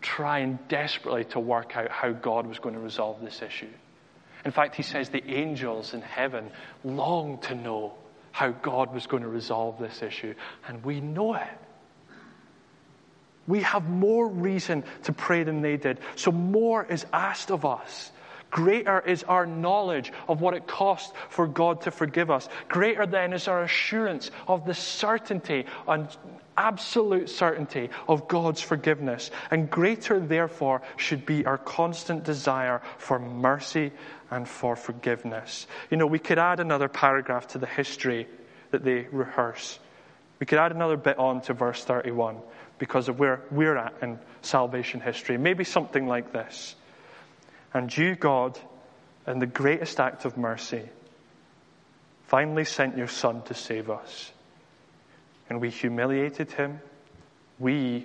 trying 0.00 0.58
desperately 0.68 1.24
to 1.26 1.38
work 1.38 1.76
out 1.76 1.92
how 1.92 2.10
God 2.10 2.48
was 2.48 2.58
going 2.58 2.74
to 2.74 2.80
resolve 2.80 3.20
this 3.22 3.40
issue. 3.40 3.70
In 4.44 4.50
fact, 4.50 4.74
he 4.74 4.82
says 4.82 5.10
the 5.10 5.24
angels 5.24 5.94
in 5.94 6.00
heaven 6.00 6.50
long 6.82 7.38
to 7.42 7.54
know 7.54 7.94
how 8.32 8.50
God 8.50 8.92
was 8.92 9.06
going 9.06 9.22
to 9.22 9.28
resolve 9.28 9.78
this 9.78 10.02
issue, 10.02 10.34
and 10.66 10.84
we 10.84 11.00
know 11.00 11.34
it. 11.34 11.58
We 13.46 13.60
have 13.62 13.88
more 13.88 14.28
reason 14.28 14.84
to 15.04 15.12
pray 15.12 15.42
than 15.44 15.62
they 15.62 15.76
did. 15.76 15.98
So 16.16 16.30
more 16.30 16.84
is 16.84 17.06
asked 17.12 17.50
of 17.50 17.64
us. 17.64 18.10
Greater 18.52 19.00
is 19.00 19.24
our 19.24 19.46
knowledge 19.46 20.12
of 20.28 20.42
what 20.42 20.52
it 20.52 20.66
costs 20.66 21.12
for 21.30 21.46
God 21.46 21.80
to 21.82 21.90
forgive 21.90 22.30
us. 22.30 22.48
Greater 22.68 23.06
then 23.06 23.32
is 23.32 23.48
our 23.48 23.62
assurance 23.62 24.30
of 24.46 24.66
the 24.66 24.74
certainty 24.74 25.64
and 25.88 26.06
absolute 26.56 27.30
certainty 27.30 27.88
of 28.06 28.28
God's 28.28 28.60
forgiveness. 28.60 29.30
And 29.50 29.70
greater, 29.70 30.20
therefore, 30.20 30.82
should 30.98 31.24
be 31.24 31.46
our 31.46 31.56
constant 31.56 32.24
desire 32.24 32.82
for 32.98 33.18
mercy 33.18 33.90
and 34.30 34.46
for 34.46 34.76
forgiveness. 34.76 35.66
You 35.90 35.96
know, 35.96 36.06
we 36.06 36.18
could 36.18 36.38
add 36.38 36.60
another 36.60 36.88
paragraph 36.88 37.48
to 37.48 37.58
the 37.58 37.66
history 37.66 38.28
that 38.70 38.84
they 38.84 39.06
rehearse. 39.10 39.78
We 40.40 40.46
could 40.46 40.58
add 40.58 40.72
another 40.72 40.98
bit 40.98 41.18
on 41.18 41.40
to 41.42 41.54
verse 41.54 41.82
31 41.82 42.36
because 42.82 43.08
of 43.08 43.16
where 43.16 43.40
we're 43.52 43.76
at 43.76 43.94
in 44.02 44.18
salvation 44.40 44.98
history. 44.98 45.38
Maybe 45.38 45.62
something 45.62 46.08
like 46.08 46.32
this. 46.32 46.74
And 47.72 47.96
you, 47.96 48.16
God, 48.16 48.58
in 49.24 49.38
the 49.38 49.46
greatest 49.46 50.00
act 50.00 50.24
of 50.24 50.36
mercy, 50.36 50.88
finally 52.26 52.64
sent 52.64 52.98
your 52.98 53.06
Son 53.06 53.40
to 53.42 53.54
save 53.54 53.88
us. 53.88 54.32
And 55.48 55.60
we 55.60 55.70
humiliated 55.70 56.50
him, 56.50 56.80
we 57.60 58.04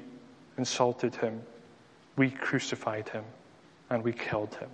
insulted 0.60 1.16
him, 1.16 1.42
we 2.16 2.30
crucified 2.30 3.10
him, 3.10 3.24
and 3.90 4.04
we 4.04 4.14
killed 4.14 4.54
him. 4.54 4.70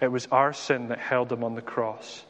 It 0.00 0.10
was 0.10 0.28
our 0.32 0.54
sin 0.54 0.88
that 0.88 0.98
held 0.98 1.30
him 1.30 1.44
on 1.44 1.56
the 1.56 1.60
cross, 1.60 2.24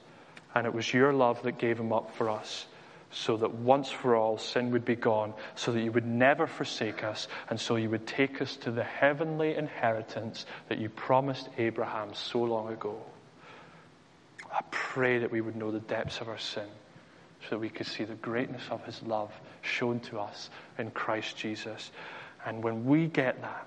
and 0.57 0.66
it 0.66 0.74
was 0.74 0.93
your 0.93 1.12
love 1.12 1.40
that 1.45 1.59
gave 1.59 1.78
him 1.78 1.93
up 1.93 2.16
for 2.16 2.28
us 2.28 2.66
so 3.12 3.36
that 3.36 3.54
once 3.54 3.90
for 3.90 4.16
all 4.16 4.38
sin 4.38 4.70
would 4.70 4.84
be 4.84 4.96
gone, 4.96 5.34
so 5.54 5.70
that 5.72 5.82
you 5.82 5.92
would 5.92 6.06
never 6.06 6.46
forsake 6.46 7.04
us, 7.04 7.28
and 7.50 7.60
so 7.60 7.76
you 7.76 7.90
would 7.90 8.06
take 8.06 8.40
us 8.40 8.56
to 8.56 8.70
the 8.70 8.82
heavenly 8.82 9.54
inheritance 9.54 10.46
that 10.68 10.78
you 10.78 10.88
promised 10.88 11.48
Abraham 11.58 12.14
so 12.14 12.42
long 12.42 12.72
ago. 12.72 12.98
I 14.50 14.62
pray 14.70 15.18
that 15.18 15.30
we 15.30 15.42
would 15.42 15.56
know 15.56 15.70
the 15.70 15.80
depths 15.80 16.20
of 16.20 16.28
our 16.28 16.38
sin, 16.38 16.66
so 17.42 17.50
that 17.50 17.58
we 17.58 17.68
could 17.68 17.86
see 17.86 18.04
the 18.04 18.14
greatness 18.14 18.62
of 18.70 18.84
his 18.84 19.02
love 19.02 19.30
shown 19.60 20.00
to 20.00 20.18
us 20.18 20.48
in 20.78 20.90
Christ 20.90 21.36
Jesus. 21.36 21.90
And 22.46 22.62
when 22.64 22.86
we 22.86 23.06
get 23.08 23.42
that, 23.42 23.66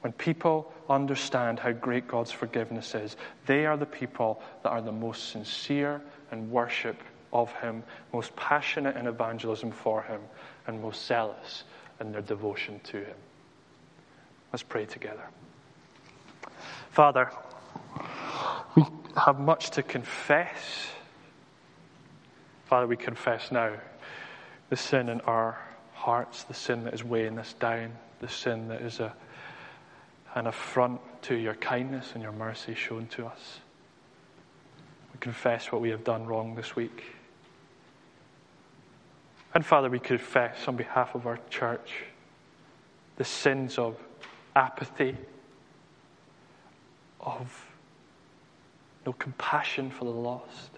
when 0.00 0.12
people 0.12 0.72
understand 0.88 1.58
how 1.60 1.72
great 1.72 2.08
God's 2.08 2.32
forgiveness 2.32 2.94
is, 2.94 3.16
they 3.46 3.66
are 3.66 3.76
the 3.76 3.86
people 3.86 4.42
that 4.62 4.70
are 4.70 4.82
the 4.82 4.90
most 4.90 5.28
sincere 5.28 6.00
in 6.32 6.50
worship 6.50 6.96
of 7.32 7.52
Him, 7.54 7.82
most 8.12 8.34
passionate 8.36 8.96
in 8.96 9.06
evangelism 9.06 9.70
for 9.70 10.02
Him, 10.02 10.20
and 10.66 10.82
most 10.82 11.06
zealous 11.06 11.64
in 12.00 12.12
their 12.12 12.22
devotion 12.22 12.80
to 12.84 12.98
Him. 12.98 13.16
Let's 14.52 14.62
pray 14.62 14.84
together. 14.84 15.24
Father, 16.90 17.30
we 18.76 18.84
have 19.16 19.40
much 19.40 19.70
to 19.70 19.82
confess. 19.82 20.88
Father, 22.66 22.86
we 22.86 22.96
confess 22.96 23.50
now 23.50 23.72
the 24.68 24.76
sin 24.76 25.08
in 25.08 25.20
our 25.22 25.58
hearts, 25.94 26.44
the 26.44 26.54
sin 26.54 26.84
that 26.84 26.94
is 26.94 27.04
weighing 27.04 27.38
us 27.38 27.54
down, 27.54 27.92
the 28.20 28.28
sin 28.28 28.68
that 28.68 28.82
is 28.82 29.00
a, 29.00 29.14
an 30.34 30.46
affront 30.46 31.00
to 31.22 31.34
your 31.34 31.54
kindness 31.54 32.12
and 32.14 32.22
your 32.22 32.32
mercy 32.32 32.74
shown 32.74 33.06
to 33.06 33.26
us. 33.26 33.60
We 35.12 35.18
confess 35.20 35.70
what 35.70 35.80
we 35.80 35.90
have 35.90 36.04
done 36.04 36.26
wrong 36.26 36.54
this 36.54 36.74
week. 36.74 37.04
And 39.54 39.64
Father, 39.64 39.90
we 39.90 39.98
confess 39.98 40.66
on 40.66 40.76
behalf 40.76 41.14
of 41.14 41.26
our 41.26 41.38
church 41.50 42.04
the 43.16 43.24
sins 43.24 43.78
of 43.78 43.98
apathy, 44.56 45.16
of 47.20 47.66
no 49.04 49.12
compassion 49.12 49.90
for 49.90 50.04
the 50.04 50.10
lost, 50.10 50.70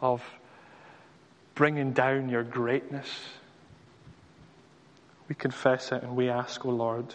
of 0.00 0.22
bringing 1.54 1.92
down 1.92 2.28
your 2.28 2.42
greatness. 2.42 3.08
We 5.28 5.34
confess 5.36 5.92
it 5.92 6.02
and 6.02 6.16
we 6.16 6.28
ask, 6.28 6.64
O 6.66 6.70
oh 6.70 6.72
Lord, 6.72 7.14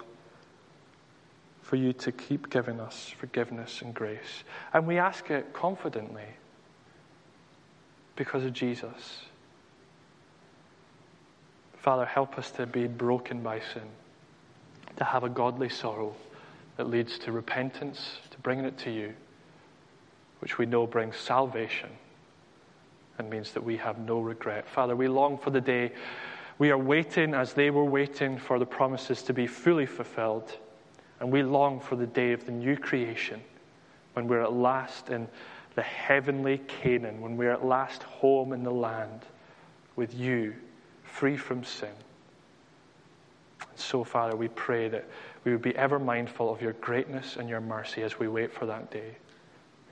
for 1.61 1.76
you 1.76 1.91
to 1.91 2.13
keep 2.13 2.49
giving 2.49 2.80
us 2.80 3.09
forgiveness 3.09 3.82
and 3.82 3.93
grace. 3.93 4.45
And 4.74 4.88
we 4.88 4.97
ask 4.97 5.30
it 5.30 5.51
confidently 5.51 6.24
because 8.15 8.45
of 8.45 8.53
Jesus. 8.53 9.26
Father, 11.88 12.04
help 12.04 12.38
us 12.38 12.52
to 12.52 12.66
be 12.66 12.86
broken 12.86 13.42
by 13.42 13.62
sin, 13.62 13.88
to 14.98 15.06
have 15.06 15.24
a 15.24 15.30
godly 15.30 15.70
sorrow 15.70 16.14
that 16.76 16.90
leads 16.90 17.18
to 17.20 17.32
repentance, 17.32 18.18
to 18.30 18.38
bringing 18.40 18.66
it 18.66 18.78
to 18.80 18.92
you, 18.92 19.14
which 20.40 20.58
we 20.58 20.66
know 20.66 20.86
brings 20.86 21.16
salvation 21.16 21.90
and 23.18 23.30
means 23.30 23.54
that 23.54 23.64
we 23.64 23.78
have 23.78 24.00
no 24.00 24.20
regret. 24.20 24.68
Father, 24.68 24.98
we 24.98 25.08
long 25.08 25.38
for 25.38 25.50
the 25.50 25.62
day 25.62 25.94
we 26.60 26.72
are 26.72 26.78
waiting 26.78 27.34
as 27.34 27.54
they 27.54 27.70
were 27.70 27.86
waiting 27.86 28.38
for 28.38 28.60
the 28.60 28.66
promises 28.66 29.24
to 29.24 29.34
be 29.34 29.48
fully 29.48 29.86
fulfilled. 29.86 30.58
And 31.22 31.32
we 31.32 31.42
long 31.42 31.80
for 31.80 31.96
the 31.96 32.06
day 32.06 32.34
of 32.34 32.46
the 32.46 32.52
new 32.52 32.76
creation 32.76 33.40
when 34.12 34.28
we're 34.28 34.42
at 34.42 34.52
last 34.52 35.10
in 35.10 35.26
the 35.76 35.84
heavenly 35.84 36.58
Canaan, 36.68 37.22
when 37.22 37.38
we're 37.38 37.54
at 37.54 37.64
last 37.64 38.04
home 38.04 38.52
in 38.52 38.64
the 38.64 38.72
land 38.72 39.22
with 39.96 40.14
you 40.14 40.54
free 41.08 41.38
from 41.38 41.64
sin. 41.64 41.89
And 43.60 43.80
So, 43.80 44.03
Father, 44.03 44.36
we 44.36 44.47
pray 44.49 44.89
that 44.89 45.05
we 45.43 45.51
would 45.51 45.62
be 45.62 45.76
ever 45.76 45.99
mindful 45.99 46.51
of 46.51 46.62
your 46.62 46.74
greatness 46.74 47.38
and 47.38 47.49
your 47.49 47.62
mercy 47.62 48.03
as 48.03 48.20
we 48.20 48.28
wait 48.28 48.51
for 48.51 48.66
that 48.66 48.91
day. 48.91 49.16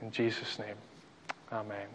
In 0.02 0.10
Jesus' 0.10 0.58
name, 0.58 0.76
amen. 1.52 1.86